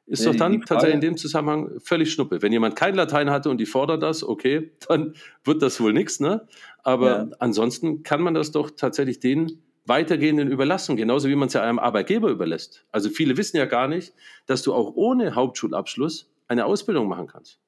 Ist 0.08 0.26
doch 0.26 0.36
dann 0.36 0.62
tatsächlich 0.62 0.96
in 0.96 1.02
dem 1.02 1.18
Zusammenhang 1.18 1.82
völlig 1.82 2.14
schnuppe. 2.14 2.42
Wenn 2.42 2.54
jemand 2.54 2.78
kein 2.78 2.96
Latein 2.96 3.30
hatte 3.30 3.50
und 3.50 3.58
die 3.58 3.66
fordern 3.66 4.00
das, 4.00 4.24
okay, 4.24 4.72
dann 4.88 5.16
wird 5.44 5.62
das 5.62 5.82
wohl 5.82 5.92
nichts, 5.92 6.22
ne? 6.22 6.48
Aber 6.82 7.10
ja. 7.10 7.28
ansonsten 7.40 8.04
kann 8.04 8.22
man 8.22 8.34
das 8.34 8.52
doch 8.52 8.72
tatsächlich 8.72 9.20
den 9.20 9.62
Weitergehenden 9.86 10.50
überlassen, 10.50 10.96
genauso 10.96 11.28
wie 11.28 11.36
man 11.36 11.48
es 11.48 11.54
ja 11.54 11.62
einem 11.62 11.80
Arbeitgeber 11.80 12.30
überlässt. 12.30 12.86
Also 12.92 13.10
viele 13.10 13.38
wissen 13.38 13.58
ja 13.58 13.66
gar 13.66 13.88
nicht, 13.88 14.14
dass 14.46 14.62
du 14.62 14.74
auch 14.74 14.94
ohne 14.96 15.36
Hauptschulabschluss 15.36 16.32
eine 16.48 16.66
Ausbildung 16.66 17.08
machen 17.08 17.28
kannst. 17.28 17.60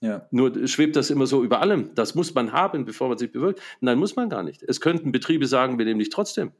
Ja. 0.00 0.26
Nur 0.30 0.68
schwebt 0.68 0.96
das 0.96 1.10
immer 1.10 1.26
so 1.26 1.42
über 1.42 1.60
allem. 1.60 1.94
Das 1.94 2.14
muss 2.14 2.34
man 2.34 2.52
haben, 2.52 2.84
bevor 2.84 3.08
man 3.08 3.18
sich 3.18 3.32
bewirkt. 3.32 3.60
Nein, 3.80 3.98
muss 3.98 4.16
man 4.16 4.28
gar 4.28 4.42
nicht. 4.42 4.62
Es 4.62 4.80
könnten 4.80 5.12
Betriebe 5.12 5.46
sagen, 5.46 5.78
wir 5.78 5.84
nehmen 5.84 5.98
dich 5.98 6.10
trotzdem. 6.10 6.52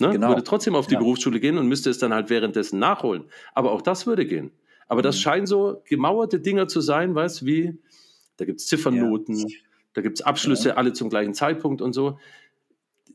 Ne? 0.00 0.10
Genau. 0.10 0.28
Würde 0.28 0.44
trotzdem 0.44 0.74
auf 0.74 0.86
die 0.86 0.94
ja. 0.94 1.00
Berufsschule 1.00 1.40
gehen 1.40 1.58
und 1.58 1.68
müsste 1.68 1.90
es 1.90 1.98
dann 1.98 2.12
halt 2.12 2.30
währenddessen 2.30 2.78
nachholen. 2.78 3.24
Aber 3.54 3.72
auch 3.72 3.82
das 3.82 4.06
würde 4.06 4.26
gehen. 4.26 4.50
Aber 4.88 5.02
das 5.02 5.16
mhm. 5.16 5.20
scheinen 5.20 5.46
so 5.46 5.82
gemauerte 5.84 6.40
Dinger 6.40 6.68
zu 6.68 6.80
sein, 6.80 7.14
weißt 7.14 7.44
wie, 7.44 7.78
da 8.36 8.44
gibt 8.44 8.60
es 8.60 8.66
Ziffernnoten, 8.66 9.36
ja. 9.36 9.46
da 9.94 10.02
gibt 10.02 10.20
es 10.20 10.24
Abschlüsse, 10.24 10.70
ja. 10.70 10.74
alle 10.76 10.92
zum 10.92 11.10
gleichen 11.10 11.34
Zeitpunkt 11.34 11.82
und 11.82 11.92
so. 11.92 12.18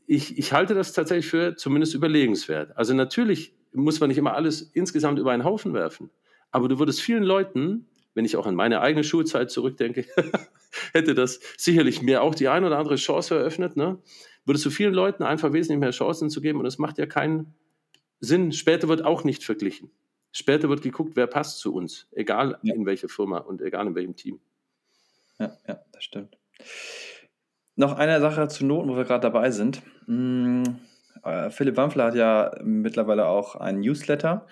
Ich, 0.06 0.36
ich 0.38 0.52
halte 0.52 0.74
das 0.74 0.92
tatsächlich 0.92 1.26
für 1.26 1.56
zumindest 1.56 1.94
überlegenswert. 1.94 2.76
Also 2.76 2.94
natürlich 2.94 3.54
muss 3.72 4.00
man 4.00 4.08
nicht 4.08 4.18
immer 4.18 4.34
alles 4.34 4.62
insgesamt 4.74 5.18
über 5.18 5.32
einen 5.32 5.44
Haufen 5.44 5.72
werfen. 5.72 6.10
Aber 6.50 6.68
du 6.68 6.78
würdest 6.78 7.00
vielen 7.00 7.22
Leuten 7.22 7.86
wenn 8.14 8.24
ich 8.24 8.36
auch 8.36 8.46
an 8.46 8.54
meine 8.54 8.80
eigene 8.80 9.04
Schulzeit 9.04 9.50
zurückdenke, 9.50 10.06
hätte 10.92 11.14
das 11.14 11.40
sicherlich 11.56 12.02
mir 12.02 12.22
auch 12.22 12.34
die 12.34 12.48
ein 12.48 12.64
oder 12.64 12.78
andere 12.78 12.96
Chance 12.96 13.36
eröffnet. 13.36 13.76
Ne? 13.76 13.98
Würde 14.44 14.58
so 14.58 14.70
vielen 14.70 14.94
Leuten 14.94 15.22
einfach 15.22 15.52
wesentlich 15.52 15.80
mehr 15.80 15.90
Chancen 15.90 16.30
zu 16.30 16.40
geben 16.40 16.58
und 16.60 16.66
es 16.66 16.78
macht 16.78 16.98
ja 16.98 17.06
keinen 17.06 17.54
Sinn. 18.20 18.52
Später 18.52 18.88
wird 18.88 19.04
auch 19.04 19.24
nicht 19.24 19.44
verglichen. 19.44 19.90
Später 20.32 20.68
wird 20.68 20.82
geguckt, 20.82 21.12
wer 21.14 21.26
passt 21.26 21.58
zu 21.58 21.74
uns, 21.74 22.08
egal 22.12 22.58
ja. 22.62 22.74
in 22.74 22.86
welche 22.86 23.08
Firma 23.08 23.38
und 23.38 23.60
egal 23.60 23.86
in 23.86 23.94
welchem 23.94 24.16
Team. 24.16 24.40
Ja, 25.38 25.56
ja, 25.68 25.80
das 25.92 26.04
stimmt. 26.04 26.38
Noch 27.76 27.96
eine 27.96 28.20
Sache 28.20 28.48
zu 28.48 28.64
Noten, 28.64 28.88
wo 28.88 28.96
wir 28.96 29.04
gerade 29.04 29.22
dabei 29.22 29.50
sind. 29.50 29.82
Hm, 30.06 30.78
äh, 31.24 31.50
Philipp 31.50 31.76
Wampfler 31.76 32.04
hat 32.04 32.14
ja 32.14 32.52
mittlerweile 32.62 33.26
auch 33.26 33.56
einen 33.56 33.80
Newsletter 33.80 34.46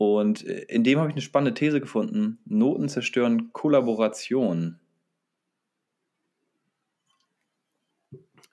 und 0.00 0.46
äh, 0.46 0.62
in 0.68 0.82
dem 0.82 0.98
habe 0.98 1.10
ich 1.10 1.14
eine 1.14 1.20
spannende 1.20 1.52
These 1.52 1.78
gefunden. 1.78 2.38
Noten 2.46 2.88
zerstören 2.88 3.52
Kollaboration. 3.52 4.80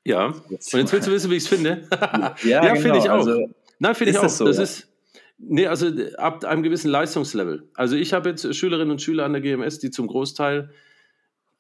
Ja, 0.04 0.26
und 0.26 0.52
jetzt 0.52 0.74
willst 0.74 1.08
du 1.08 1.12
wissen, 1.12 1.32
wie 1.32 1.38
ich 1.38 1.44
es 1.44 1.48
finde? 1.48 1.88
ja, 1.90 2.36
ja 2.44 2.74
genau. 2.74 2.82
finde 2.82 2.98
ich 2.98 3.10
auch. 3.10 3.20
Also, 3.20 3.50
Nein, 3.80 3.96
finde 3.96 4.12
ich 4.12 4.18
auch. 4.18 4.24
Das, 4.24 4.38
so, 4.38 4.44
das 4.44 4.58
ist, 4.58 4.90
nee, 5.38 5.68
also 5.68 5.90
ab 6.18 6.44
einem 6.44 6.64
gewissen 6.64 6.92
Leistungslevel. 6.92 7.70
Also 7.76 7.96
ich 7.96 8.12
habe 8.12 8.28
jetzt 8.28 8.54
Schülerinnen 8.54 8.92
und 8.92 9.02
Schüler 9.02 9.24
an 9.24 9.32
der 9.32 9.42
GMS, 9.42 9.80
die 9.80 9.90
zum 9.90 10.08
Großteil 10.08 10.72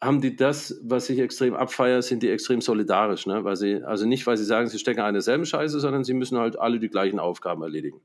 haben 0.02 0.20
die 0.20 0.36
das, 0.36 0.82
was 0.84 1.10
ich 1.10 1.20
extrem 1.20 1.56
abfeiere, 1.56 2.02
sind 2.02 2.24
die 2.24 2.30
extrem 2.30 2.60
solidarisch. 2.60 3.26
Ne? 3.26 3.46
Weil 3.46 3.56
sie, 3.56 3.84
also 3.86 4.06
nicht, 4.06 4.28
weil 4.28 4.36
sie 4.36 4.44
sagen, 4.44 4.68
sie 4.68 4.80
stecken 4.80 5.00
an 5.00 5.14
derselben 5.14 5.46
Scheiße, 5.46 5.80
sondern 5.80 6.04
sie 6.04 6.14
müssen 6.14 6.38
halt 6.38 6.60
alle 6.60 6.80
die 6.80 6.90
gleichen 6.90 7.20
Aufgaben 7.20 7.62
erledigen. 7.62 8.02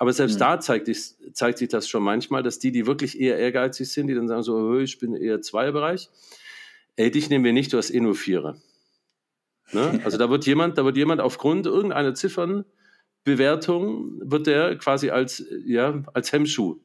Aber 0.00 0.14
selbst 0.14 0.36
mhm. 0.36 0.38
da 0.38 0.60
zeigt, 0.60 0.88
ich, 0.88 1.14
zeigt, 1.34 1.58
sich 1.58 1.68
das 1.68 1.86
schon 1.86 2.02
manchmal, 2.02 2.42
dass 2.42 2.58
die, 2.58 2.72
die 2.72 2.86
wirklich 2.86 3.20
eher 3.20 3.38
ehrgeizig 3.38 3.92
sind, 3.92 4.06
die 4.06 4.14
dann 4.14 4.28
sagen 4.28 4.42
so, 4.42 4.78
ich 4.78 4.98
bin 4.98 5.14
eher 5.14 5.42
Zweierbereich, 5.42 6.08
ey, 6.96 7.10
dich 7.10 7.28
nehmen 7.28 7.44
wir 7.44 7.52
nicht, 7.52 7.70
du 7.70 7.76
hast 7.76 7.90
eh 7.90 8.00
nur 8.00 8.14
Vierer. 8.14 8.56
Ne? 9.72 10.00
Also 10.02 10.16
da 10.16 10.30
wird 10.30 10.46
jemand, 10.46 10.78
da 10.78 10.86
wird 10.86 10.96
jemand 10.96 11.20
aufgrund 11.20 11.66
irgendeiner 11.66 12.14
Ziffernbewertung, 12.14 14.22
wird 14.22 14.46
der 14.46 14.78
quasi 14.78 15.10
als, 15.10 15.44
ja, 15.66 16.02
als 16.14 16.32
Hemmschuh 16.32 16.80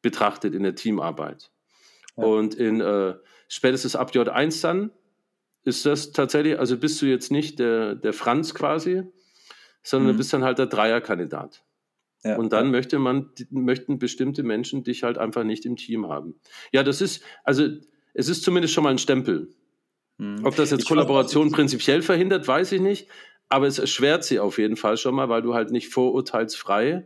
betrachtet 0.00 0.54
in 0.54 0.62
der 0.62 0.74
Teamarbeit. 0.74 1.50
Ja. 2.16 2.24
Und 2.24 2.54
in 2.54 2.80
äh, 2.80 3.14
spätestens 3.46 3.94
ab 3.94 4.10
J1 4.10 4.62
dann 4.62 4.90
ist 5.64 5.84
das 5.84 6.12
tatsächlich, 6.12 6.58
also 6.58 6.78
bist 6.78 7.00
du 7.02 7.06
jetzt 7.06 7.30
nicht 7.30 7.58
der, 7.58 7.94
der 7.94 8.14
Franz 8.14 8.54
quasi, 8.54 9.02
sondern 9.82 10.08
mhm. 10.08 10.12
du 10.12 10.16
bist 10.16 10.32
dann 10.32 10.44
halt 10.44 10.58
der 10.58 10.66
Dreierkandidat. 10.66 11.62
Ja. 12.24 12.36
Und 12.36 12.52
dann 12.52 12.70
möchte 12.70 12.98
man, 12.98 13.30
möchten 13.50 13.98
bestimmte 13.98 14.42
Menschen 14.42 14.84
dich 14.84 15.02
halt 15.02 15.18
einfach 15.18 15.44
nicht 15.44 15.66
im 15.66 15.76
Team 15.76 16.08
haben. 16.08 16.36
Ja, 16.72 16.82
das 16.82 17.00
ist, 17.00 17.22
also 17.42 17.68
es 18.14 18.28
ist 18.28 18.44
zumindest 18.44 18.74
schon 18.74 18.84
mal 18.84 18.90
ein 18.90 18.98
Stempel. 18.98 19.50
Mhm. 20.18 20.44
Ob 20.44 20.54
das 20.54 20.70
jetzt 20.70 20.82
ich 20.82 20.88
Kollaboration 20.88 21.50
prinzipiell 21.50 22.02
verhindert, 22.02 22.46
weiß 22.46 22.72
ich 22.72 22.80
nicht. 22.80 23.08
Aber 23.48 23.66
es 23.66 23.78
erschwert 23.78 24.24
sie 24.24 24.40
auf 24.40 24.58
jeden 24.58 24.76
Fall 24.76 24.96
schon 24.96 25.14
mal, 25.14 25.28
weil 25.28 25.42
du 25.42 25.52
halt 25.54 25.70
nicht 25.70 25.88
vorurteilsfrei 25.88 27.04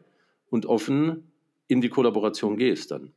und 0.49 0.67
offen 0.67 1.33
in 1.67 1.81
die 1.81 1.89
Kollaboration 1.89 2.57
gehst 2.57 2.91
dann. 2.91 3.13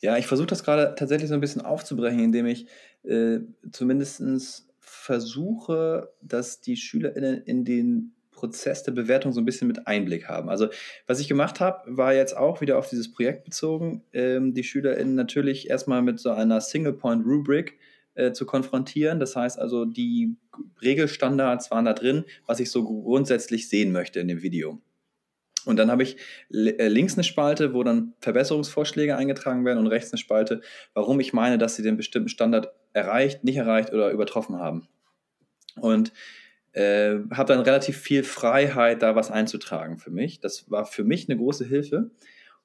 Ja, 0.00 0.16
ich 0.16 0.26
versuche 0.26 0.48
das 0.48 0.64
gerade 0.64 0.94
tatsächlich 0.98 1.28
so 1.28 1.34
ein 1.34 1.40
bisschen 1.40 1.62
aufzubrechen, 1.62 2.18
indem 2.18 2.46
ich 2.46 2.66
äh, 3.04 3.40
zumindest 3.70 4.66
versuche, 4.80 6.12
dass 6.22 6.60
die 6.60 6.76
SchülerInnen 6.76 7.42
in 7.44 7.64
den 7.64 8.14
Prozess 8.40 8.82
der 8.82 8.92
Bewertung 8.92 9.32
so 9.32 9.40
ein 9.40 9.44
bisschen 9.44 9.68
mit 9.68 9.86
Einblick 9.86 10.28
haben. 10.28 10.48
Also 10.48 10.68
was 11.06 11.20
ich 11.20 11.28
gemacht 11.28 11.60
habe, 11.60 11.96
war 11.96 12.14
jetzt 12.14 12.36
auch 12.36 12.60
wieder 12.60 12.78
auf 12.78 12.88
dieses 12.88 13.12
Projekt 13.12 13.44
bezogen, 13.44 14.02
ähm, 14.12 14.54
die 14.54 14.64
SchülerInnen 14.64 15.14
natürlich 15.14 15.68
erstmal 15.68 16.02
mit 16.02 16.18
so 16.18 16.30
einer 16.30 16.60
Single-Point-Rubric 16.60 17.78
äh, 18.14 18.32
zu 18.32 18.46
konfrontieren. 18.46 19.20
Das 19.20 19.36
heißt 19.36 19.58
also, 19.58 19.84
die 19.84 20.36
Regelstandards 20.82 21.70
waren 21.70 21.84
da 21.84 21.92
drin, 21.92 22.24
was 22.46 22.60
ich 22.60 22.70
so 22.70 22.84
grundsätzlich 22.84 23.68
sehen 23.68 23.92
möchte 23.92 24.20
in 24.20 24.28
dem 24.28 24.42
Video. 24.42 24.80
Und 25.66 25.76
dann 25.76 25.90
habe 25.90 26.02
ich 26.02 26.16
äh, 26.50 26.88
links 26.88 27.14
eine 27.14 27.24
Spalte, 27.24 27.74
wo 27.74 27.84
dann 27.84 28.14
Verbesserungsvorschläge 28.20 29.16
eingetragen 29.16 29.66
werden 29.66 29.78
und 29.78 29.88
rechts 29.88 30.12
eine 30.12 30.18
Spalte, 30.18 30.62
warum 30.94 31.20
ich 31.20 31.34
meine, 31.34 31.58
dass 31.58 31.76
sie 31.76 31.82
den 31.82 31.98
bestimmten 31.98 32.30
Standard 32.30 32.72
erreicht, 32.94 33.44
nicht 33.44 33.56
erreicht 33.56 33.92
oder 33.92 34.10
übertroffen 34.10 34.56
haben. 34.58 34.88
Und 35.76 36.12
äh, 36.72 37.18
habe 37.32 37.52
dann 37.52 37.60
relativ 37.60 37.96
viel 37.96 38.22
Freiheit, 38.22 39.02
da 39.02 39.16
was 39.16 39.30
einzutragen 39.30 39.98
für 39.98 40.10
mich. 40.10 40.40
Das 40.40 40.70
war 40.70 40.84
für 40.84 41.04
mich 41.04 41.28
eine 41.28 41.38
große 41.38 41.64
Hilfe. 41.64 42.10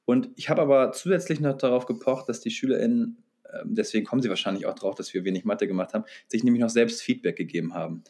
Und 0.06 0.30
ich 0.36 0.50
habe 0.50 0.62
aber 0.62 0.92
zusätzlich 0.92 1.40
noch 1.40 1.58
darauf 1.58 1.86
gepocht, 1.86 2.30
dass 2.30 2.40
die 2.40 2.52
SchülerInnen, 2.52 3.18
äh, 3.44 3.64
deswegen 3.66 4.06
kommen 4.06 4.22
sie 4.22 4.30
wahrscheinlich 4.30 4.66
auch 4.68 4.76
drauf, 4.76 4.96
dass 4.96 5.14
wir 5.14 5.26
wenig 5.26 5.46
Mathe 5.46 5.68
gemacht 5.68 5.94
haben, 5.94 6.06
sich 6.28 6.44
nämlich 6.44 6.62
noch 6.62 6.70
selbst 6.70 7.02
Feedback 7.02 7.36
gegeben 7.36 7.74
haben. 7.74 8.04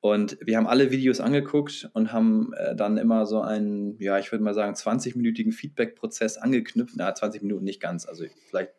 Und 0.00 0.38
wir 0.40 0.56
haben 0.56 0.66
alle 0.66 0.90
Videos 0.90 1.20
angeguckt 1.20 1.90
und 1.92 2.12
haben 2.12 2.54
äh, 2.54 2.74
dann 2.74 2.96
immer 2.96 3.26
so 3.26 3.42
einen, 3.42 3.98
ja, 3.98 4.18
ich 4.18 4.32
würde 4.32 4.42
mal 4.42 4.54
sagen, 4.54 4.74
20-minütigen 4.74 5.52
Feedback-Prozess 5.52 6.38
angeknüpft. 6.38 6.94
Na, 6.96 7.14
20 7.14 7.42
Minuten 7.42 7.64
nicht 7.64 7.80
ganz. 7.80 8.06
Also 8.06 8.24
vielleicht 8.48 8.72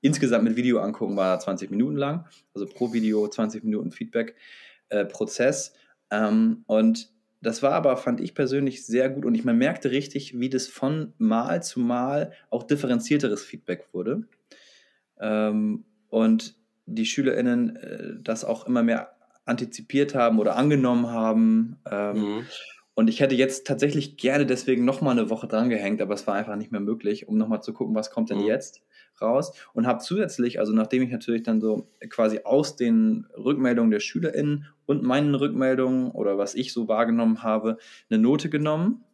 insgesamt 0.00 0.44
mit 0.44 0.54
Video 0.54 0.78
angucken 0.78 1.16
war 1.16 1.38
20 1.40 1.70
Minuten 1.70 1.96
lang. 1.96 2.26
Also 2.54 2.66
pro 2.66 2.92
Video 2.92 3.26
20 3.26 3.64
Minuten 3.64 3.90
Feedback-Prozess. 3.90 5.74
Äh, 6.10 6.16
ähm, 6.16 6.64
und 6.66 7.10
das 7.42 7.62
war 7.62 7.72
aber, 7.72 7.96
fand 7.96 8.20
ich 8.20 8.34
persönlich 8.34 8.84
sehr 8.84 9.08
gut. 9.08 9.24
Und 9.24 9.34
ich 9.34 9.44
man 9.44 9.56
merkte 9.56 9.90
richtig, 9.90 10.38
wie 10.38 10.50
das 10.50 10.66
von 10.66 11.14
Mal 11.18 11.62
zu 11.62 11.80
Mal 11.80 12.32
auch 12.50 12.64
differenzierteres 12.64 13.42
Feedback 13.42 13.88
wurde. 13.92 14.24
Ähm, 15.18 15.84
und 16.08 16.56
die 16.86 17.06
SchülerInnen 17.06 17.76
äh, 17.76 18.12
das 18.22 18.44
auch 18.44 18.66
immer 18.66 18.82
mehr 18.82 19.12
antizipiert 19.46 20.14
haben 20.14 20.38
oder 20.38 20.56
angenommen 20.56 21.06
haben. 21.06 21.78
Ähm, 21.90 22.16
mhm. 22.16 22.46
Und 22.94 23.08
ich 23.08 23.20
hätte 23.20 23.34
jetzt 23.34 23.66
tatsächlich 23.66 24.18
gerne 24.18 24.44
deswegen 24.44 24.84
nochmal 24.84 25.18
eine 25.18 25.30
Woche 25.30 25.46
dran 25.46 25.70
gehängt, 25.70 26.02
aber 26.02 26.14
es 26.14 26.26
war 26.26 26.34
einfach 26.34 26.56
nicht 26.56 26.72
mehr 26.72 26.80
möglich, 26.80 27.28
um 27.28 27.38
nochmal 27.38 27.62
zu 27.62 27.72
gucken, 27.72 27.94
was 27.94 28.10
kommt 28.10 28.28
denn 28.28 28.40
mhm. 28.40 28.46
jetzt 28.46 28.82
raus. 29.20 29.52
Und 29.72 29.86
habe 29.86 30.00
zusätzlich, 30.00 30.58
also 30.58 30.72
nachdem 30.72 31.02
ich 31.02 31.10
natürlich 31.10 31.42
dann 31.42 31.60
so 31.60 31.88
quasi 32.08 32.40
aus 32.44 32.76
den 32.76 33.26
Rückmeldungen 33.36 33.90
der 33.90 34.00
SchülerInnen 34.00 34.66
und 34.86 35.02
meinen 35.02 35.34
Rückmeldungen 35.34 36.10
oder 36.10 36.38
was 36.38 36.54
ich 36.54 36.72
so 36.72 36.88
wahrgenommen 36.88 37.42
habe, 37.42 37.78
eine 38.08 38.20
Note 38.20 38.50
genommen 38.50 39.04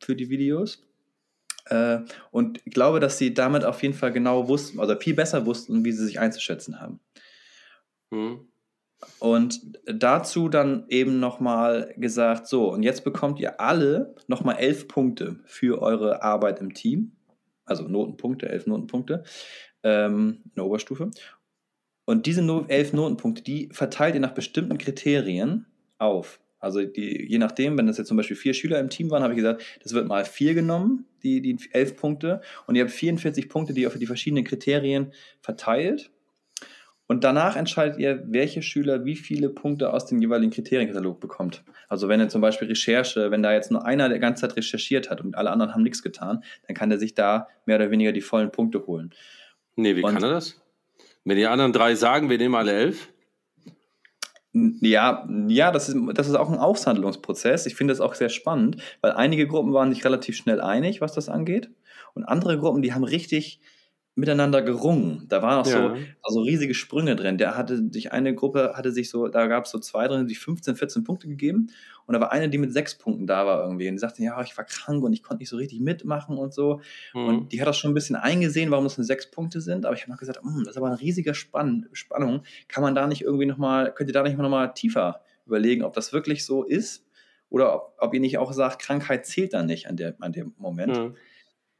für 0.00 0.16
die 0.16 0.30
Videos. 0.30 0.86
Äh, 1.66 2.00
und 2.30 2.64
glaube, 2.64 3.00
dass 3.00 3.18
sie 3.18 3.34
damit 3.34 3.64
auf 3.64 3.82
jeden 3.82 3.94
Fall 3.94 4.12
genau 4.12 4.48
wussten, 4.48 4.80
also 4.80 4.94
viel 4.96 5.14
besser 5.14 5.46
wussten, 5.46 5.84
wie 5.84 5.92
sie 5.92 6.04
sich 6.04 6.20
einzuschätzen 6.20 6.80
haben. 6.80 7.00
Mhm. 8.10 8.48
Und 9.18 9.78
dazu 9.84 10.48
dann 10.48 10.84
eben 10.88 11.20
nochmal 11.20 11.94
gesagt, 11.96 12.46
so, 12.46 12.72
und 12.72 12.82
jetzt 12.82 13.04
bekommt 13.04 13.40
ihr 13.40 13.60
alle 13.60 14.14
nochmal 14.26 14.56
elf 14.56 14.88
Punkte 14.88 15.40
für 15.44 15.82
eure 15.82 16.22
Arbeit 16.22 16.60
im 16.60 16.72
Team. 16.74 17.15
Also 17.66 17.86
Notenpunkte, 17.86 18.48
elf 18.48 18.66
Notenpunkte 18.66 19.24
ähm, 19.82 20.40
in 20.44 20.52
der 20.56 20.64
Oberstufe. 20.64 21.10
Und 22.06 22.26
diese 22.26 22.40
elf 22.68 22.92
Notenpunkte, 22.92 23.42
die 23.42 23.68
verteilt 23.72 24.14
ihr 24.14 24.20
nach 24.20 24.34
bestimmten 24.34 24.78
Kriterien 24.78 25.66
auf. 25.98 26.40
Also 26.58 26.82
die, 26.82 27.26
je 27.28 27.38
nachdem, 27.38 27.76
wenn 27.76 27.86
das 27.86 27.98
jetzt 27.98 28.08
zum 28.08 28.16
Beispiel 28.16 28.36
vier 28.36 28.54
Schüler 28.54 28.80
im 28.80 28.88
Team 28.88 29.10
waren, 29.10 29.22
habe 29.22 29.34
ich 29.34 29.38
gesagt, 29.38 29.62
das 29.82 29.92
wird 29.92 30.08
mal 30.08 30.24
vier 30.24 30.54
genommen, 30.54 31.04
die, 31.22 31.40
die 31.42 31.58
elf 31.72 31.96
Punkte. 31.96 32.40
Und 32.66 32.76
ihr 32.76 32.82
habt 32.82 32.92
44 32.92 33.48
Punkte, 33.48 33.74
die 33.74 33.82
ihr 33.82 33.90
für 33.90 33.98
die 33.98 34.06
verschiedenen 34.06 34.44
Kriterien 34.44 35.12
verteilt. 35.40 36.10
Und 37.08 37.22
danach 37.22 37.56
entscheidet 37.56 37.98
ihr, 37.98 38.22
welche 38.26 38.62
Schüler 38.62 39.04
wie 39.04 39.14
viele 39.14 39.48
Punkte 39.48 39.92
aus 39.92 40.06
dem 40.06 40.20
jeweiligen 40.20 40.50
Kriterienkatalog 40.50 41.20
bekommt. 41.20 41.62
Also 41.88 42.08
wenn 42.08 42.20
ihr 42.20 42.28
zum 42.28 42.40
Beispiel 42.40 42.66
Recherche, 42.68 43.30
wenn 43.30 43.42
da 43.42 43.52
jetzt 43.52 43.70
nur 43.70 43.86
einer 43.86 44.08
der 44.08 44.18
ganze 44.18 44.42
Zeit 44.42 44.56
recherchiert 44.56 45.08
hat 45.08 45.20
und 45.20 45.36
alle 45.36 45.50
anderen 45.50 45.72
haben 45.72 45.82
nichts 45.82 46.02
getan, 46.02 46.42
dann 46.66 46.76
kann 46.76 46.90
er 46.90 46.98
sich 46.98 47.14
da 47.14 47.46
mehr 47.64 47.76
oder 47.76 47.90
weniger 47.90 48.12
die 48.12 48.20
vollen 48.20 48.50
Punkte 48.50 48.86
holen. 48.86 49.10
Nee, 49.76 49.94
wie 49.94 50.02
und 50.02 50.14
kann 50.14 50.22
er 50.22 50.30
das? 50.30 50.60
Wenn 51.24 51.36
die 51.36 51.46
anderen 51.46 51.72
drei 51.72 51.94
sagen, 51.94 52.28
wir 52.28 52.38
nehmen 52.38 52.54
alle 52.54 52.72
elf? 52.72 53.08
Ja, 54.52 55.28
ja, 55.48 55.70
das 55.70 55.90
ist, 55.90 55.96
das 56.14 56.28
ist 56.28 56.34
auch 56.34 56.50
ein 56.50 56.58
Aushandlungsprozess. 56.58 57.66
Ich 57.66 57.74
finde 57.74 57.92
das 57.92 58.00
auch 58.00 58.14
sehr 58.14 58.30
spannend, 58.30 58.78
weil 59.02 59.12
einige 59.12 59.46
Gruppen 59.46 59.74
waren 59.74 59.92
sich 59.92 60.04
relativ 60.04 60.36
schnell 60.36 60.62
einig, 60.62 61.00
was 61.00 61.12
das 61.12 61.28
angeht. 61.28 61.68
Und 62.14 62.24
andere 62.24 62.58
Gruppen, 62.58 62.80
die 62.80 62.94
haben 62.94 63.04
richtig, 63.04 63.60
miteinander 64.16 64.62
gerungen. 64.62 65.26
Da 65.28 65.42
waren 65.42 65.60
auch 65.60 65.66
ja. 65.66 65.94
so 65.94 66.02
also 66.22 66.40
riesige 66.40 66.74
Sprünge 66.74 67.16
drin. 67.16 67.36
Der 67.36 67.54
hatte 67.54 67.90
sich 67.92 68.12
eine 68.12 68.34
Gruppe 68.34 68.72
hatte 68.74 68.90
sich 68.90 69.10
so, 69.10 69.28
da 69.28 69.46
gab 69.46 69.66
es 69.66 69.70
so 69.70 69.78
zwei 69.78 70.08
drin, 70.08 70.26
die 70.26 70.34
15, 70.34 70.74
14 70.74 71.04
Punkte 71.04 71.28
gegeben. 71.28 71.68
Und 72.06 72.14
da 72.14 72.20
war 72.20 72.32
eine, 72.32 72.48
die 72.48 72.56
mit 72.56 72.72
sechs 72.72 72.96
Punkten 72.96 73.26
da 73.26 73.44
war 73.44 73.62
irgendwie. 73.62 73.88
Und 73.88 73.96
die 73.96 74.00
sagte, 74.00 74.22
ja, 74.22 74.40
ich 74.40 74.56
war 74.56 74.64
krank 74.64 75.04
und 75.04 75.12
ich 75.12 75.22
konnte 75.22 75.42
nicht 75.42 75.50
so 75.50 75.58
richtig 75.58 75.80
mitmachen 75.80 76.38
und 76.38 76.54
so. 76.54 76.80
Mhm. 77.12 77.26
Und 77.26 77.52
die 77.52 77.60
hat 77.60 77.68
das 77.68 77.76
schon 77.76 77.90
ein 77.90 77.94
bisschen 77.94 78.16
eingesehen, 78.16 78.70
warum 78.70 78.84
das 78.84 78.96
nur 78.96 79.04
sechs 79.04 79.30
Punkte 79.30 79.60
sind. 79.60 79.84
Aber 79.84 79.94
ich 79.94 80.02
habe 80.02 80.12
noch 80.12 80.18
gesagt, 80.18 80.42
hm, 80.42 80.60
das 80.60 80.70
ist 80.70 80.76
aber 80.78 80.86
eine 80.86 81.00
riesige 81.00 81.34
Spann 81.34 81.86
Spannung. 81.92 82.42
Kann 82.68 82.82
man 82.82 82.94
da 82.94 83.06
nicht 83.06 83.20
irgendwie 83.20 83.46
nochmal, 83.46 83.92
könnt 83.92 84.08
ihr 84.08 84.14
da 84.14 84.22
nicht 84.22 84.38
nochmal 84.38 84.72
tiefer 84.72 85.20
überlegen, 85.44 85.84
ob 85.84 85.92
das 85.92 86.14
wirklich 86.14 86.46
so 86.46 86.64
ist? 86.64 87.04
Oder 87.50 87.74
ob, 87.74 87.94
ob 87.98 88.14
ihr 88.14 88.20
nicht 88.20 88.38
auch 88.38 88.52
sagt, 88.54 88.80
Krankheit 88.80 89.26
zählt 89.26 89.52
dann 89.52 89.66
nicht 89.66 89.88
an, 89.88 89.96
der, 89.98 90.16
an 90.20 90.32
dem 90.32 90.54
Moment. 90.56 90.96
Mhm. 90.96 91.16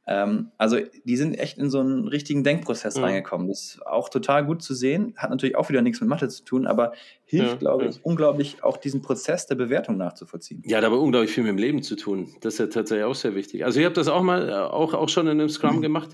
Ähm, 0.09 0.51
also 0.57 0.77
die 1.03 1.17
sind 1.17 1.33
echt 1.33 1.57
in 1.57 1.69
so 1.69 1.81
einen 1.81 2.07
richtigen 2.07 2.45
Denkprozess 2.45 2.97
mhm. 2.97 3.03
reingekommen. 3.03 3.49
Das 3.49 3.61
ist 3.61 3.85
auch 3.85 4.07
total 4.07 4.45
gut 4.45 4.63
zu 4.63 4.73
sehen. 4.73 5.13
Hat 5.17 5.29
natürlich 5.29 5.57
auch 5.57 5.67
wieder 5.67 5.81
nichts 5.81 5.99
mit 5.99 6.09
Mathe 6.09 6.29
zu 6.29 6.45
tun, 6.45 6.65
aber 6.65 6.93
hilft, 7.25 7.51
ja, 7.51 7.55
glaube 7.57 7.87
ich, 7.87 7.95
ja. 7.95 8.01
unglaublich 8.03 8.63
auch 8.63 8.77
diesen 8.77 9.01
Prozess 9.01 9.47
der 9.47 9.55
Bewertung 9.55 9.97
nachzuvollziehen. 9.97 10.63
Ja, 10.65 10.79
da 10.79 10.87
aber 10.87 11.01
unglaublich 11.01 11.31
viel 11.31 11.43
mit 11.43 11.51
dem 11.51 11.57
Leben 11.57 11.83
zu 11.83 11.97
tun. 11.97 12.29
Das 12.39 12.53
ist 12.53 12.59
ja 12.59 12.67
tatsächlich 12.67 13.03
auch 13.03 13.15
sehr 13.15 13.35
wichtig. 13.35 13.65
Also 13.65 13.81
ich 13.81 13.85
habe 13.85 13.95
das 13.95 14.07
auch 14.07 14.23
mal, 14.23 14.47
äh, 14.47 14.53
auch, 14.53 14.93
auch 14.93 15.09
schon 15.09 15.27
in 15.27 15.41
einem 15.41 15.49
Scrum 15.49 15.77
mhm. 15.77 15.81
gemacht. 15.81 16.09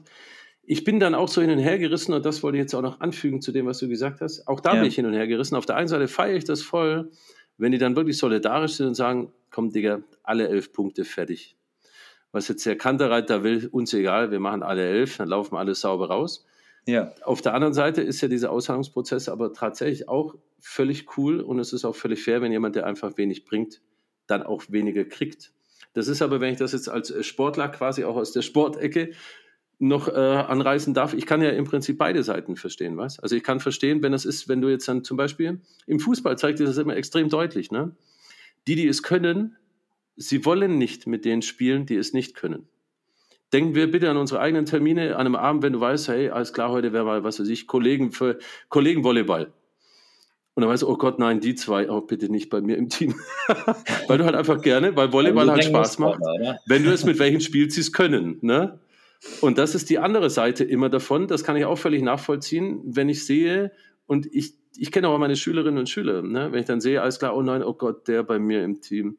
Ich 0.63 0.83
bin 0.83 0.99
dann 0.99 1.13
auch 1.13 1.27
so 1.27 1.41
hin 1.41 1.51
und 1.51 1.59
her 1.59 1.77
gerissen 1.77 2.13
und 2.13 2.25
das 2.25 2.41
wollte 2.41 2.57
ich 2.57 2.63
jetzt 2.63 2.73
auch 2.73 2.81
noch 2.81 2.99
anfügen 2.99 3.41
zu 3.41 3.51
dem, 3.51 3.67
was 3.67 3.77
du 3.77 3.87
gesagt 3.87 4.21
hast. 4.21 4.47
Auch 4.47 4.59
da 4.59 4.73
ja. 4.73 4.79
bin 4.79 4.87
ich 4.87 4.95
hin 4.95 5.05
und 5.05 5.13
her 5.13 5.27
gerissen. 5.27 5.55
Auf 5.55 5.67
der 5.67 5.75
einen 5.75 5.87
Seite 5.87 6.07
feiere 6.07 6.35
ich 6.35 6.45
das 6.45 6.63
voll, 6.63 7.11
wenn 7.57 7.71
die 7.71 7.77
dann 7.77 7.95
wirklich 7.95 8.17
solidarisch 8.17 8.73
sind 8.73 8.87
und 8.87 8.95
sagen, 8.95 9.31
komm 9.51 9.71
Digga, 9.71 10.01
alle 10.23 10.47
elf 10.47 10.73
Punkte 10.73 11.05
fertig 11.05 11.57
was 12.33 12.49
jetzt 12.49 12.65
der 12.65 12.77
Kanterreiter 12.77 13.43
will, 13.43 13.69
uns 13.71 13.93
egal, 13.93 14.31
wir 14.31 14.41
machen 14.41 14.63
alle 14.63 14.85
elf, 14.85 15.17
dann 15.17 15.29
laufen 15.29 15.55
alle 15.55 15.75
sauber 15.75 16.09
raus. 16.09 16.45
Ja. 16.85 17.13
Auf 17.23 17.41
der 17.41 17.53
anderen 17.53 17.73
Seite 17.73 18.01
ist 18.01 18.19
ja 18.19 18.27
dieser 18.27 18.51
Aushandlungsprozess 18.51 19.29
aber 19.29 19.53
tatsächlich 19.53 20.09
auch 20.09 20.35
völlig 20.59 21.17
cool 21.17 21.39
und 21.39 21.59
es 21.59 21.71
ist 21.71 21.85
auch 21.85 21.95
völlig 21.95 22.23
fair, 22.23 22.41
wenn 22.41 22.51
jemand, 22.51 22.75
der 22.75 22.85
einfach 22.85 23.17
wenig 23.17 23.45
bringt, 23.45 23.81
dann 24.27 24.43
auch 24.43 24.63
weniger 24.67 25.05
kriegt. 25.05 25.53
Das 25.93 26.07
ist 26.07 26.21
aber, 26.21 26.41
wenn 26.41 26.51
ich 26.51 26.59
das 26.59 26.73
jetzt 26.73 26.89
als 26.89 27.13
Sportler 27.25 27.69
quasi 27.69 28.03
auch 28.03 28.15
aus 28.15 28.31
der 28.31 28.41
Sportecke 28.41 29.11
noch 29.77 30.07
äh, 30.07 30.11
anreißen 30.11 30.93
darf, 30.93 31.13
ich 31.13 31.25
kann 31.25 31.41
ja 31.41 31.51
im 31.51 31.65
Prinzip 31.65 31.97
beide 31.97 32.23
Seiten 32.23 32.55
verstehen, 32.55 32.97
was? 32.97 33.19
Also 33.19 33.35
ich 33.35 33.43
kann 33.43 33.59
verstehen, 33.59 34.01
wenn 34.01 34.11
das 34.11 34.25
ist, 34.25 34.49
wenn 34.49 34.61
du 34.61 34.69
jetzt 34.69 34.87
dann 34.87 35.03
zum 35.03 35.17
Beispiel 35.17 35.61
im 35.85 35.99
Fußball 35.99 36.37
zeigt 36.37 36.59
dir 36.59 36.65
das 36.65 36.77
immer 36.77 36.95
extrem 36.95 37.29
deutlich, 37.29 37.69
ne? 37.71 37.95
Die, 38.67 38.75
die 38.75 38.87
es 38.87 39.03
können, 39.03 39.57
Sie 40.15 40.45
wollen 40.45 40.77
nicht 40.77 41.07
mit 41.07 41.25
denen 41.25 41.41
spielen, 41.41 41.85
die 41.85 41.95
es 41.95 42.13
nicht 42.13 42.35
können. 42.35 42.67
Denken 43.51 43.75
wir 43.75 43.89
bitte 43.89 44.09
an 44.09 44.17
unsere 44.17 44.39
eigenen 44.39 44.65
Termine 44.65 45.15
an 45.15 45.27
einem 45.27 45.35
Abend, 45.35 45.63
wenn 45.63 45.73
du 45.73 45.79
weißt, 45.79 46.07
hey, 46.07 46.29
alles 46.29 46.53
klar, 46.53 46.71
heute 46.71 46.91
wäre 46.91 47.05
mal, 47.05 47.23
was 47.23 47.39
weiß 47.39 47.47
ich, 47.49 47.67
Kollegen 47.67 48.11
für 48.11 48.39
Kollegenvolleyball. 48.69 49.53
Und 50.55 50.61
dann 50.61 50.69
weißt 50.69 50.83
du, 50.83 50.89
oh 50.89 50.97
Gott, 50.97 51.19
nein, 51.19 51.39
die 51.39 51.55
zwei, 51.55 51.89
auch 51.89 52.03
oh, 52.03 52.05
bitte 52.05 52.29
nicht 52.29 52.49
bei 52.49 52.61
mir 52.61 52.77
im 52.77 52.89
Team. 52.89 53.15
weil 54.07 54.17
du 54.17 54.25
halt 54.25 54.35
einfach 54.35 54.61
gerne, 54.61 54.95
weil 54.95 55.11
Volleyball 55.11 55.49
halt 55.51 55.63
Spaß 55.63 55.99
macht, 55.99 56.19
wenn 56.67 56.83
du 56.83 56.91
es 56.91 57.05
mit 57.05 57.19
welchen 57.19 57.41
spielst, 57.41 57.93
können. 57.93 58.37
Ne? 58.41 58.79
Und 59.41 59.57
das 59.57 59.73
ist 59.73 59.89
die 59.89 59.99
andere 59.99 60.29
Seite 60.29 60.63
immer 60.63 60.89
davon. 60.89 61.27
Das 61.27 61.43
kann 61.43 61.55
ich 61.55 61.65
auch 61.65 61.77
völlig 61.77 62.03
nachvollziehen, 62.03 62.81
wenn 62.85 63.09
ich 63.09 63.25
sehe, 63.25 63.71
und 64.05 64.27
ich, 64.33 64.55
ich 64.77 64.91
kenne 64.91 65.07
auch 65.07 65.17
meine 65.17 65.35
Schülerinnen 65.35 65.79
und 65.79 65.89
Schüler, 65.89 66.21
ne? 66.21 66.51
wenn 66.51 66.59
ich 66.59 66.65
dann 66.65 66.81
sehe, 66.81 67.01
alles 67.01 67.19
klar, 67.19 67.35
oh 67.35 67.41
nein, 67.41 67.63
oh 67.63 67.73
Gott, 67.73 68.07
der 68.07 68.23
bei 68.23 68.37
mir 68.39 68.63
im 68.63 68.81
Team 68.81 69.17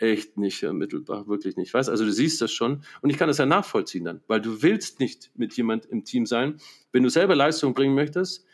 echt 0.00 0.36
nicht 0.36 0.62
ermittelbar, 0.62 1.28
wirklich 1.28 1.56
nicht. 1.56 1.72
Weißt 1.72 1.88
also 1.88 2.04
du 2.04 2.12
siehst 2.12 2.40
das 2.40 2.52
schon 2.52 2.82
und 3.02 3.10
ich 3.10 3.18
kann 3.18 3.28
das 3.28 3.38
ja 3.38 3.46
nachvollziehen 3.46 4.04
dann, 4.04 4.20
weil 4.26 4.40
du 4.40 4.62
willst 4.62 5.00
nicht 5.00 5.30
mit 5.36 5.56
jemand 5.56 5.86
im 5.86 6.04
Team 6.04 6.26
sein, 6.26 6.56
wenn 6.92 7.02
du 7.02 7.10
selber 7.10 7.36
Leistung 7.36 7.74
bringen 7.74 7.94
möchtest, 7.94 8.46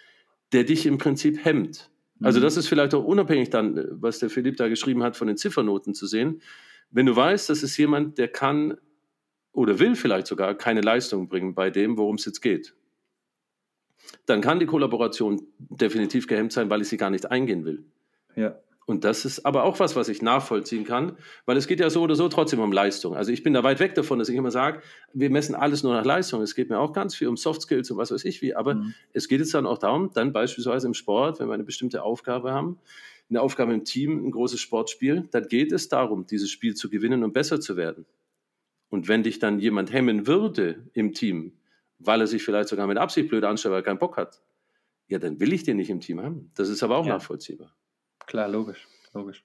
der 0.52 0.64
dich 0.64 0.86
im 0.86 0.98
Prinzip 0.98 1.44
hemmt. 1.44 1.90
Also 2.22 2.40
mhm. 2.40 2.44
das 2.44 2.56
ist 2.56 2.68
vielleicht 2.68 2.94
auch 2.94 3.04
unabhängig 3.04 3.50
dann, 3.50 3.86
was 3.90 4.18
der 4.18 4.30
Philipp 4.30 4.56
da 4.56 4.68
geschrieben 4.68 5.02
hat, 5.02 5.16
von 5.16 5.28
den 5.28 5.36
Ziffernoten 5.36 5.94
zu 5.94 6.06
sehen. 6.06 6.42
Wenn 6.90 7.06
du 7.06 7.14
weißt, 7.14 7.48
das 7.48 7.62
ist 7.62 7.76
jemand, 7.76 8.18
der 8.18 8.28
kann 8.28 8.78
oder 9.52 9.78
will 9.78 9.96
vielleicht 9.96 10.26
sogar 10.26 10.54
keine 10.54 10.80
Leistung 10.82 11.28
bringen 11.28 11.54
bei 11.54 11.70
dem, 11.70 11.96
worum 11.96 12.16
es 12.16 12.24
jetzt 12.24 12.40
geht, 12.40 12.74
dann 14.26 14.40
kann 14.40 14.60
die 14.60 14.66
Kollaboration 14.66 15.42
definitiv 15.58 16.26
gehemmt 16.26 16.52
sein, 16.52 16.70
weil 16.70 16.82
ich 16.82 16.88
sie 16.88 16.96
gar 16.96 17.10
nicht 17.10 17.30
eingehen 17.30 17.64
will. 17.64 17.84
Ja. 18.34 18.58
Und 18.86 19.02
das 19.02 19.24
ist 19.24 19.44
aber 19.44 19.64
auch 19.64 19.80
was, 19.80 19.96
was 19.96 20.08
ich 20.08 20.22
nachvollziehen 20.22 20.84
kann, 20.84 21.18
weil 21.44 21.56
es 21.56 21.66
geht 21.66 21.80
ja 21.80 21.90
so 21.90 22.02
oder 22.02 22.14
so 22.14 22.28
trotzdem 22.28 22.60
um 22.60 22.70
Leistung. 22.70 23.16
Also 23.16 23.32
ich 23.32 23.42
bin 23.42 23.52
da 23.52 23.64
weit 23.64 23.80
weg 23.80 23.96
davon, 23.96 24.20
dass 24.20 24.28
ich 24.28 24.36
immer 24.36 24.52
sage, 24.52 24.80
wir 25.12 25.28
messen 25.28 25.56
alles 25.56 25.82
nur 25.82 25.92
nach 25.92 26.04
Leistung. 26.04 26.40
Es 26.40 26.54
geht 26.54 26.70
mir 26.70 26.78
auch 26.78 26.92
ganz 26.92 27.16
viel 27.16 27.26
um 27.26 27.36
Soft 27.36 27.62
Skills 27.62 27.90
und 27.90 27.98
was 27.98 28.12
weiß 28.12 28.24
ich 28.24 28.42
wie. 28.42 28.54
Aber 28.54 28.76
mhm. 28.76 28.94
es 29.12 29.26
geht 29.26 29.40
jetzt 29.40 29.52
dann 29.54 29.66
auch 29.66 29.78
darum, 29.78 30.10
dann 30.14 30.32
beispielsweise 30.32 30.86
im 30.86 30.94
Sport, 30.94 31.40
wenn 31.40 31.48
wir 31.48 31.54
eine 31.54 31.64
bestimmte 31.64 32.04
Aufgabe 32.04 32.52
haben, 32.52 32.78
eine 33.28 33.40
Aufgabe 33.40 33.74
im 33.74 33.84
Team, 33.84 34.24
ein 34.24 34.30
großes 34.30 34.60
Sportspiel, 34.60 35.28
dann 35.32 35.48
geht 35.48 35.72
es 35.72 35.88
darum, 35.88 36.26
dieses 36.26 36.48
Spiel 36.50 36.76
zu 36.76 36.88
gewinnen 36.88 37.24
und 37.24 37.32
besser 37.32 37.60
zu 37.60 37.76
werden. 37.76 38.06
Und 38.88 39.08
wenn 39.08 39.24
dich 39.24 39.40
dann 39.40 39.58
jemand 39.58 39.92
hemmen 39.92 40.28
würde 40.28 40.84
im 40.92 41.12
Team, 41.12 41.54
weil 41.98 42.20
er 42.20 42.28
sich 42.28 42.44
vielleicht 42.44 42.68
sogar 42.68 42.86
mit 42.86 42.98
Absicht 42.98 43.28
blöd 43.28 43.42
anstellt, 43.42 43.72
weil 43.72 43.80
er 43.80 43.84
keinen 43.84 43.98
Bock 43.98 44.16
hat, 44.16 44.40
ja, 45.08 45.18
dann 45.18 45.40
will 45.40 45.52
ich 45.52 45.64
den 45.64 45.76
nicht 45.76 45.90
im 45.90 46.00
Team 46.00 46.20
haben. 46.20 46.52
Das 46.54 46.68
ist 46.68 46.84
aber 46.84 46.96
auch 46.96 47.06
ja. 47.06 47.14
nachvollziehbar. 47.14 47.74
Klar, 48.26 48.48
logisch, 48.48 48.86
logisch. 49.12 49.44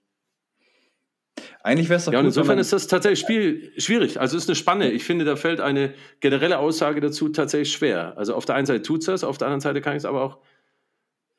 Eigentlich 1.64 1.90
wäre 1.90 1.98
es 1.98 2.06
doch. 2.06 2.14
Ja, 2.14 2.20
und 2.20 2.26
insofern 2.26 2.58
ist 2.58 2.74
das 2.74 2.88
tatsächlich 2.88 3.20
Spiel 3.20 3.74
schwierig. 3.78 4.20
Also 4.20 4.36
es 4.36 4.44
ist 4.44 4.50
eine 4.50 4.56
Spanne. 4.56 4.92
Ich 4.92 5.04
finde, 5.04 5.26
da 5.26 5.36
fällt 5.36 5.62
eine 5.62 5.94
generelle 6.20 6.58
Aussage 6.58 7.02
dazu 7.02 7.30
tatsächlich 7.30 7.72
schwer. 7.72 8.18
Also 8.18 8.36
auf 8.36 8.46
der 8.46 8.56
einen 8.56 8.66
Seite 8.66 8.82
tut 8.82 9.02
es 9.02 9.06
das, 9.06 9.24
auf 9.24 9.38
der 9.38 9.48
anderen 9.48 9.62
Seite 9.62 9.82
kann 9.82 9.94
ich 9.94 10.00
es 10.00 10.06
aber 10.06 10.24
auch 10.24 10.40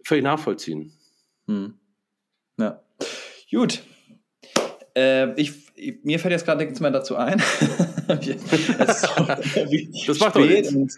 völlig 0.04 0.24
nachvollziehen. 0.24 0.92
Hm. 1.46 1.74
Ja. 2.58 2.80
Gut. 3.50 3.82
Äh, 4.94 5.40
ich, 5.40 5.52
mir 6.02 6.18
fällt 6.18 6.32
jetzt 6.32 6.44
gerade 6.44 6.64
nichts 6.64 6.80
mehr 6.80 6.90
dazu 6.90 7.16
ein. 7.16 7.38
das 8.06 10.20
macht 10.20 10.34
spät 10.34 10.74
und, 10.74 10.92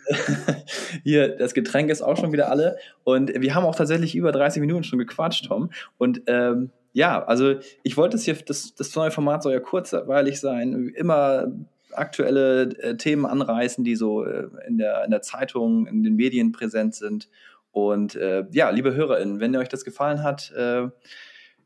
hier, 1.05 1.37
das 1.37 1.55
Getränk 1.55 1.91
ist 1.91 2.03
auch 2.03 2.17
schon 2.17 2.33
wieder 2.33 2.51
alle. 2.51 2.77
Und 3.05 3.33
wir 3.35 3.55
haben 3.55 3.65
auch 3.65 3.77
tatsächlich 3.77 4.15
über 4.15 4.33
30 4.33 4.61
Minuten 4.61 4.85
schon 4.85 4.99
gequatscht, 4.99 5.47
Tom. 5.47 5.71
Und 5.99 6.23
ähm, 6.27 6.71
ja, 6.93 7.25
also 7.25 7.55
ich 7.83 7.97
wollte 7.97 8.17
es 8.17 8.25
hier, 8.25 8.35
das, 8.35 8.75
das 8.75 8.95
neue 8.95 9.11
Format 9.11 9.43
soll 9.43 9.53
ja 9.53 9.61
kurzweilig 9.61 10.41
sein, 10.41 10.93
immer 10.95 11.53
aktuelle 11.93 12.63
äh, 12.79 12.97
Themen 12.97 13.27
anreißen, 13.27 13.85
die 13.85 13.97
so 13.97 14.25
äh, 14.25 14.49
in, 14.67 14.79
der, 14.79 15.05
in 15.05 15.11
der 15.11 15.23
Zeitung, 15.23 15.87
in 15.87 16.03
den 16.03 16.17
Medien 16.17 16.53
präsent 16.53 16.95
sind. 16.95 17.29
Und 17.73 18.15
äh, 18.15 18.45
ja, 18.53 18.71
liebe 18.71 18.95
HörerInnen, 18.95 19.41
wenn 19.41 19.57
euch 19.57 19.69
das 19.69 19.85
gefallen 19.85 20.23
hat, 20.23 20.53
äh, 20.53 20.89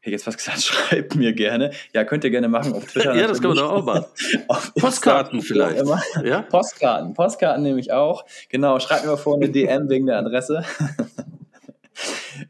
hätte 0.09 0.17
jetzt 0.17 0.27
was 0.27 0.37
gesagt, 0.37 0.63
schreibt 0.63 1.15
mir 1.15 1.33
gerne. 1.33 1.71
Ja, 1.93 2.05
könnt 2.05 2.25
ihr 2.25 2.31
gerne 2.31 2.49
machen 2.49 2.73
auf 2.73 2.85
Twitter. 2.87 3.15
ja, 3.17 3.27
das 3.27 3.41
kann 3.41 3.51
man 3.51 3.59
doch 3.59 3.71
auch 3.71 3.85
machen. 3.85 4.07
Postkarten 4.81 5.43
vielleicht. 5.43 5.85
Ja? 6.25 6.43
Postkarten, 6.43 7.15
Postkarten 7.15 7.63
nehme 7.63 7.81
ich 7.81 7.93
auch. 7.93 8.25
Genau, 8.49 8.79
schreibt 8.81 9.05
mir 9.05 9.11
mal 9.11 9.17
vor 9.17 9.37
eine 9.37 9.49
DM 9.49 9.89
wegen 9.89 10.07
der 10.07 10.19
Adresse. 10.19 10.65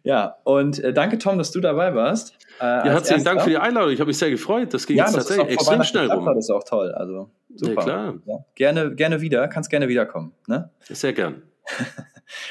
ja, 0.03 0.37
und 0.45 0.83
äh, 0.83 0.93
danke 0.93 1.19
Tom, 1.19 1.39
dass 1.39 1.51
du 1.51 1.61
dabei 1.61 1.95
warst. 1.95 2.35
Äh, 2.61 2.65
ja, 2.65 2.85
herzlichen 2.85 3.25
Dank 3.25 3.43
für 3.43 3.51
die 3.51 3.59
Einladung. 3.59 3.91
Ich 3.91 4.01
habe 4.01 4.09
mich 4.09 4.19
sehr 4.19 4.31
gefreut. 4.31 4.75
Das 4.75 4.87
ging 4.87 4.97
ja, 4.97 5.05
jetzt 5.05 5.17
das 5.17 5.27
tatsächlich 5.27 5.55
extrem 5.55 5.83
schnell 5.85 6.11
rum. 6.11 6.27
Das 6.27 6.39
ist 6.39 6.51
auch 6.51 6.65
toll. 6.65 6.93
Also 6.93 7.31
super. 7.55 7.75
Ja, 7.75 7.83
klar. 7.83 8.15
Ja, 8.27 8.45
gerne, 8.55 8.95
gerne 8.95 9.21
wieder. 9.21 9.47
Kannst 9.49 9.71
gerne 9.71 9.89
wiederkommen. 9.89 10.33
Ne? 10.47 10.71
Sehr 10.81 11.13
gern. 11.13 11.43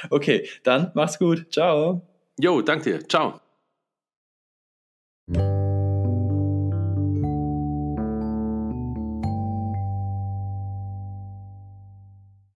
okay, 0.10 0.48
dann 0.64 0.92
mach's 0.94 1.20
gut. 1.20 1.48
Ciao. 1.52 2.02
Jo, 2.40 2.62
danke 2.62 2.92
dir. 2.92 3.08
Ciao. 3.08 3.42